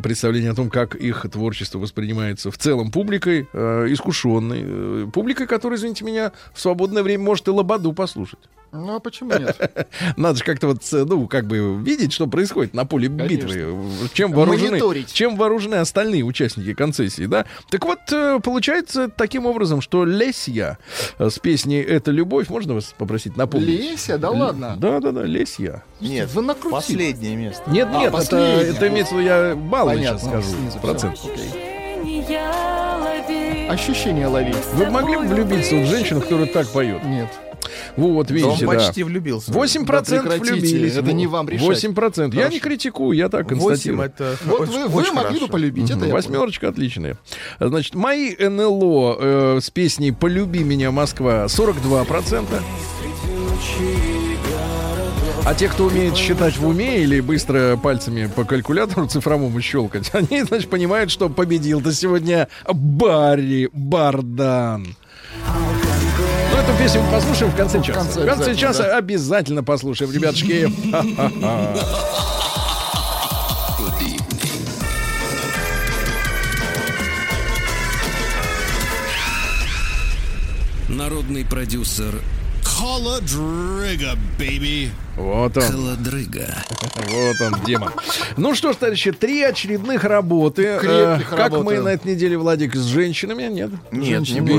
[0.03, 5.79] представление о том, как их творчество воспринимается в целом публикой, э, искушенной, э, публикой, которая,
[5.79, 8.41] извините меня, в свободное время может и лободу послушать.
[8.73, 9.87] Ну, а почему нет?
[10.17, 13.27] Надо же как-то вот, э, ну, как бы видеть, что происходит на поле Конечно.
[13.29, 13.75] битвы,
[14.15, 15.13] чем вооружены, Мониторить.
[15.13, 17.45] чем вооружены остальные участники концессии, да?
[17.71, 20.79] Так вот, э, получается таким образом, что Лесья
[21.19, 23.69] э, с песней «Это любовь», можно вас попросить напомнить?
[23.69, 24.77] Леся, да ладно?
[24.79, 25.85] Да-да-да, Лесья.
[26.01, 26.73] Нет, Вы накрутили.
[26.73, 27.63] последнее место.
[27.71, 31.19] Нет, А, нет, это, это имеется в виду, я баллы Понятно, сейчас скажу, снизу процент.
[31.23, 31.82] Лови.
[33.69, 34.57] Ощущение ловить.
[34.75, 37.03] Вы могли бы влюбиться в женщину, которая так поет?
[37.05, 37.29] Нет.
[37.97, 38.67] Вот, Да видите, он да.
[38.87, 39.51] почти влюбился.
[39.53, 40.97] 8% Да влюбились.
[40.97, 41.85] это не вам решать.
[41.85, 42.35] 8%.
[42.35, 44.03] Я не критикую, я так 8 констатирую.
[44.03, 45.47] это Вот очень- вы, вы очень могли хорошо.
[45.47, 46.13] бы полюбить, это я понял.
[46.15, 47.17] Восьмерочка отличная.
[47.61, 52.63] Значит, мои НЛО э, с песней «Полюби меня, Москва» 42%.
[55.45, 60.45] А те, кто умеет считать в уме или быстро пальцами по калькулятору цифровому щелкать, они,
[60.45, 64.95] значит, понимают, что победил-то сегодня Барри Бардан.
[65.49, 67.99] Ну, эту песню мы послушаем в конце часа.
[67.99, 68.99] конце в конце часа да.
[68.99, 70.71] обязательно послушаем, ребятушки.
[80.89, 82.15] Народный продюсер
[82.63, 84.91] Холодрыга, baby.
[85.17, 85.63] Вот он.
[85.63, 86.47] Холодрыга.
[87.13, 87.91] Вот он, демон.
[88.37, 90.79] Ну что ж, товарищи, три очередных работы.
[90.81, 91.65] Крепких Э, как работы.
[91.65, 93.45] мы на этой неделе, Владик, с женщинами?
[93.45, 93.71] Нет.
[93.91, 94.55] Нет, Женщин не без,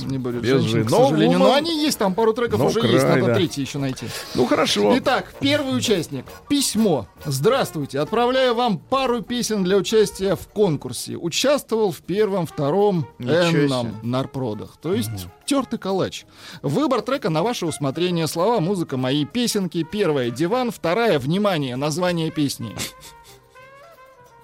[0.00, 0.10] будет.
[0.10, 1.38] не будет Без женщин, жен- к Но сожалению.
[1.38, 3.34] woman- Но они есть, там пару треков Ну, уже есть, край, надо да.
[3.36, 4.06] третий еще найти.
[4.34, 4.96] Ну хорошо.
[4.98, 6.24] Итак, первый участник.
[6.48, 7.06] Письмо.
[7.24, 8.00] Здравствуйте.
[8.00, 11.16] Отправляю вам пару песен для участия в конкурсе.
[11.16, 14.76] Участвовал в первом, втором, энном нарпродах.
[14.80, 15.10] То есть
[15.46, 16.24] тертый калач.
[16.62, 18.26] Выбор трека на ваше усмотрение.
[18.26, 19.84] Слова, музыка, мои песенки.
[19.92, 20.70] Первая— диван.
[20.70, 22.74] Вторая— внимание, название песни.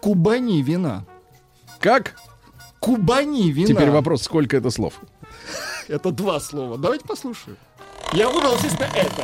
[0.02, 1.06] Кубани вина.
[1.80, 2.16] Как?
[2.80, 3.66] Кубани вина.
[3.66, 5.00] Теперь вопрос, сколько это слов?
[5.88, 6.76] Это два слова.
[6.76, 7.56] Давайте послушаем.
[8.12, 9.22] Я выбрал, естественно, это.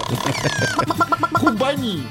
[1.38, 2.02] Кубани.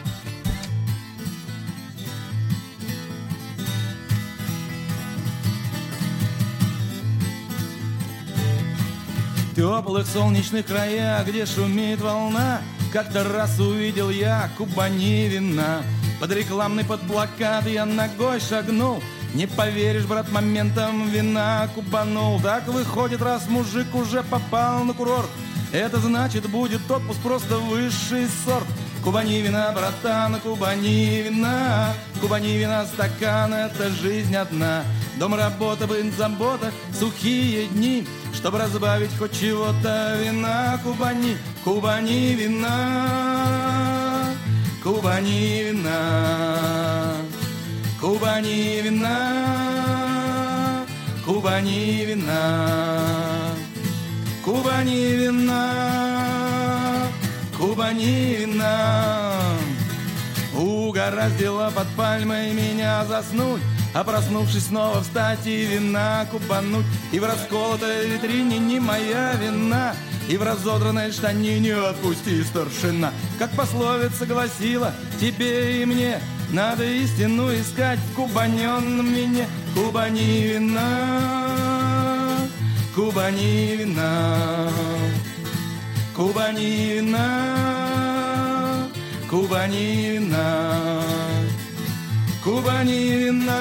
[9.51, 12.61] В теплых солнечных краях, где шумит волна,
[12.93, 15.81] Как-то раз увидел я Кубани вина.
[16.19, 19.01] Под рекламный под плакат я ногой шагнул.
[19.33, 22.39] Не поверишь, брат, моментом вина кубанул.
[22.39, 25.29] Так выходит, раз мужик уже попал на курорт,
[25.73, 28.67] Это значит, будет отпуск просто высший сорт.
[29.03, 34.83] Кубани вина, братан, Кубани вина, Кубани вина, стакан, это жизнь одна.
[35.17, 38.05] Дом, работа, быт, забота, сухие дни,
[38.35, 42.69] Чтобы разбавить хоть чего-то вина, Кубани, Кубани вина,
[44.83, 47.17] Кубани вина,
[47.99, 49.15] Кубани вина,
[51.25, 52.93] Кубани вина.
[54.43, 55.63] Кубани вина,
[57.57, 59.53] Кубани вина.
[60.53, 63.61] Угораю Угораздило под пальмой меня заснуть
[63.93, 69.95] А проснувшись снова встать и вина купануть И в расколотой витрине не моя вина
[70.29, 73.11] И в разодранной штанине отпусти старшина.
[73.39, 76.19] Как пословица гласила тебе и мне
[76.51, 79.47] Надо истину искать в кубаненном вине.
[79.73, 81.72] Кубани вина,
[82.95, 84.69] Кубани вина.
[86.15, 87.27] Кубани вина,
[89.29, 91.01] Кубани вина,
[92.43, 93.59] Кубани вина,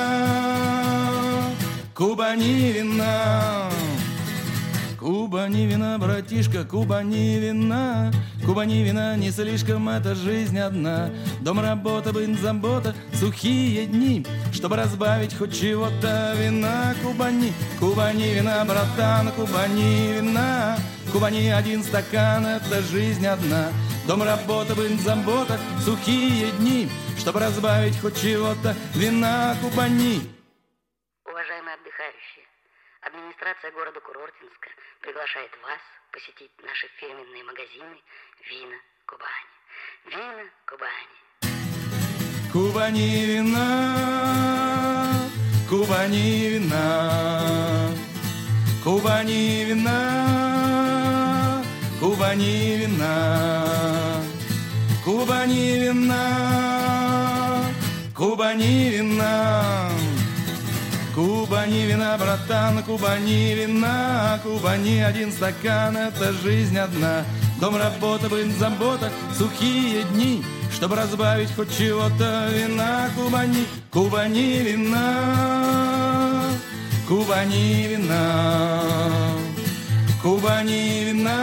[1.95, 3.71] Кубани вина.
[5.01, 8.13] Кубани вина, братишка, Кубани вина
[8.45, 11.11] Кубани вина, не слишком эта жизнь одна.
[11.43, 14.27] Дом, работа, бын, забота, сухие дни.
[14.53, 20.77] Чтобы разбавить хоть чего-то вина Кубани, Кубани вина, братан, Кубани вина
[21.13, 23.71] Кубани один стакан, это жизнь одна.
[24.09, 26.89] Дом, работа, бын, забота, сухие дни.
[27.19, 30.19] Чтобы разбавить хоть чего-то вина Кубани.
[31.25, 32.47] Уважаемые отдыхающие,
[33.03, 34.71] администрация города Курортинска
[35.01, 35.81] приглашает вас
[36.13, 37.97] посетить наши фирменные магазины
[38.49, 39.51] «Вина Кубани».
[40.11, 41.23] «Вина Кубани».
[42.53, 43.69] Кубани вина,
[45.69, 46.85] Кубани вина,
[48.85, 51.63] Кубани вина,
[52.01, 53.15] Кубани вина,
[55.05, 56.23] Кубани вина,
[58.15, 60.02] Кубани вина.
[61.15, 67.25] Кубани вина, братан, Кубани вина, Кубани один стакан, это жизнь одна.
[67.61, 70.43] Дом, работа, бын, забота, сухие дни,
[70.73, 73.11] чтобы разбавить хоть чего-то вина.
[73.15, 75.21] Кубани, Кубани вина,
[77.07, 78.81] Кубани вина,
[80.23, 81.39] Кубани вина,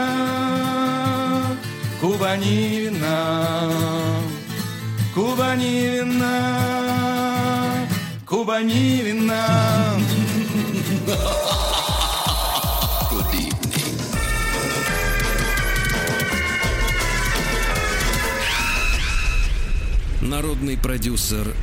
[2.00, 3.70] Кубани вина,
[5.14, 7.19] Кубани вина.
[8.40, 9.98] Кубани вина.
[20.22, 21.54] Народный продюсер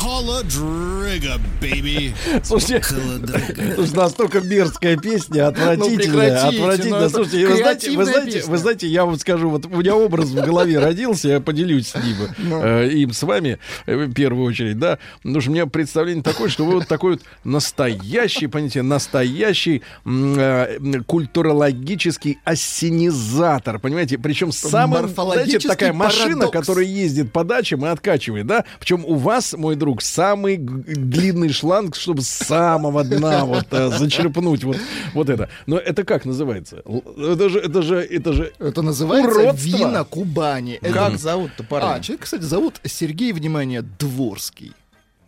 [0.00, 2.14] Холодрыга, baby.
[2.42, 2.82] Слушайте,
[3.74, 7.00] слушайте, настолько мерзкая песня, отвратительная, ну отвратительная.
[7.00, 8.50] это Слушайте, вы знаете, вы знаете, песня.
[8.50, 11.94] вы знаете, я вам скажу, вот у меня образ в голове родился, я поделюсь с
[11.96, 12.62] ним, Ну.
[12.64, 16.48] э, им с вами, э, в первую очередь, да, потому что у меня представление такое,
[16.48, 25.58] что вы вот такой вот настоящий, понимаете, настоящий э, культурологический ассенизатор, понимаете, причем самый, знаете,
[25.58, 26.52] такая машина, парадокс.
[26.52, 31.50] которая ездит по дачам и откачивает, да, причем у вас, мой друг, самый г- длинный
[31.50, 34.76] шланг, чтобы с самого дна вот э, зачерпнуть вот,
[35.14, 35.48] вот это.
[35.66, 36.82] Но это как называется?
[37.18, 39.66] Это же, это же, это же Это называется Уродство.
[39.78, 40.74] «Вина Кубани».
[40.82, 41.94] Это- Как зовут-то парня?
[41.94, 44.72] А, человек, кстати, зовут Сергей, внимание, Дворский.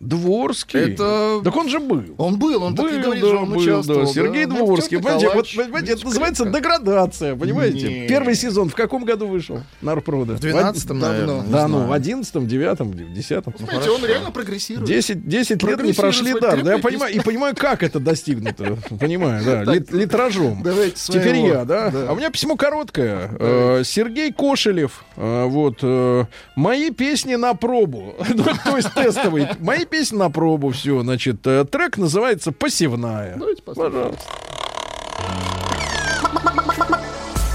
[0.07, 0.79] Дворский.
[0.93, 2.03] Это- Так он же был.
[2.17, 4.01] Он был, он так и Был, говорит, да, что он был, участвовал.
[4.05, 4.05] да.
[4.07, 4.55] Сергей да.
[4.55, 4.97] Дворский.
[4.97, 7.87] Ну, Понимаете, вот, понимаете, это называется деградация, понимаете?
[8.01, 8.07] Не.
[8.07, 9.61] Первый сезон в каком году вышел?
[9.81, 10.35] Нарпрода.
[10.35, 11.27] В 12-м, наверное.
[11.27, 11.43] давно.
[11.45, 13.53] не Да, ну, в одиннадцатом, девятом, в десятом.
[13.59, 14.87] Знаете, он реально прогрессирует.
[14.87, 16.33] 10, 10 лет не прошли.
[16.39, 18.77] Да, я понимаю, и понимаю, как это достигнуто.
[18.99, 19.73] Понимаю, да.
[19.91, 20.63] Литражом.
[20.95, 21.91] Теперь я, да?
[22.09, 23.29] А у меня письмо короткое.
[23.39, 25.03] Э, Сергей Кошелев.
[25.15, 25.79] э, Вот.
[25.81, 26.25] э,
[26.55, 28.15] Мои песни на пробу.
[28.33, 29.47] Ну, То есть тестовый.
[29.59, 30.71] Мои песни на пробу.
[30.71, 31.45] Все, значит.
[31.45, 33.35] э, Трек называется «Посевная».
[33.37, 33.93] Давайте послушаем.
[33.93, 34.23] Пожалуйста.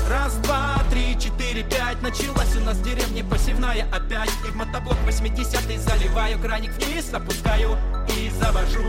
[0.08, 4.96] Раз, два, три, четыре, пять Началась у нас в деревне посевная опять И в мотоблок
[5.04, 7.76] 80 заливаю Краник вниз опускаю
[8.16, 8.88] и завожу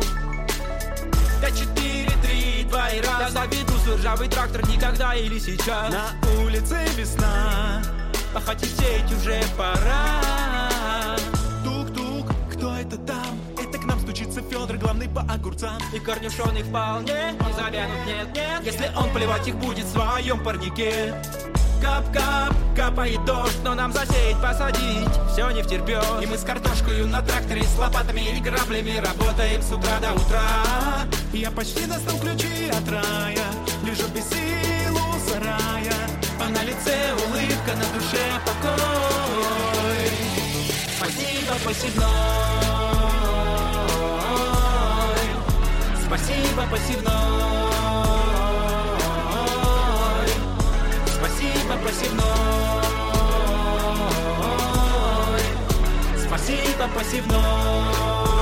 [1.42, 6.40] Пять, четыре, три, два и раз Я заведу свой ржавый трактор никогда или сейчас На
[6.44, 7.82] улице весна
[8.32, 10.69] Пахать и сеять уже пора
[14.50, 15.78] Федор, главный по огурцам.
[15.94, 18.62] И корнюшоны вполне не завянут, нет, нет.
[18.64, 21.14] Если он поливать их будет в своем парнике.
[21.82, 27.22] Кап-кап, капает дождь, но нам засеять, посадить Все не втерпет И мы с картошкой на
[27.22, 30.42] тракторе С лопатами и граблями Работаем с утра до утра.
[31.32, 33.46] Я почти достал ключи от рая
[33.86, 35.96] Лежу без сил у сарая
[36.42, 40.12] А на лице улыбка, на душе покой.
[40.98, 42.99] Спасибо, посевной
[46.20, 47.14] Спасибо, посевной
[51.08, 52.24] Спасибо, посевной
[56.28, 58.39] Спасибо, посевной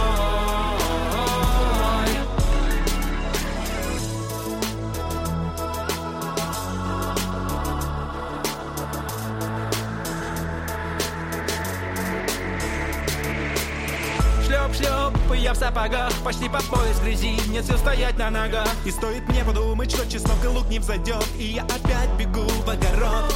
[15.38, 18.68] я в сапогах Почти по пояс грязи, нет сил стоять на ногах.
[18.86, 22.70] И стоит мне подумать, что чеснок и лук не взойдет И я опять бегу в
[22.70, 23.34] огород.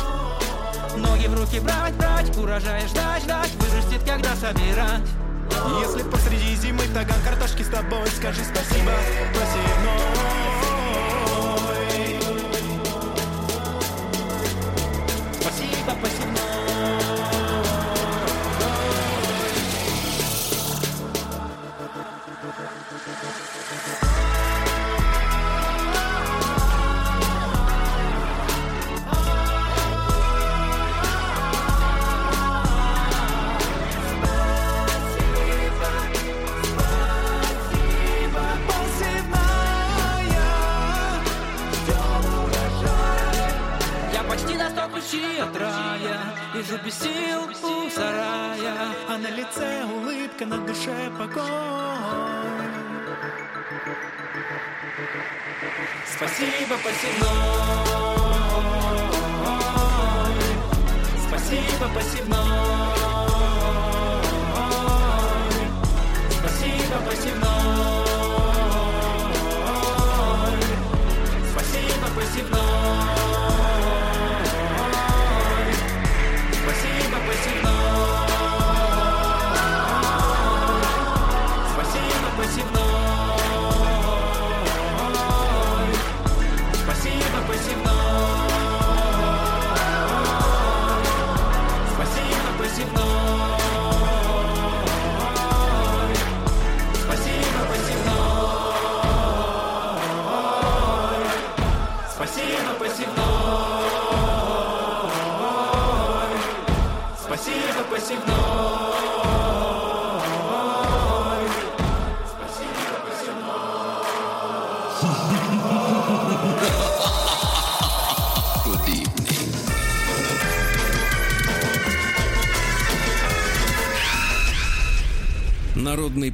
[0.98, 5.08] Ноги в руки брать, брать, урожая ждать, ждать Вырастет, когда собирать.
[5.80, 8.08] Если посреди зимы таган картошки с тобой.
[8.08, 8.92] Скажи спасибо,
[9.34, 10.21] посевной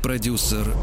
[0.08, 0.74] продюсер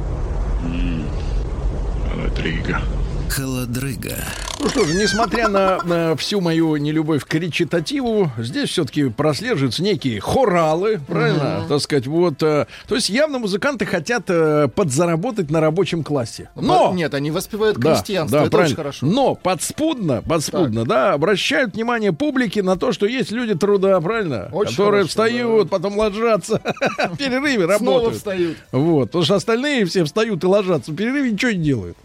[2.12, 2.82] Холодрыга.
[3.30, 4.43] Холодрыга.
[4.60, 10.20] Ну что же, несмотря на, на всю мою нелюбовь к речитативу, здесь все-таки прослеживаются некие
[10.20, 11.64] хоралы, правильно?
[11.68, 12.42] Так сказать, вот.
[12.42, 16.48] э, то есть явно музыканты хотят э, подзаработать на рабочем классе.
[16.56, 16.92] Но!
[16.94, 18.68] Нет, они воспевают Да, крестьянство, да, это правильно.
[18.72, 19.06] очень хорошо.
[19.06, 24.48] Но подспудно, подспудно, да, обращают внимание публики на то, что есть люди труда, правильно?
[24.50, 26.60] Очень Которые хорошо, встают, потом ложатся
[27.10, 28.16] в перерыве, Снова работают.
[28.16, 28.56] встают.
[28.72, 31.98] Вот, потому что остальные все встают и ложатся в перерыве, ничего не делают.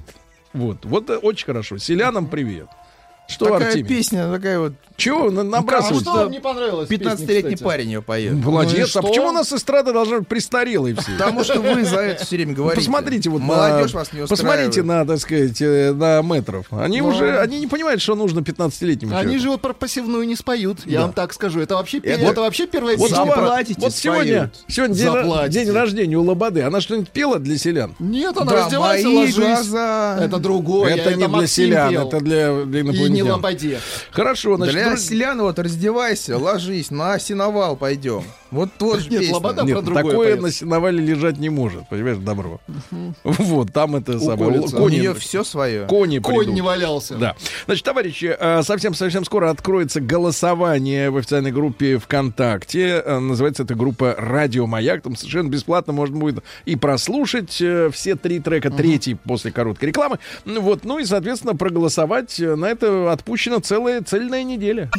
[0.53, 1.77] Вот, вот э, очень хорошо.
[1.77, 2.67] Селянам привет.
[3.29, 3.87] Что, такая Артемий?
[3.87, 4.73] песня, такая вот...
[4.97, 6.01] Чего на- А набрасываете?
[6.09, 6.87] что вам не понравилось?
[6.87, 7.63] в песне, 15-летний кстати?
[7.63, 8.33] парень ее поет.
[8.33, 8.93] Молодец.
[8.95, 11.11] Ну а почему у нас эстрада должна быть престарелой все?
[11.13, 12.81] Потому что вы за это все время Ну, говорите.
[12.85, 16.65] Посмотрите вот Молодежь на, вас не Посмотрите на, так сказать, э, на метров.
[16.71, 17.07] Они Ну.
[17.07, 19.41] уже, они не понимают, что нужно 15-летнему Они человеку.
[19.43, 21.05] же вот про посевную не споют, я Да.
[21.05, 21.61] вам так скажу.
[21.61, 26.23] Это вообще, Это- это вообще первая Вот, песня заплатите, вот сегодня, сегодня день, рождения у
[26.23, 26.61] Лободы.
[26.63, 27.95] Она что-нибудь пела для селян?
[27.99, 29.35] Нет, она Да, раздевается, ложись.
[29.37, 30.17] глаза.
[30.21, 30.95] Это другое.
[30.95, 33.79] это не для селян, это для, для И не лободе.
[34.11, 38.23] Хорошо, значит, Для друз- селян вот раздевайся, ложись, на сеновал пойдем.
[38.51, 39.35] Вот тоже Нет, песня.
[39.35, 40.41] Лобода Нет, про другое такое поет.
[40.41, 42.59] на сеновале лежать не может, понимаешь, добро.
[43.23, 44.49] Вот, там это самое.
[44.51, 44.75] Уколется.
[44.77, 45.85] У Кони, нее все свое.
[45.85, 46.55] кони Конь придут.
[46.55, 47.15] не валялся.
[47.15, 47.35] Да.
[47.65, 53.03] Значит, товарищи, э, совсем-совсем скоро откроется голосование в официальной группе ВКонтакте.
[53.05, 55.01] Э, Называется эта группа «Радио Маяк».
[55.03, 60.19] Там совершенно бесплатно можно будет и прослушать э, все три трека, третий после короткой рекламы.
[60.45, 62.39] Ну Вот, ну и, соответственно, проголосовать.
[62.39, 64.89] На это отпущена целая цельная неделя.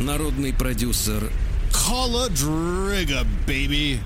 [0.00, 1.30] Народный продюсер
[1.72, 3.98] Холодрыга, baby.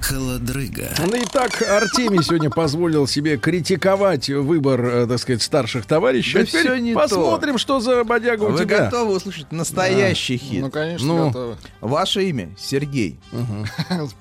[0.00, 0.90] Холодрыга.
[0.98, 6.34] Ну и так Артемий сегодня позволил себе критиковать выбор, э, так сказать, старших товарищей.
[6.34, 8.84] Да А теперь всё не посмотрим, что за бодяга у Вы тебя.
[8.84, 10.60] готовы услышать настоящий хит?
[10.60, 11.26] Ну, конечно, Ну.
[11.28, 11.56] готовы.
[11.80, 13.18] Ваше имя Сергей.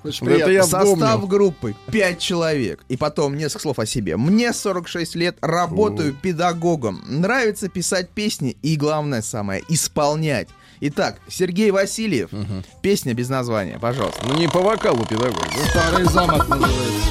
[0.03, 1.27] Очень Это я Состав помню.
[1.27, 2.79] группы 5 человек.
[2.87, 4.15] И потом несколько слов о себе.
[4.15, 7.03] Мне 46 лет, работаю педагогом.
[7.07, 10.47] Нравится писать песни и, главное самое, исполнять.
[10.85, 12.29] Итак, Сергей Васильев.
[12.81, 14.19] Песня без названия, пожалуйста.
[14.27, 15.41] Ну, не по вокалу педагог.
[15.55, 15.69] да?
[15.69, 17.07] Старый замок называется.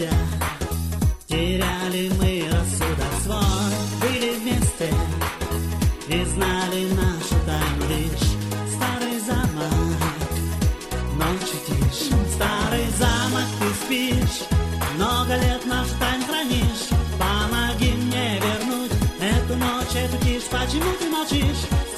[0.00, 0.10] Вместе,
[1.28, 4.88] теряли мы рассудок свой, были вместе
[6.08, 8.30] и знали нашу тайну лишь
[8.74, 9.72] старый замок,
[11.16, 14.48] ночью тишь, старый замок ты спишь,
[14.96, 21.89] много лет нашу тайну хранишь, помоги мне вернуть эту ночь, эту тишь, почему ты молчишь?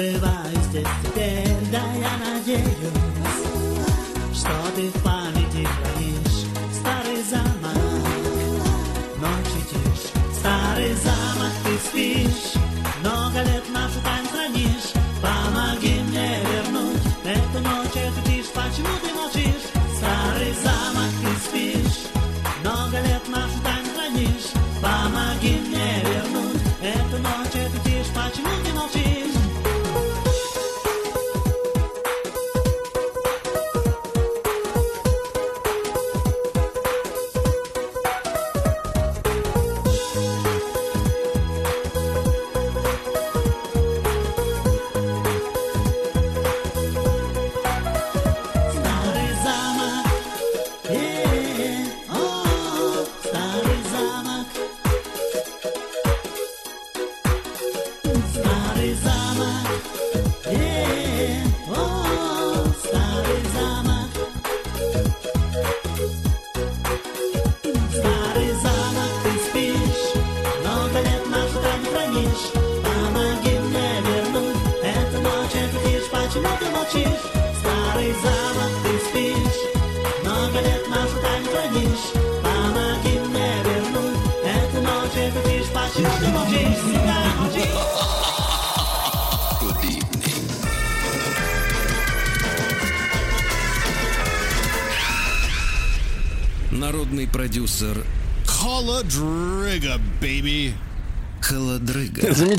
[0.00, 0.33] Я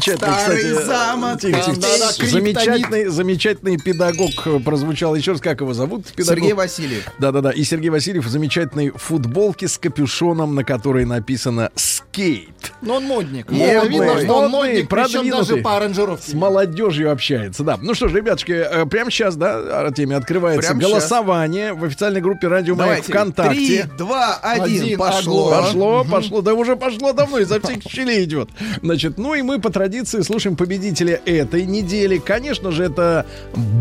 [0.05, 1.79] Замечательный, Старый кстати, замок, тихо, тихо.
[1.81, 2.31] да-да, криптонит.
[2.31, 6.05] замечательный, замечательный педагог э, прозвучал еще раз, как его зовут?
[6.15, 6.37] Педагог?
[6.39, 7.07] Сергей Васильев.
[7.19, 7.51] Да-да-да.
[7.51, 12.73] И Сергей Васильев в замечательной футболке с капюшоном, на которой написано «Скейт».
[12.81, 13.49] Но он модник.
[13.49, 15.61] Модный, Ну, видно, что он модный, модник, причем даже продвинутый.
[15.61, 16.31] по аранжировке.
[16.31, 17.79] С молодежью общается, да.
[17.81, 22.47] Ну что ж, ребятушки, э, прямо сейчас, да, Артемий, открывается Прямо голосование в официальной группе
[22.47, 23.03] Радио Маяк.
[23.05, 23.55] ВКонтакте.
[23.55, 24.83] Три, два, один.
[24.83, 25.49] Один, Пошло.
[25.49, 28.49] Пошло, пошло, да уже пошло давно, изо всех щелей идет.
[28.81, 32.17] Значит, ну и мы по традиции слушаем победителя этой недели.
[32.17, 33.25] Конечно же, это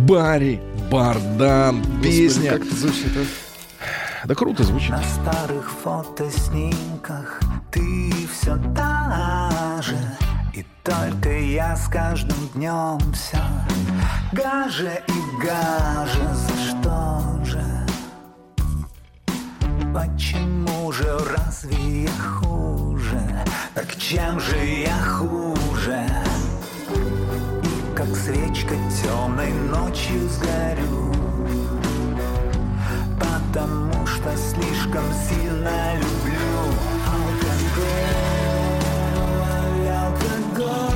[0.06, 0.60] Барри
[0.90, 1.82] Бардан.
[2.02, 2.52] Песня.
[2.52, 3.12] как это звучит,
[4.24, 4.90] Да круто звучит.
[4.90, 7.40] На старых фотоснимках
[7.72, 9.96] ты все та же
[10.54, 13.38] И только я с каждым днем все
[14.32, 17.83] гаже и гаже За что же?
[19.94, 23.20] Почему же разве я хуже?
[23.74, 26.04] Так чем же я хуже?
[27.62, 31.14] И как свечка темной ночью сгорю
[33.20, 36.58] Потому что слишком сильно люблю
[37.06, 37.84] алкоголь,
[39.88, 40.93] алкоголь,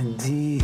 [0.00, 0.62] один.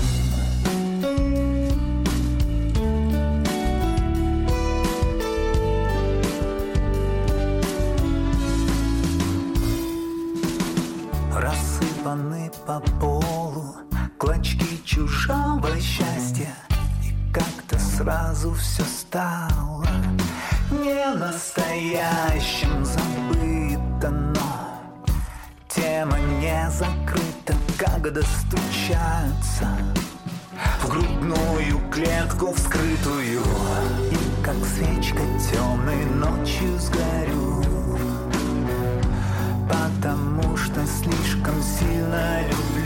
[11.34, 13.76] Рассыпаны по полу
[14.18, 16.54] клочки чужого счастья
[17.04, 19.84] И как-то сразу все стало
[20.70, 24.35] не настоящим забыто,
[25.76, 29.68] Тема не закрыта, как достучаться
[30.80, 33.42] В грудную клетку вскрытую
[34.10, 35.20] И как свечка
[35.50, 37.62] темной ночью сгорю.
[39.68, 42.85] Потому что слишком сильно люблю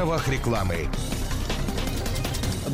[0.00, 1.19] правах рекламы.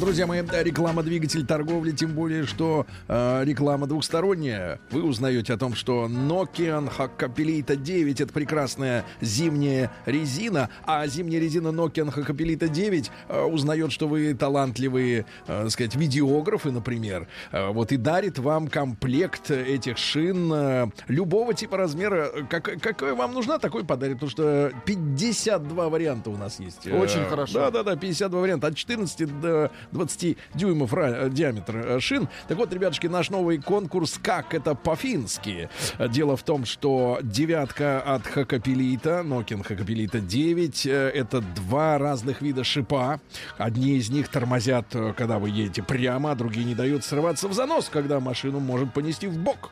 [0.07, 4.79] Друзья мои, реклама двигатель торговли, тем более, что э, реклама двухсторонняя.
[4.93, 11.69] Вы узнаете о том, что Nokian Hakkapelita 9 это прекрасная зимняя резина, а зимняя резина
[11.71, 17.97] Nokian Hakkapelita 9 э, узнает, что вы талантливые, э, сказать, видеографы, например, э, вот и
[17.97, 22.31] дарит вам комплект этих шин э, любого типа размера.
[22.49, 26.87] Как, какой вам нужна, такой подарит, потому что 52 варианта у нас есть.
[26.87, 27.55] Э, Очень хорошо.
[27.55, 28.69] Да, да, да, 52 варианта.
[28.69, 32.29] От 14 до 20 дюймов э, диаметр э, шин.
[32.49, 35.71] Так вот, ребятушки, наш новый конкурс «Как это по-фински?»
[36.11, 42.63] Дело в том, что девятка от Хакапелита, Nokia Хакапелита 9, э, это два разных вида
[42.63, 43.21] шипа.
[43.57, 47.89] Одни из них тормозят, когда вы едете прямо, а другие не дают срываться в занос,
[47.91, 49.71] когда машину может понести в бок.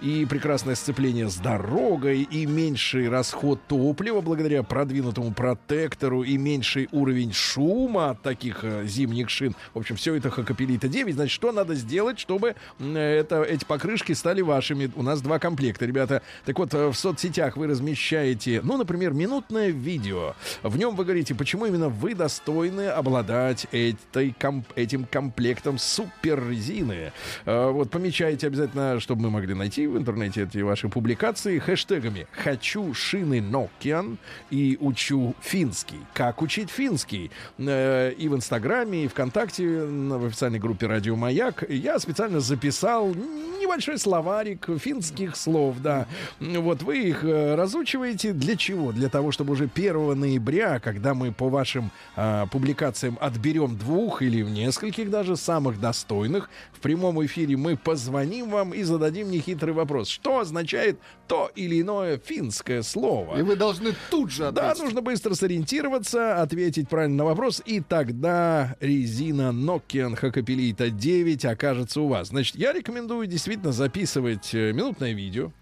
[0.00, 7.32] И прекрасное сцепление с дорогой, и меньший расход топлива благодаря продвинутому протектору, и меньший уровень
[7.32, 9.54] шума от таких зимних шин.
[9.74, 11.14] В общем, все это Хакапелита 9.
[11.14, 14.90] Значит, что надо сделать, чтобы это, эти покрышки стали вашими?
[14.96, 16.22] У нас два комплекта, ребята.
[16.44, 20.34] Так вот, э, в соцсетях вы размещаете, ну, например, минутное видео.
[20.62, 27.12] В нем вы говорите, почему именно вы достойны обладать этой, ком- этим комплектом супер резины.
[27.44, 32.94] Э, Вот помечайте обязательно, чтобы мы могли найти в интернете эти ваши публикации хэштегами «Хочу
[32.94, 34.16] шины Nokian»
[34.50, 36.00] и «Учу финский».
[36.14, 37.30] Как учить финский?
[37.58, 43.14] Э, И в Инстаграме, и ВКонтакте, на- в официальной группе «Радио Маяк» я специально записал
[43.14, 46.06] небольшой словарик финских слов, да.
[46.40, 48.32] Вот вы их э, разучиваете.
[48.32, 48.92] Для чего?
[48.92, 54.42] Для того, чтобы уже 1 ноября, когда мы по вашим а, публикациям отберем двух или
[54.42, 60.08] нескольких даже самых достойных, в прямом эфире мы позвоним вам и зададим нехитрый вопрос.
[60.08, 63.38] Что означает то или иное финское слово?
[63.38, 64.84] И вы должны тут же Да, ответить.
[64.84, 72.08] нужно быстро сориентироваться, ответить правильно на вопрос, и тогда резина Nokian Hakkapelita 9 окажется у
[72.08, 72.28] вас.
[72.28, 75.52] Значит, я рекомендую действительно записывать э, минутное видео,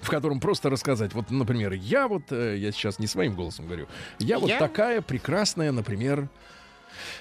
[0.00, 3.86] в котором просто рассказать, вот, например, я вот, э, я сейчас не своим голосом говорю,
[4.18, 4.58] я, вот Я?
[4.58, 6.28] такая прекрасная, например,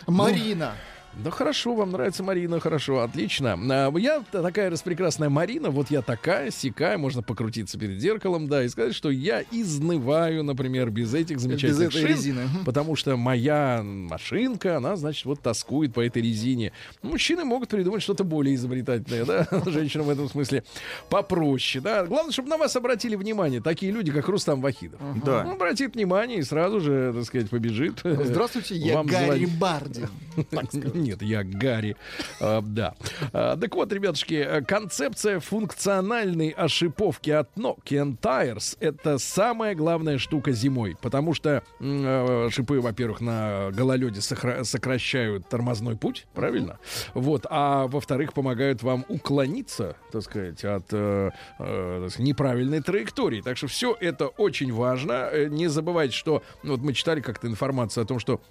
[0.07, 0.75] ну, Марина.
[1.13, 3.57] Да хорошо, вам нравится Марина, хорошо, отлично.
[3.69, 8.69] А, Я такая распрекрасная Марина, вот я такая, сякая, можно покрутиться перед зеркалом, да, и
[8.69, 12.43] сказать, что я изнываю, например, без этих замечательных этой шин, резины.
[12.65, 16.71] потому что моя машинка, она, значит, вот тоскует по этой резине.
[17.01, 20.63] Мужчины могут придумать что-то более изобретательное, да, женщинам в этом смысле
[21.09, 22.05] попроще, да.
[22.05, 24.99] Главное, чтобы на вас обратили внимание такие люди, как Рустам Вахидов.
[25.25, 25.41] Да.
[25.45, 27.99] Он обратит внимание и сразу же, так сказать, побежит.
[28.03, 29.45] Здравствуйте, я Вам Гарри.
[29.45, 30.07] Бардин.
[30.49, 30.98] Так сказать.
[30.99, 31.95] Нет, я Гарри.
[32.39, 32.95] А, да.
[33.33, 40.51] А, так вот, ребятушки, э, концепция функциональной ошиповки от Nokian Tires— это самая главная штука
[40.51, 40.97] зимой.
[41.01, 46.79] Потому что э, шипы, во-первых, на гололеде сокращают тормозной путь, правильно?
[47.13, 47.45] Вот.
[47.49, 53.41] А во-вторых, помогают вам уклониться, так сказать, от э, э, неправильной траектории.
[53.41, 55.29] Так что все это очень важно.
[55.31, 58.41] Э, Не забывайте, что ну, вот мы читали как-то информацию о том, что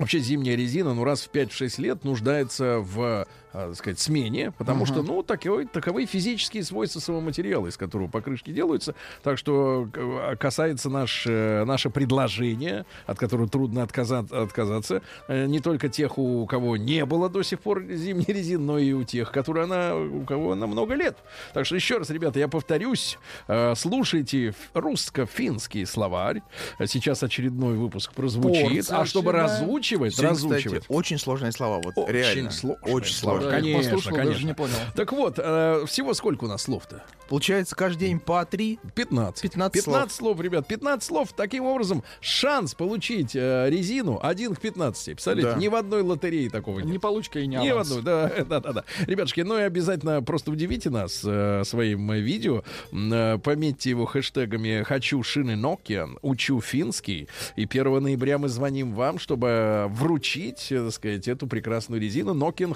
[0.00, 4.84] Вообще зимняя резина, ну, раз в 5-6 лет нуждается в, а, так сказать, смене, потому
[4.84, 4.92] Ага.
[4.92, 8.94] что, ну, таковы, таковы физические свойства самого материала, из которого покрышки делаются.
[9.22, 15.60] Так что к- касается наш, э, наше предложение, от которого трудно отказа- отказаться, э, не
[15.60, 19.32] только тех, у кого не было до сих пор зимней резины, но и у тех,
[19.32, 21.16] которые она, у кого она много лет.
[21.54, 23.18] Так что еще раз, ребята, я повторюсь,
[23.48, 26.42] э, слушайте русско-финский словарь.
[26.86, 28.62] Сейчас очередной выпуск прозвучит.
[28.86, 30.84] Порция А чтобы разучивать, Сегодня, кстати, разучивать.
[30.88, 32.50] очень сложные слова, вот Очень реально.
[32.50, 33.39] сложные очень слова.
[33.40, 33.50] Сложные.
[33.50, 34.46] Да, Конечно, послушал, даже конечно.
[34.46, 34.74] не понял.
[34.94, 37.02] Так вот, э, всего сколько у нас слов-то?
[37.28, 38.78] Получается, каждый день по три.
[38.94, 39.42] 15.
[39.42, 40.40] 15 15 слов.
[40.40, 41.32] ребят, 15 слов.
[41.36, 45.04] Таким образом, шанс получить э, резину 1 к 15.
[45.14, 45.58] Представляете, Да.
[45.58, 46.88] ни в одной лотерее такого нет.
[46.88, 47.90] Не получка и не Ни в аванс.
[47.92, 48.84] одной, да, да, да, да.
[49.06, 52.64] Ребятушки, ну и обязательно просто удивите нас э, своим э, видео.
[52.92, 57.28] Э, пометьте его хэштегами «Хочу шины Nokian», «Учу финский».
[57.54, 62.74] И 1 ноября мы звоним вам, чтобы вручить, э, так сказать, эту прекрасную резину Nokian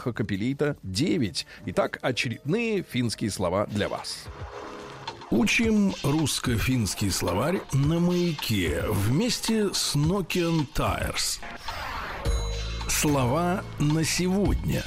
[0.54, 1.46] Hakkapelita 9.
[1.66, 4.24] Итак, очередные финские слова для вас.
[5.30, 11.40] Учим русско-финский словарь на маяке вместе с Nokian Tires.
[12.88, 14.84] Слова на сегодня.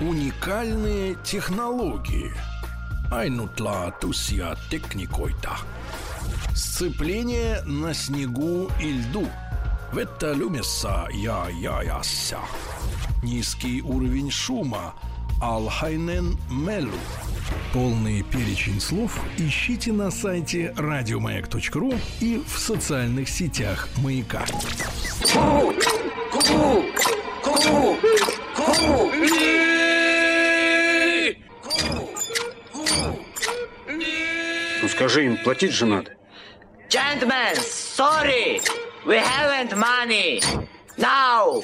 [0.00, 2.32] Уникальные технологии.
[3.10, 5.56] Ainutlaatuisia teknikoita.
[6.54, 9.28] Сцепление на снегу и льду.
[9.94, 12.40] Vettä lumessa ja jajassa.
[13.22, 14.94] Низкий уровень шума.
[15.40, 16.98] Alhainen мелу.
[17.72, 24.46] Полный перечень слов ищите на сайте радиомаяк.ру и в социальных сетях Маяка.
[34.82, 36.12] Ну скажи им, платить же надо.
[36.88, 38.60] Gentlemen, sorry,
[39.04, 40.40] we haven't money.
[40.96, 41.62] Now.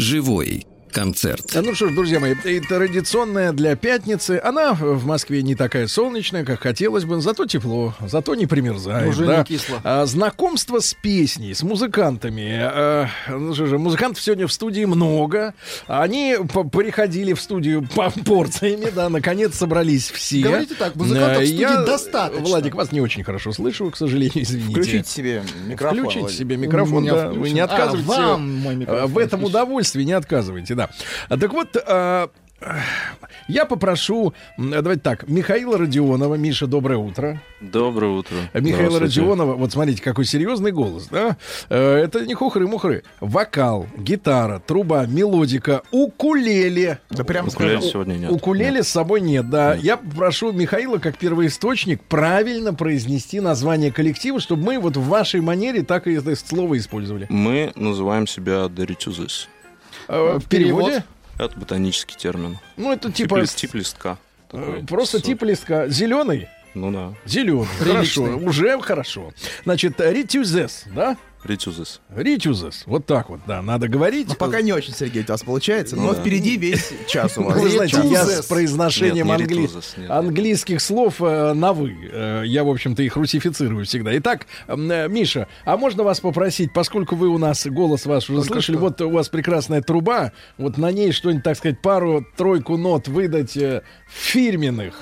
[0.00, 1.46] Живой концерт.
[1.54, 4.40] Ну что ж, друзья мои, и традиционная для пятницы.
[4.42, 9.08] Она в Москве не такая солнечная, как хотелось бы, зато тепло, зато не примерзает.
[9.08, 9.38] Уже да.
[9.38, 9.80] не кисло.
[9.84, 12.58] А, знакомство с песней, с музыкантами.
[12.60, 15.54] А, ну что же, музыкантов сегодня в студии много.
[15.86, 16.36] Они
[16.72, 20.40] приходили в студию по порциями, да, наконец собрались все.
[20.42, 22.44] Говорите так, музыкантов в А, студии я, достаточно.
[22.44, 24.70] Владик, вас не очень хорошо слышу, к сожалению, извините.
[24.72, 25.98] Включите себе микрофон.
[25.98, 26.38] Включите Владик.
[26.38, 27.30] себе микрофон, У меня да.
[27.30, 28.08] Вы не А, отказывайте.
[28.08, 30.90] вам мой микрофон В этом удовольствии не отказывайте, да.
[31.28, 32.30] А, Так вот, а,
[33.48, 36.34] я попрошу, давайте так, Михаила Родионова.
[36.34, 37.40] Миша, доброе утро.
[37.60, 38.36] Доброе утро.
[38.54, 39.00] Михаила.
[39.00, 41.36] Родионова, вот смотрите, какой серьезный голос, да?
[41.70, 43.02] Э, Это не хухры-мухры.
[43.20, 46.98] Вокал, гитара, труба, мелодика, укулеле.
[47.08, 48.30] Да прям Укулеле сегодня нет.
[48.30, 49.74] Укулеле с собой нет, да.
[49.74, 55.82] Я попрошу Михаила, как первоисточник, правильно произнести название коллектива, чтобы мы вот в вашей манере
[55.82, 57.26] так и это слово использовали.
[57.30, 59.48] Мы называем себя Доритюзис.
[60.10, 61.04] Э, В переводе?
[61.38, 62.58] Это ботанический термин.
[62.76, 63.36] Ну, это Тип, типа...
[63.40, 64.18] лист- тип листка.
[64.52, 64.86] э, Такой.
[64.86, 65.88] Просто тип листка.
[65.88, 66.48] Зеленый?
[66.74, 67.14] Ну да.
[67.24, 67.66] Зеленый.
[67.78, 68.22] Хорошо.
[68.24, 69.32] Уже хорошо.
[69.64, 71.16] Значит, ритюзес, да?
[71.42, 72.00] Ритюзис.
[72.14, 72.82] Ритюзес.
[72.86, 74.28] Вот так вот, да, надо говорить.
[74.28, 76.20] Ну, пока не очень, Сергей, у вас получается, Ну но да.
[76.20, 77.58] впереди весь час у вас.
[77.58, 78.44] Вы знаете, я Ритюзес.
[78.44, 80.10] с произношением Нет, не англи- ритюзес, нет.
[80.10, 81.96] английских слов э, на «вы».
[82.12, 84.16] Э, я, в общем-то, их русифицирую всегда.
[84.18, 88.52] Итак, э, Миша, а можно вас попросить, поскольку вы у нас, голос ваш уже Только
[88.54, 88.84] слышали, что.
[88.84, 93.82] вот у вас прекрасная труба, вот на ней что-нибудь, так сказать, пару-тройку нот выдать э,
[94.08, 94.94] фирменных.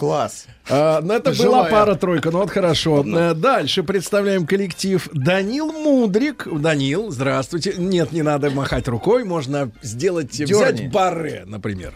[0.00, 0.46] Класс.
[0.70, 1.70] А, ну, это была Живая.
[1.70, 3.04] пара-тройка, ну вот хорошо.
[3.06, 6.48] Э, Дальше представляем коллектив Данил Мудрик.
[6.50, 7.74] Данил, здравствуйте.
[7.76, 10.54] Нет, не надо махать рукой, можно сделать, Дёрни.
[10.54, 11.92] взять барре, например.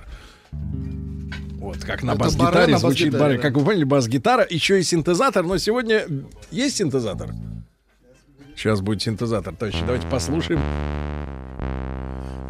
[0.53, 3.37] Вот, как на бас-гитаре звучит бас-гитаре, барре.
[3.39, 3.43] да.
[3.43, 6.03] Как вы поняли, бас-гитара, еще и синтезатор, но сегодня
[6.51, 7.31] есть синтезатор?
[8.55, 9.81] Сейчас будет синтезатор, товарищи.
[9.87, 10.61] Давайте послушаем.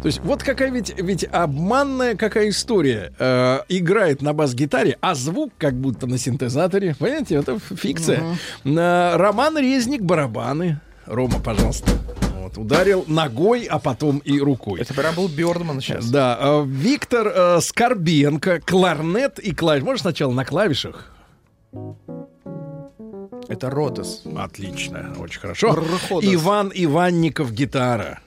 [0.05, 3.11] То есть вот какая ведь, ведь обманная какая история.
[3.17, 6.93] Э, играет на бас-гитаре, а звук как будто на синтезаторе.
[6.93, 8.37] Понимаете, это фикция.
[8.65, 10.79] Э, Роман Резник, барабаны.
[11.07, 11.89] Рома, пожалуйста.
[12.39, 14.79] Вот, ударил ногой, а потом и рукой.
[14.79, 16.07] Это прям был Бёрдман сейчас.
[16.07, 19.81] Да, э, Виктор э, Скорбенко, кларнет и клавиш.
[19.81, 21.15] Можешь сначала на клавишах?
[23.47, 24.21] Это Ротос.
[24.37, 25.71] Отлично, очень хорошо.
[25.71, 26.23] Рходос.
[26.31, 28.19] Иван Иванников, гитара.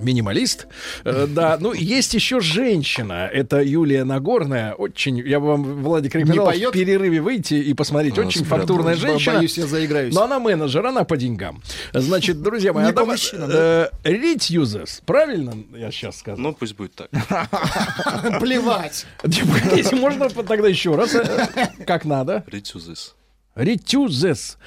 [0.00, 0.66] Минималист.
[1.04, 3.28] Э, да, ну есть еще женщина.
[3.32, 4.74] Это Юлия Нагорная.
[4.74, 8.18] Очень, я бы вам, Владик, рекомендовал в перерыве выйти и посмотреть.
[8.18, 9.36] А, Очень фактурная женщина.
[9.36, 10.14] Боюсь, я заиграюсь.
[10.14, 11.62] Но она менеджер, она по деньгам.
[11.92, 15.02] Значит, друзья мои, а мужчинам, э, Retuses.
[15.04, 16.38] Правильно я сейчас сказал?
[16.40, 17.10] Ну, пусть будет так.
[18.40, 19.06] Плевать.
[19.22, 21.16] Типа, Если можно тогда еще раз,
[21.86, 22.44] как надо.
[22.46, 23.14] Ритюзис.
[23.54, 24.58] Ретюзес.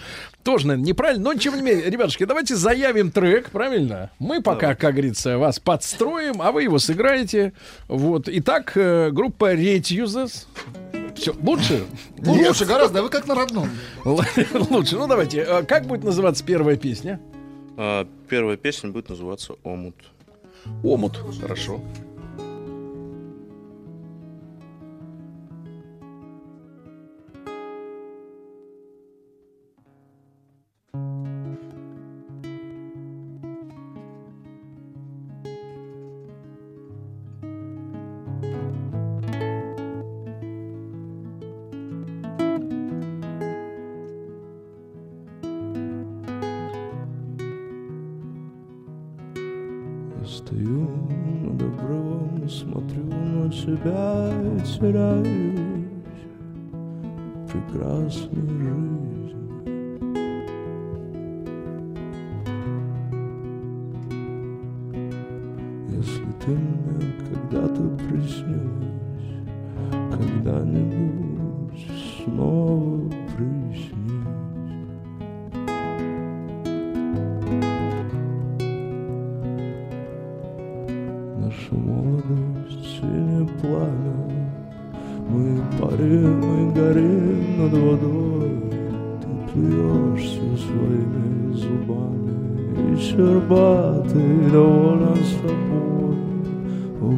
[0.43, 4.09] Тоже, наверное, неправильно, но тем не менее, ребятушки, давайте заявим трек, правильно?
[4.19, 7.53] Мы пока, как говорится, вас подстроим, а вы его сыграете.
[7.87, 8.27] Вот.
[8.27, 10.47] Итак, э, группа Ретюзес.
[11.15, 11.85] Все, лучше?
[12.17, 13.69] Лучше гораздо, а вы как на родном.
[14.03, 14.97] Лучше.
[14.97, 15.39] Ну, давайте.
[15.47, 17.21] э, Как будет называться первая песня?
[17.77, 19.95] А, Первая песня будет называться «Омут».
[20.83, 21.19] Омут.
[21.41, 21.81] Хорошо.
[54.83, 55.87] Теряюсь
[57.47, 59.47] в прекрасной жизни.
[65.87, 69.39] Если ты мне когда-то приснилась,
[70.11, 71.87] когда-нибудь
[72.25, 73.02] снова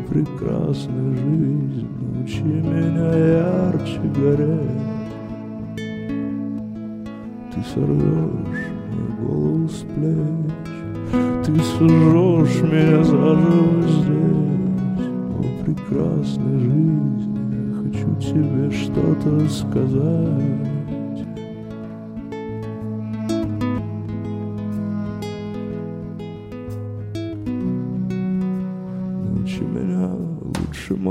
[0.09, 4.95] Прекрасная жизнь, научи меня ярче гореть.
[7.51, 10.53] Ты сорвешь мою голову с плеч,
[11.43, 15.07] ты сожжешь меня заживо здесь.
[15.39, 20.74] О, прекрасная жизнь, я хочу тебе что-то сказать.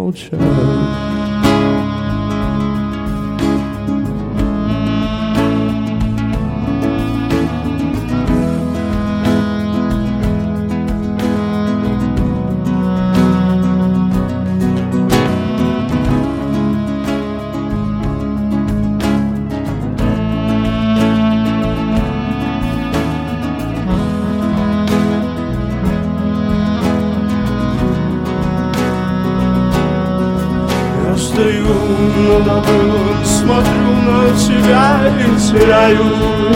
[0.05, 0.31] Лучше
[35.55, 36.54] тебя и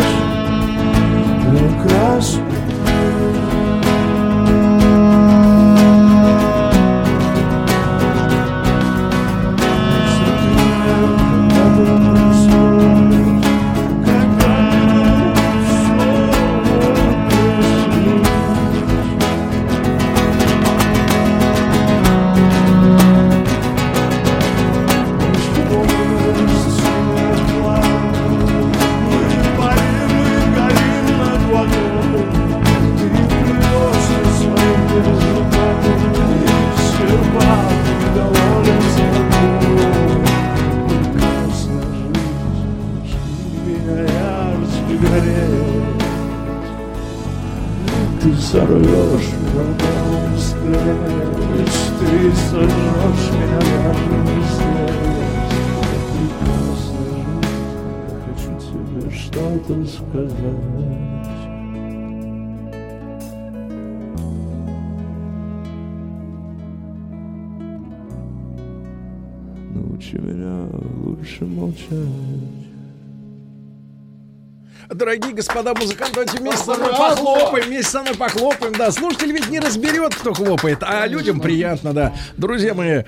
[75.59, 78.93] господа музыканты, давайте вместе со мной похлопаем, вместе со мной похлопаем, да.
[78.93, 82.15] Слушатель ведь не разберет, кто хлопает, а людям приятно, да.
[82.37, 83.03] Друзья мои,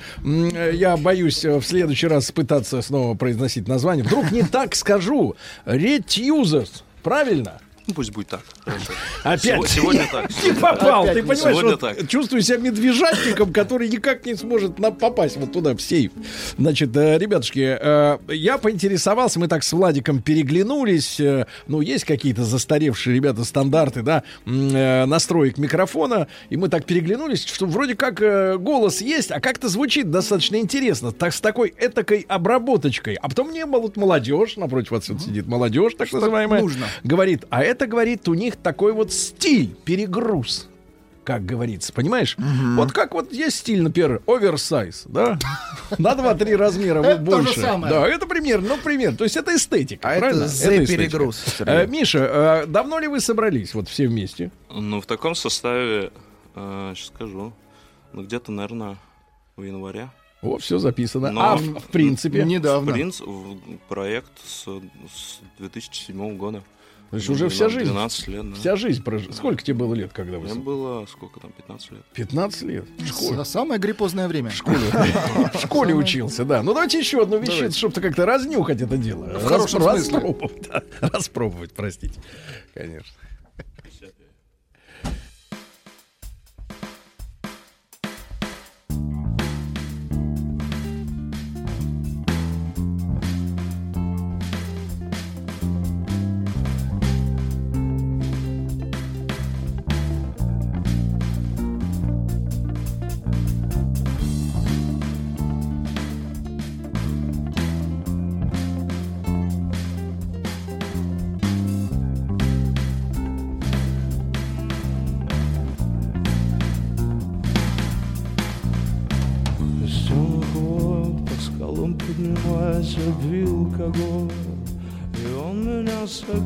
[0.73, 4.05] я боюсь э, в следующий раз пытаться снова произносить название.
[4.05, 5.37] Вдруг не так скажу.
[5.65, 7.61] Ретьюзерс, правильно?
[7.87, 8.43] Ну, пусть будет так.
[9.23, 10.31] Опять Сего- Сегодня так.
[10.43, 15.81] Не попал, ты понимаешь, чувствую себя медвежатником, который никак не сможет попасть вот туда, в
[15.81, 16.13] сейф.
[16.59, 22.45] Значит, э, ребятушки, э, я поинтересовался, мы так с Владиком переглянулись, э, ну, есть какие-то
[22.45, 28.21] застаревшие, ребята, стандарты, да, настроек микрофона, и мы так переглянулись, что вроде как
[28.61, 33.15] голос есть, а как-то звучит достаточно интересно, так с такой этакой обработочкой.
[33.15, 36.87] А потом мне вот молодежь, напротив отсюда сидит молодежь, так называемая, нужно.
[37.05, 40.69] говорит, а это, говорит, у них такой вот стиль, перегруз,
[41.25, 42.37] как говорится, понимаешь?
[42.77, 45.39] Вот как вот есть стиль, например, оверсайз, да?
[45.99, 47.61] На 2-3 размера Это то же больше.
[47.61, 47.93] самое.
[47.93, 49.15] Да, это пример, ну, пример.
[49.17, 50.45] То есть это эстетика, А это правильно?
[50.47, 50.87] эстетика.
[50.97, 51.57] перегруз.
[51.61, 54.51] Э, Миша, э, давно ли вы собрались вот все вместе?
[54.71, 56.11] Ну, в таком составе,
[56.55, 57.53] сейчас скажу,
[58.13, 58.97] ну, где-то, наверное,
[59.57, 60.09] в январе.
[60.43, 61.31] О, все записано.
[61.31, 62.43] Но- а в, в принципе?
[62.45, 63.59] В принципе, в-
[63.89, 66.63] проект с, с 2007 года.
[67.11, 67.91] То есть уже вся жизнь.
[67.91, 68.57] 12 лет, да.
[68.57, 69.33] Вся жизнь прожила.
[69.33, 70.45] Сколько тебе было лет, когда вы...
[70.45, 72.05] Мне было, сколько там, 15 лет.
[72.15, 72.85] 15 лет.
[72.99, 73.45] В школе.
[73.45, 74.51] Самое гриппозное время.
[74.51, 74.79] В школе.
[75.55, 76.63] В школе учился, да.
[76.63, 79.25] Ну давайте еще одну вещицу, чтобы как-то разнюхать это дело.
[79.27, 79.83] В хорошем.
[81.01, 82.21] Распробовать, простите.
[82.75, 83.13] Конечно.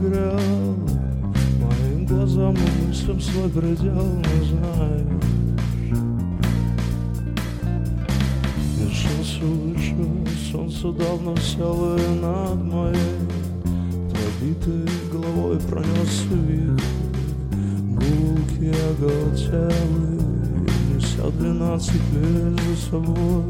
[0.05, 0.39] Согрел.
[1.61, 5.21] Моим глазам и мыслям свой предел не знаю.
[8.79, 9.97] Вершился выше,
[10.51, 12.97] солнце давно село и над моей
[14.11, 16.83] Пробитой головой пронесся вихрь
[17.89, 20.21] Гулки оголтелы,
[20.93, 23.45] неся двенадцать лет за собой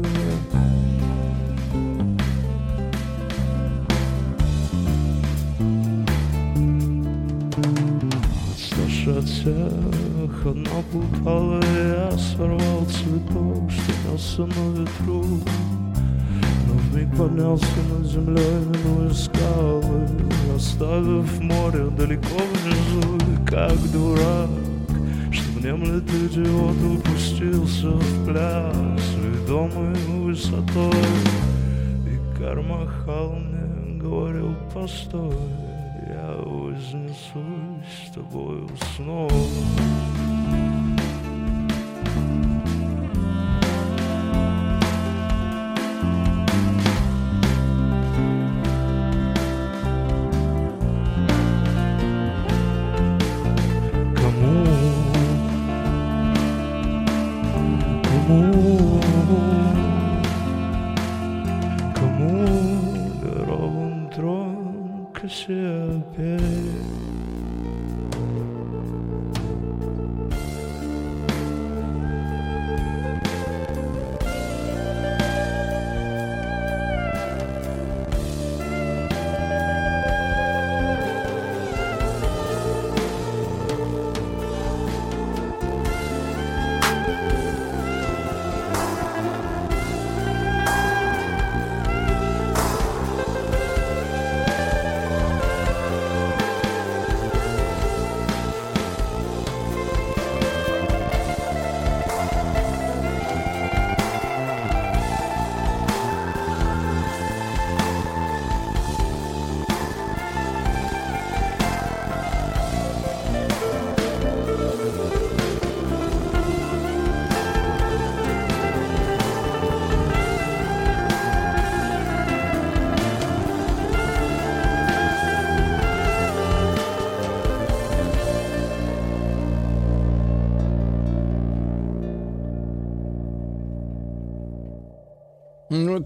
[10.49, 15.23] упала, и я сорвал цветок, что несся на ветру.
[16.67, 20.07] Но вмиг поднялся над землей, минуя скалы,
[20.55, 24.49] оставив море далеко внизу, и как дурак,
[25.31, 30.93] что внемлет идиот, упустился в пляс, ведомый высотой.
[32.05, 35.33] И Кармахал мне говорил, постой,
[36.07, 40.34] я вознесусь с тобою снова.
[42.15, 42.54] Кому?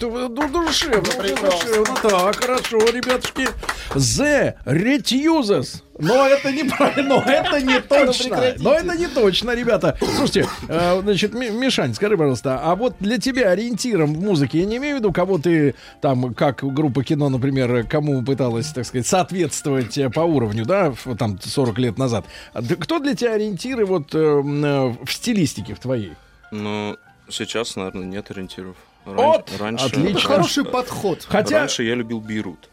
[0.01, 1.95] Ну, это вы- ну, душевно, душевно.
[2.01, 3.47] Так, хорошо, ребятушки.
[3.95, 5.81] The Retuses.
[5.97, 8.53] Но это неправильно, но это не точно.
[8.59, 9.97] Но это не точно, ребята.
[9.99, 14.65] Слушайте, э, значит, Ми- Мишань, скажи, пожалуйста, а вот для тебя ориентиром в музыке, я
[14.65, 19.07] не имею в виду, кого ты там, как группа кино, например, кому пыталась, так сказать,
[19.07, 22.23] соответствовать э, по уровню, да, там 40 лет назад.
[22.53, 26.13] А Кто для тебя ориентиры вот э, в стилистике в твоей?
[26.51, 26.95] Ну,
[27.29, 28.77] сейчас, наверное, нет ориентиров.
[29.15, 30.09] Вот, раньше, отлично.
[30.09, 31.25] Это хороший подход.
[31.27, 32.69] Хотя- Раньше я любил Beirut.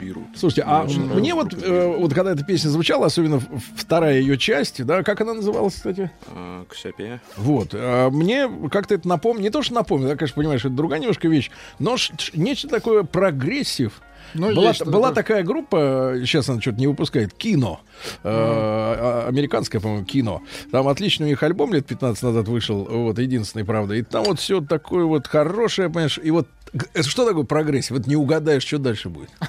[0.00, 0.26] Beirut.
[0.36, 3.40] Слушайте, а Мне очень мне вот, э, вот когда эта песня звучала, особенно
[3.76, 6.10] вторая ее часть, да, как она называлась, кстати?
[6.28, 7.20] А, Ксяпе.
[7.36, 10.76] Вот, а мне как-то это напомнит, не то, что напомнит, я, конечно, понимаю, что это
[10.76, 11.50] другая немножко вещь,
[11.80, 11.96] но
[12.34, 14.00] нечто такое прогрессив.
[14.36, 17.80] Ну, была была такая группа, сейчас она что-то не выпускает, кино.
[18.22, 20.42] э, а- американское, по-моему, кино.
[20.70, 23.94] Там отличный у них альбом лет 15 назад вышел, вот, единственный, правда.
[23.94, 26.48] И там вот все такое вот хорошее, понимаешь, и вот
[26.94, 27.92] это что такое прогрессив?
[27.96, 29.30] Вот не угадаешь, что дальше будет.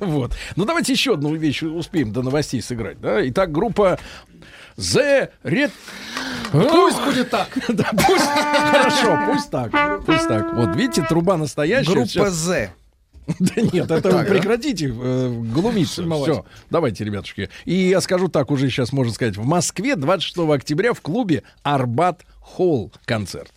[0.00, 0.32] Вот.
[0.56, 3.26] Ну, давайте еще одну вещь успеем до новостей сыграть, да?
[3.28, 3.98] Итак, группа
[4.76, 5.70] The Red...
[6.52, 7.48] Пусть будет так.
[7.68, 8.24] Да, пусть...
[8.24, 10.04] Хорошо, пусть так.
[10.04, 10.52] Пусть так.
[10.54, 11.92] Вот, видите, труба настоящая.
[11.92, 12.30] Группа.
[12.30, 12.70] Z.
[13.38, 16.02] Да нет, это прекратите э, глумиться.
[16.24, 17.48] Все, давайте, ребятушки.
[17.64, 22.24] И я скажу так уже сейчас, можно сказать, в Москве 26 октября в клубе Арбат
[22.40, 23.52] Холл концерт.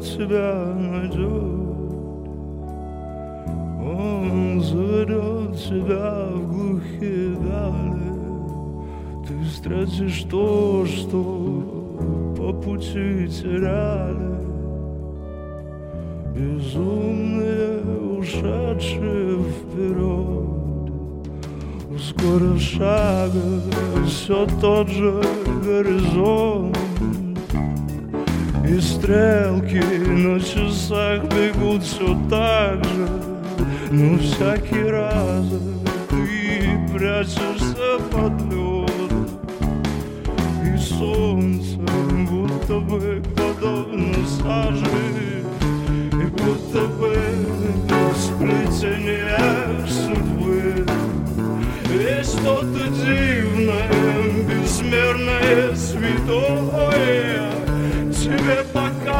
[0.00, 1.68] Тебя найдет.
[3.80, 8.08] Он заведет тебя в глухие дали.
[9.26, 14.38] Ты встретишь то, что по пути теряли.
[16.34, 17.80] Безумные,
[18.18, 20.58] ушедшие вперед
[21.98, 23.60] Ускорив шага,
[24.06, 25.20] все тот же
[25.64, 26.78] горизонт
[28.68, 33.08] И стрелки на часах бегут все так же.
[33.90, 35.46] Но всякий раз
[36.10, 38.90] ты прячешься под лед
[40.62, 41.78] И солнце
[42.28, 44.84] будто бы подобно саже
[46.12, 47.16] И будто бы
[48.18, 50.86] сплетение судьбы.
[51.90, 53.27] Есть что-то дивное,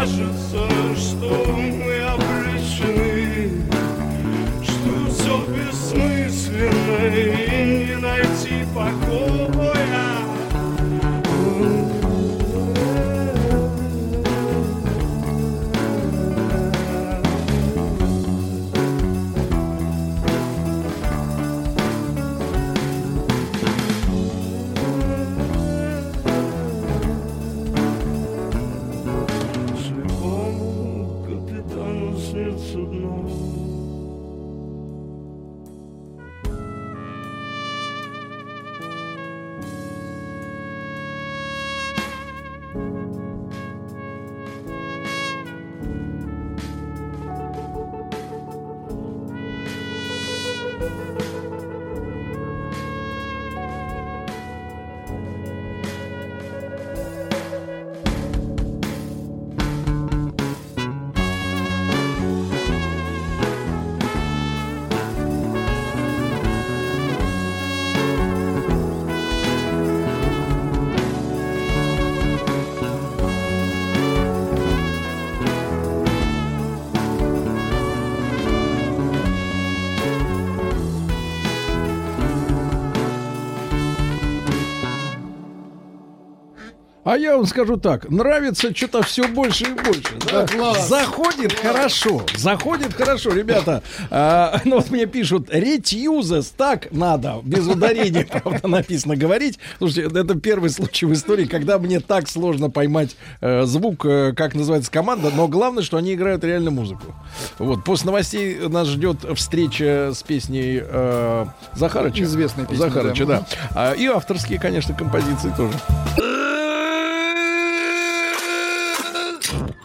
[0.09, 0.68] покажется, что
[87.19, 90.17] я вам скажу так, нравится что-то все больше и больше.
[90.31, 90.47] да.
[90.47, 90.89] класс.
[90.89, 93.83] Заходит хорошо, заходит хорошо, ребята.
[94.11, 99.59] а, ну вот мне пишут, ретьюзес, так надо, без ударения, правда, написано говорить.
[99.79, 104.55] Слушайте, это первый случай в истории, когда мне так сложно поймать э, звук, э, как
[104.55, 107.15] называется команда, но главное, что они играют реально музыку.
[107.59, 112.23] Вот, после новостей нас ждет встреча с песней э, Захарыча.
[112.23, 113.41] Известная песня, Захарыча, да.
[113.41, 113.47] да.
[113.75, 115.79] А, и авторские, конечно, композиции тоже.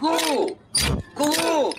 [0.00, 0.56] Ку!
[1.14, 1.14] Ку!
[1.14, 1.24] Ку!
[1.24, 1.32] Ку!
[1.32, 1.74] Ку!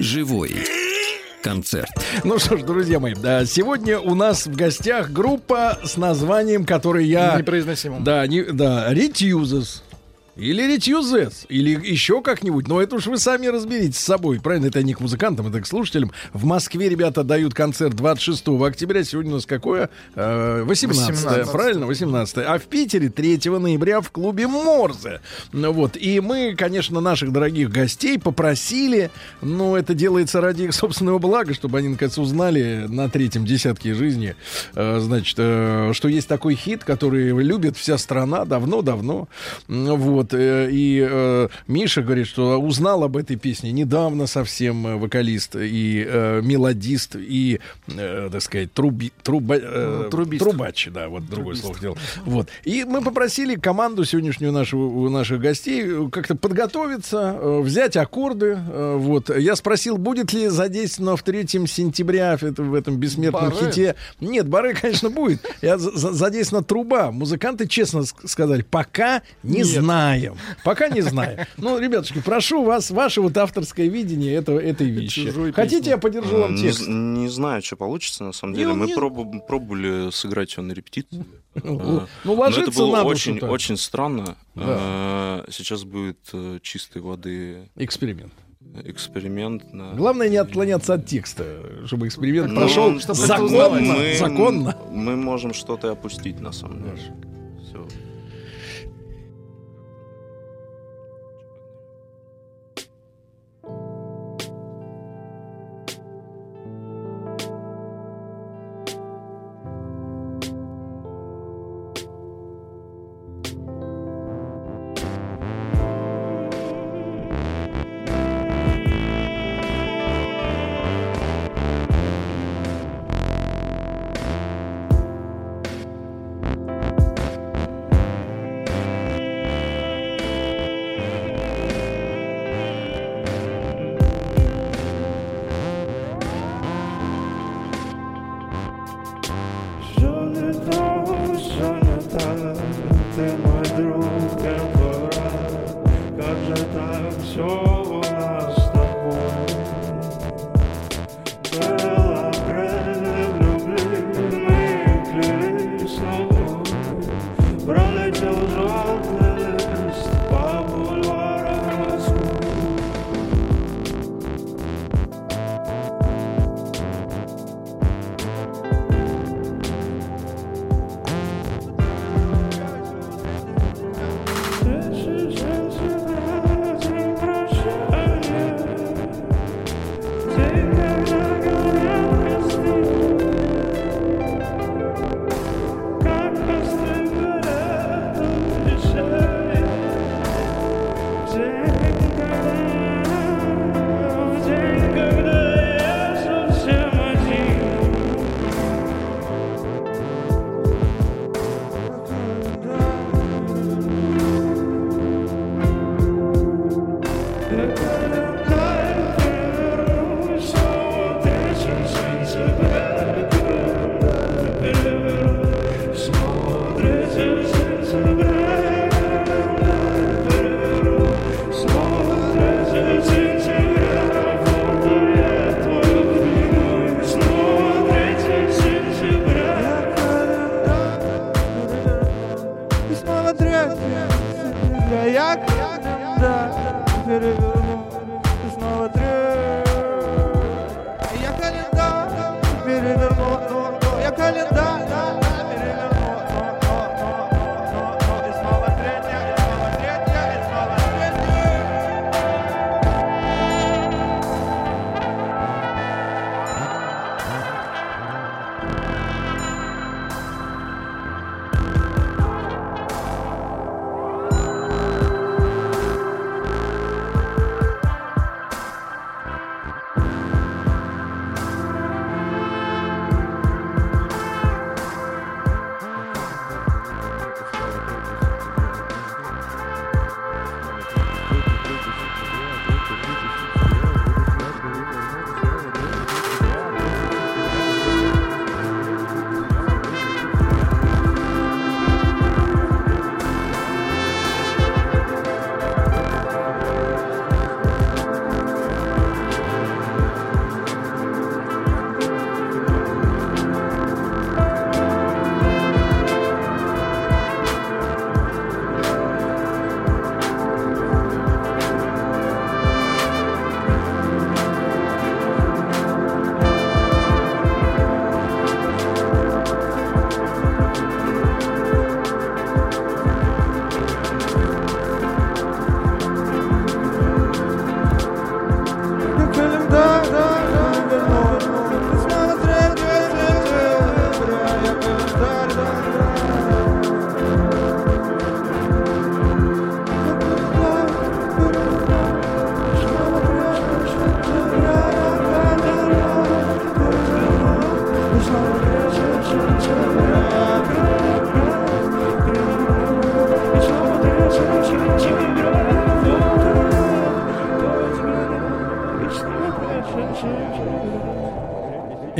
[0.00, 0.56] Живой
[1.42, 1.90] концерт.
[2.24, 7.06] Ну что ж, друзья мои, да, сегодня у нас в гостях группа с названием, который
[7.06, 7.36] я...
[7.36, 8.04] Непроизносимым.
[8.04, 9.82] Да, не, да, Retuses.
[10.36, 12.66] Или Retuses, или еще как-нибудь.
[12.66, 14.40] Но это уж вы сами разберитесь с собой.
[14.40, 16.10] Правильно, это не к музыкантам, это к слушателям.
[16.32, 19.04] В Москве ребята дают концерт 26 октября.
[19.04, 19.90] Сегодня у нас какое?
[20.14, 21.52] Э, 18, 18.
[21.52, 21.86] правильно?
[21.86, 22.38] 18.
[22.38, 25.20] А в Питере 3 ноября в клубе Морзе.
[25.52, 25.98] Ну Вот.
[25.98, 29.10] И мы, конечно, наших дорогих гостей попросили,
[29.42, 34.34] ну, это делается ради их собственного блага, чтобы они, наконец, узнали на третьем десятке жизни,
[34.74, 39.28] э, значит, э, что есть такой хит, который любит вся страна давно-давно.
[39.68, 40.34] М, Вот.
[40.34, 46.04] э, И э, Миша говорит, что узнал об этой песне недавно совсем э, вокалист и
[46.08, 50.42] э, мелодист и, э, так сказать, труби, труба, э, Ну, трубист.
[50.44, 51.98] трубач, да, вот другое слово сделал.
[52.24, 52.48] Вот.
[52.64, 58.58] И мы попросили команду сегодняшнюю нашу, у наших гостей э, как-то подготовиться, э, взять аккорды.
[58.58, 59.36] э, Вот.
[59.36, 63.66] Я спросил, будет ли задействовано в 3 сентября в этом, в этом бессмертном Баре?
[63.66, 63.94] хите.
[64.20, 65.40] Нет, бары, конечно, будет.
[65.62, 67.10] Я за- за- задействована труба.
[67.10, 69.66] Музыканты честно ск- сказали, пока не Нет.
[70.18, 70.36] Знаем.
[70.64, 71.40] Пока не знаем.
[71.56, 75.26] Ну, ребятушки, прошу вас, ваше вот авторское видение этого, этой вещи.
[75.26, 75.90] Чужой Хотите, песни.
[75.90, 76.86] я подержу вам Не, текст?
[76.88, 78.72] не знаю, что получится на самом Не, деле.
[78.74, 81.24] Мы не- пробовали сыграть его на репетиции.
[81.62, 84.36] Ну, Э, ну, но ложиться это было надо очень, очень странно.
[84.54, 85.44] Да.
[85.46, 88.32] Э, Сейчас будет э, чистой воды Эксперимент.
[88.84, 89.62] эксперимент.
[89.72, 89.92] да.
[89.92, 91.44] Главное не отклоняться от текста,
[91.86, 93.68] чтобы эксперимент Ну, прошел чтобы законно.
[93.92, 94.78] мы, законно.
[94.90, 97.14] мы можем что-то опустить на самом деле.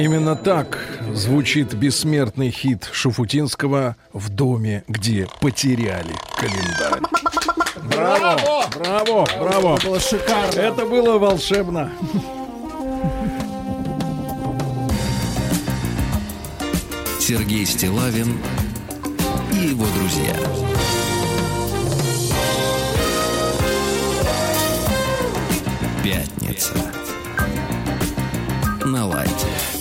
[0.03, 0.85] Именно так
[1.15, 7.03] звучит бессмертный хит Шуфутинского «В доме, где потеряли календарь».
[7.85, 8.65] Браво!
[8.75, 9.29] Браво!
[9.39, 9.77] Браво!
[9.77, 10.59] Это было шикарно.
[10.59, 11.93] Это было волшебно.
[17.21, 18.39] Сергей Стилавин
[19.53, 20.72] и его друзья.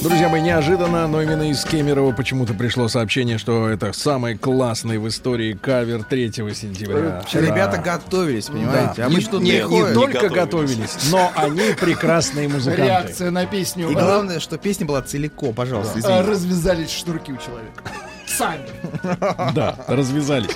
[0.02, 5.08] Друзья мои, неожиданно, но именно из Кемерово почему-то пришло сообщение, что это самый классный в
[5.08, 7.22] истории кавер 3 сентября.
[7.34, 7.98] Ребята Да.
[7.98, 8.94] готовились, понимаете?
[8.98, 9.06] Да.
[9.06, 9.94] А мы не, что не- не приходим.
[9.94, 12.84] только готовились, но они прекрасные музыканты.
[12.84, 13.90] Реакция на песню.
[13.90, 16.22] И главное, что песня была целиком, пожалуйста, А, извините.
[16.32, 17.84] Развязались шнурки у человека.
[18.26, 18.66] Сами.
[19.54, 20.52] Да, развязались.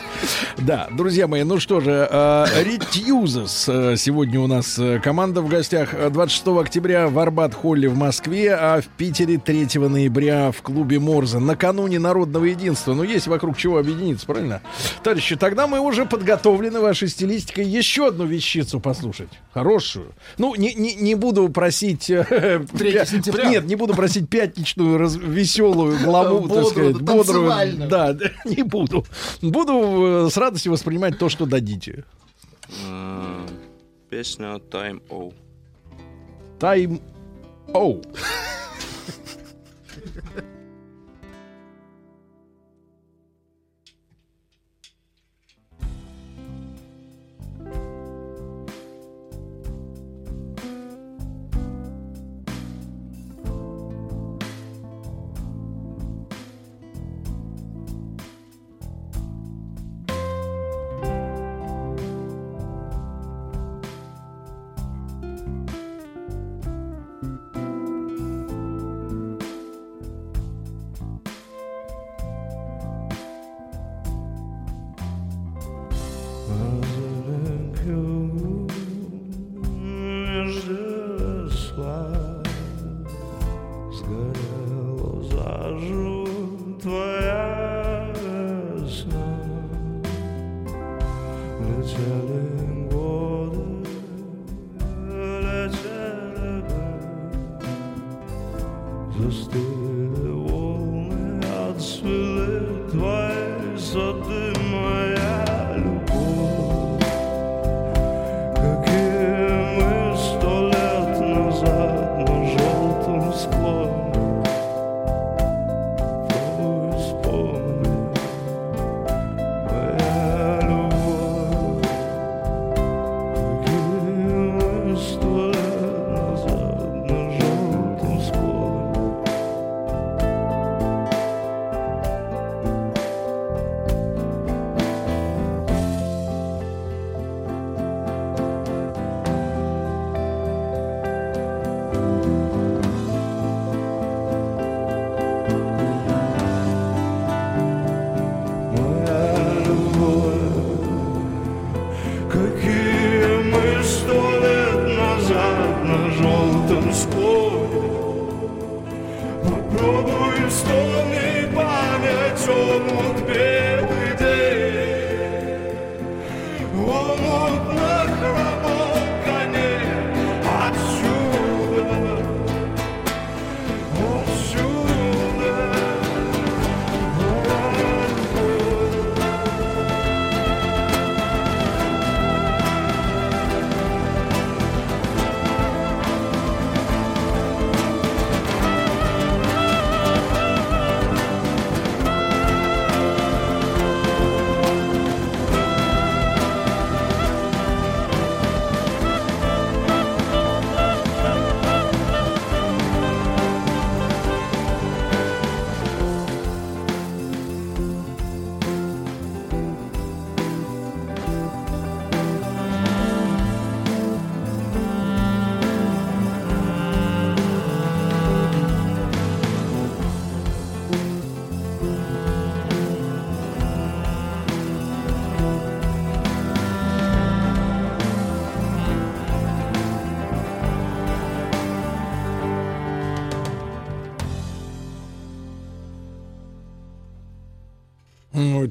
[0.57, 3.65] Да, друзья мои, ну что же, э, Ретьюзес.
[3.67, 5.93] э, Сегодня у нас э, команда в гостях.
[5.93, 11.39] Э, 26 октября в Арбат-Холле в Москве, а в Питере 3 ноября в клубе Морзе.
[11.39, 12.93] Накануне Народного единства.
[12.93, 14.61] Ну, есть вокруг чего объединиться, правильно?
[15.03, 19.29] Товарищи, тогда мы уже подготовлены вашей стилистикой еще одну вещицу послушать.
[19.53, 20.07] Хорошую.
[20.37, 22.09] Ну, не, не, не буду просить...
[22.09, 22.23] э,
[22.77, 23.49] 3 пя- сентября.
[23.49, 27.51] Нет, не буду просить пятничную, раз- веселую главу, так сказать, бодрую.
[27.89, 28.15] Да,
[28.45, 29.05] не буду.
[29.41, 32.03] Буду с радостью воспринимать то, что дадите.
[32.87, 33.47] Э,
[34.09, 35.33] песня Time O.
[36.59, 37.01] Тайм
[37.73, 38.01] Оу.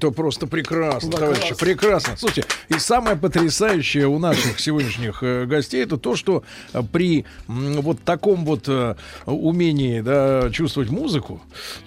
[0.04, 1.58] Это просто прекрасно, Да, товарищи, класс.
[1.58, 2.16] прекрасно.
[2.16, 8.00] Слушайте, и самое потрясающее у наших сегодняшних э, гостей это то, что э, при вот
[8.04, 11.40] таком вот э, умении да, чувствовать музыку,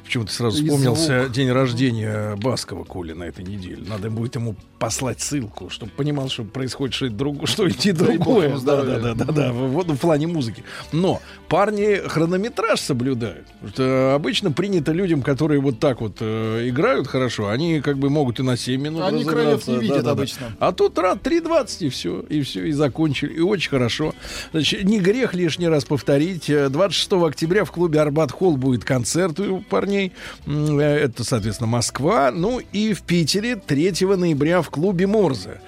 [0.07, 1.31] почему-то сразу вспомнился звук.
[1.33, 3.83] день рождения Баскова Коли на этой неделе.
[3.87, 8.57] Надо будет ему послать ссылку, чтобы понимал, что происходит что-то другое, что идти другое.
[8.59, 10.63] Да, да, да, да, да, вот в плане музыки.
[10.91, 13.45] Но парни хронометраж соблюдают.
[13.73, 18.39] Что обычно принято людям, которые вот так вот э, играют хорошо, они как бы могут
[18.39, 20.11] и на 7 минут Они краев не видят Да-да-да.
[20.11, 20.55] обычно.
[20.59, 23.33] А тут раз 3.20 и все, и все, и закончили.
[23.33, 24.13] И очень хорошо.
[24.51, 26.49] Значит, не грех лишний раз повторить.
[26.49, 29.96] Э, 26 октября в клубе Арбат Холл будет концерт у парней.
[30.45, 32.31] М, э, Это, соответственно, Москва.
[32.31, 35.61] Ну и в Питере 3 ноября в клубе Морзе.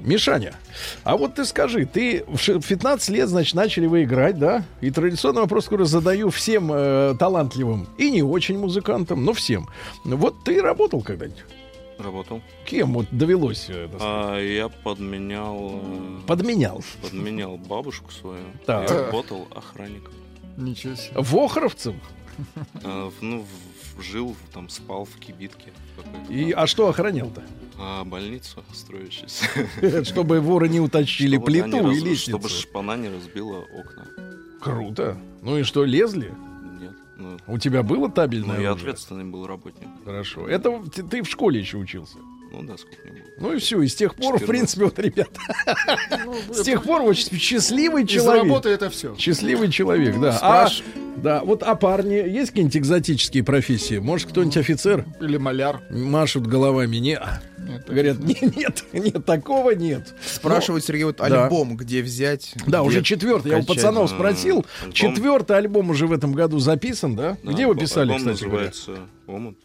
[0.00, 0.54] Мишаня,
[1.04, 4.64] а вот ты скажи, ты в ш- в 15 лет, значит, начали вы играть, да?
[4.80, 9.68] И традиционный вопрос, который задаю всем э, талантливым и не очень музыкантам, но всем.
[10.04, 11.44] Вот ты работал когда-нибудь?
[11.98, 12.40] Работал.
[12.64, 13.66] Кем вот довелось?
[13.68, 14.00] э, сказать?
[14.00, 15.80] А, я подменял...
[15.84, 16.82] э, Подменял.
[17.02, 18.42] Подменял бабушку свою.
[18.64, 18.88] Так.
[18.90, 20.14] Я работал охранником.
[20.56, 21.12] Ничего себе.
[21.14, 22.00] Вохровцем?
[22.84, 23.69] А, ну, в-
[24.02, 25.72] жил, там, спал в кибитке.
[26.28, 27.42] И, а что охранял-то?
[27.78, 29.44] А, больницу строящуюся.
[30.04, 32.30] Чтобы воры не утащили Чтобы, плиту раз- и лестницу.
[32.38, 34.06] Чтобы шпана не разбила окна.
[34.60, 35.16] Круто.
[35.42, 36.32] Ну и что, лезли?
[36.80, 36.92] Нет.
[37.16, 38.90] Ну, У тебя было табельное ну, я оружие?
[38.90, 39.88] ответственный был работник.
[40.04, 40.46] Хорошо.
[40.48, 42.18] Это в- ты, в школе еще учился?
[42.52, 43.30] Ну да, сколько мне было.
[43.38, 44.46] Ну и все, и с тех пор, в 14.
[44.48, 45.30] принципе, вот, ребят,
[46.52, 48.42] с тех пор очень счастливый Из человек.
[48.42, 49.14] работы это все.
[49.16, 50.36] Счастливый человек, да.
[50.42, 50.82] А, Спраш-
[51.22, 53.98] да, вот а парни, есть какие-нибудь экзотические профессии?
[53.98, 55.04] Может, кто-нибудь офицер?
[55.20, 55.80] Или маляр.
[55.90, 56.96] Машут головами.
[56.96, 57.20] Не,
[57.86, 60.14] говорят, нет, нет, нет, такого нет.
[60.24, 61.44] Спрашивают, Сергей, вот Ну, да.
[61.44, 62.54] альбом где взять?
[62.66, 63.52] Да, где уже четвертый.
[63.52, 63.76] Я у качать?
[63.76, 64.64] пацанов спросил.
[64.80, 64.92] альбом.
[64.92, 67.36] Четвертый альбом уже в этом году записан, да?
[67.42, 68.66] Да, Где вы альбом- писали, альбом кстати говоря?
[68.68, 69.58] называется «Омут».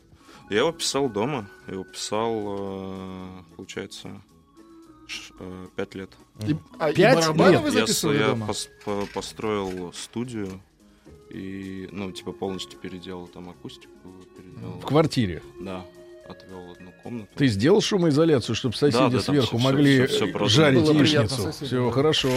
[0.50, 1.50] Я его писал дома.
[1.68, 3.28] Я его писал, э,
[3.58, 4.10] получается,
[5.40, 6.12] э, пять лет.
[6.48, 7.62] И- а, и Пять барабаны лет?
[7.62, 8.46] вы Я, я дома?
[8.48, 10.62] пос- по- построил студию
[11.36, 13.92] и, ну, типа, полностью переделал там акустику.
[14.38, 14.80] Переделал.
[14.80, 15.42] В квартире.
[15.60, 15.86] Да,
[16.30, 17.28] отвел одну комнату.
[17.36, 20.50] Ты сделал шумоизоляцию, чтобы соседи Да, да, сверху всё- могли всё э, продумано.
[20.50, 21.52] жарить яичницу.
[21.66, 22.30] Все хорошо.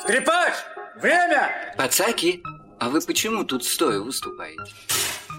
[0.00, 0.54] Скрипач!
[1.00, 1.74] Время!
[1.76, 2.42] Пацаки,
[2.78, 4.62] а вы почему тут стоя выступаете?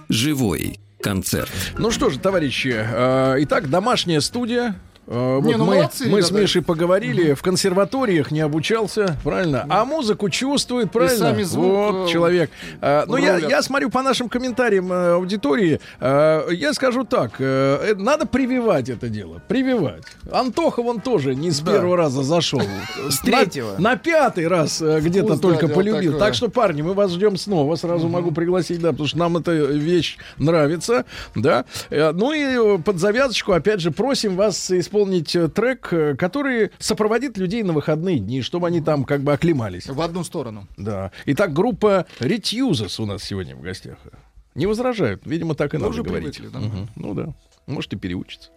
[0.10, 1.52] Живой концерт.
[1.78, 4.80] Ну что же, товарищи, э, итак, домашняя студия.
[5.06, 6.32] Не, вот ну мы, молодцы, мы с.
[6.32, 9.66] Мишей поговорили, в консерваториях не обучался, правильно?
[9.70, 11.18] А музыку чувствует, правильно?
[11.18, 12.50] сами звук, вот э, человек.
[12.82, 17.96] Э, ну, я, я смотрю по нашим комментариям э, аудитории, э, я скажу так, э,
[17.98, 20.04] надо прививать это дело, прививать.
[20.32, 21.74] Антоха вон тоже не с Да.
[21.74, 22.62] первого раза зашел.
[23.10, 23.76] С третьего.
[23.78, 26.18] На, пятый раз где-то да, только полюбил.
[26.18, 27.76] Так что, парни, мы вас ждем снова.
[27.76, 31.06] Сразу могу пригласить, да, потому что нам эта вещь нравится,
[31.36, 31.66] да.
[31.90, 37.64] Ну и под завязочку, опять же, просим вас исполнить э, трек, э, который сопроводит людей
[37.64, 39.88] на выходные дни, чтобы они там как бы оклемались.
[39.88, 40.68] В одну сторону.
[40.78, 41.12] Да.
[41.26, 43.98] Итак, группа Retuses у нас сегодня в гостях.
[44.54, 45.26] Не возражают.
[45.26, 46.38] Видимо, так и Ну, надо уже говорить.
[46.38, 46.60] привыкли, да.
[46.60, 46.90] Мгм.
[46.96, 47.34] Ну да.
[47.66, 48.52] Может, и переучится.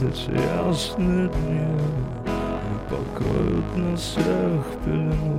[0.00, 1.66] Эти ясные дни
[2.28, 5.37] И покроют нас всех пеленой.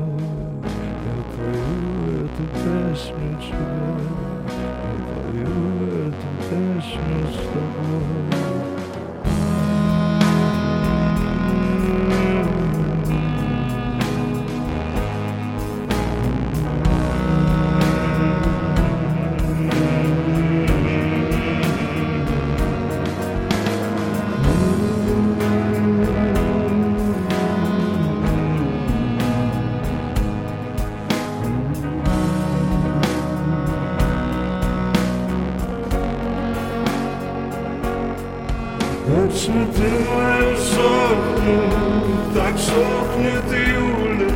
[39.30, 44.31] Мои сохнут, так сохнет июля.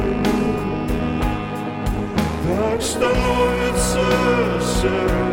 [2.47, 4.03] Так становится
[4.61, 5.32] серым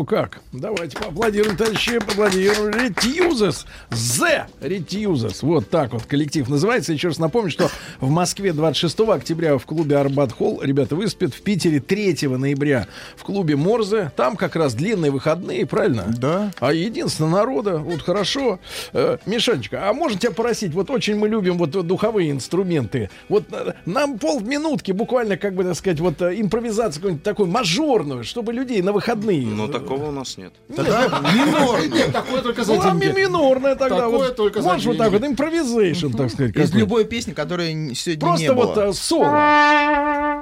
[0.00, 0.40] О, как?
[0.52, 2.70] Давайте поаплодируем, товарищи, поаплодируем.
[2.70, 3.66] Ретьюзес.
[3.90, 5.42] The Ретьюзес.
[5.42, 6.94] Вот так вот коллектив называется.
[6.94, 7.70] Еще раз напомню, что
[8.00, 11.34] в Москве 26 октября в клубе Арбат Холл ребята выступят.
[11.34, 12.86] В Питере 3 ноября
[13.16, 14.10] в клубе Морзе.
[14.16, 16.04] Там как раз длинные выходные, правильно?
[16.16, 16.50] Да.
[16.60, 18.58] А единственное народа, вот хорошо.
[18.92, 20.72] Э, Мишанечка, а можно тебя просить?
[20.72, 23.10] Вот очень мы любим вот духовые инструменты.
[23.28, 28.24] Вот э, нам полминутки буквально, как бы так сказать, вот э, импровизацию какую-нибудь такую мажорную,
[28.24, 29.46] чтобы людей на выходные.
[29.46, 30.52] Но такого у нас нет.
[30.68, 33.20] Нет, такое только за ми- деньги.
[33.20, 33.96] минорная тогда.
[34.00, 36.56] Такое вот, только за можешь вот так вот, импровизейшн, так сказать.
[36.56, 38.66] Из любой песни, которой н- сегодня Просто не было.
[38.66, 40.40] вот э, соло.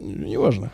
[0.00, 0.70] Неважно.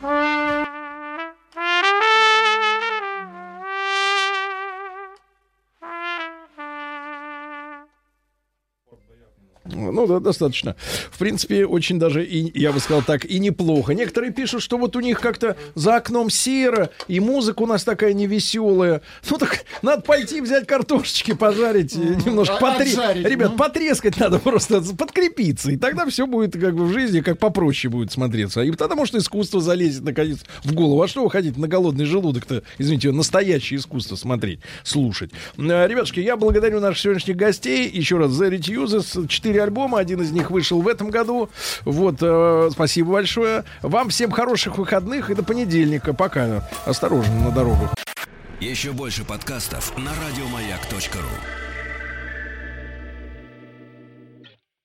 [9.97, 10.77] Ну да, достаточно.
[11.11, 13.95] В принципе, очень даже, и, я бы сказал так, и неплохо.
[13.95, 18.13] Некоторые пишут, что вот у них как-то за окном серо, и музыка у нас такая
[18.13, 19.01] невеселая.
[19.31, 22.91] Ну так надо пойти взять картошечки, пожарить, э, немножко А- потре...
[22.91, 23.57] отжарить, Ребят, ну.
[23.57, 25.71] потрескать надо просто, подкрепиться.
[25.71, 28.61] И тогда все будет как бы в жизни как попроще будет смотреться.
[28.61, 31.01] И тогда, может, искусство залезет наконец в голову.
[31.01, 35.31] А что вы хотите на голодный желудок-то, извините, настоящее искусство смотреть, слушать?
[35.57, 37.89] Э, Ребятушки, я благодарю наших сегодняшних гостей.
[37.89, 39.27] Еще раз, The Retuses.
[39.29, 41.49] Четыре альбома, один из них вышел в этом году.
[41.85, 43.65] Вот, э, спасибо большое.
[43.83, 46.13] Вам всем хороших выходных и до понедельника.
[46.13, 46.69] Пока.
[46.85, 47.95] Осторожно на дорогах.
[48.61, 51.66] Еще больше подкастов на радиомаяк.ру.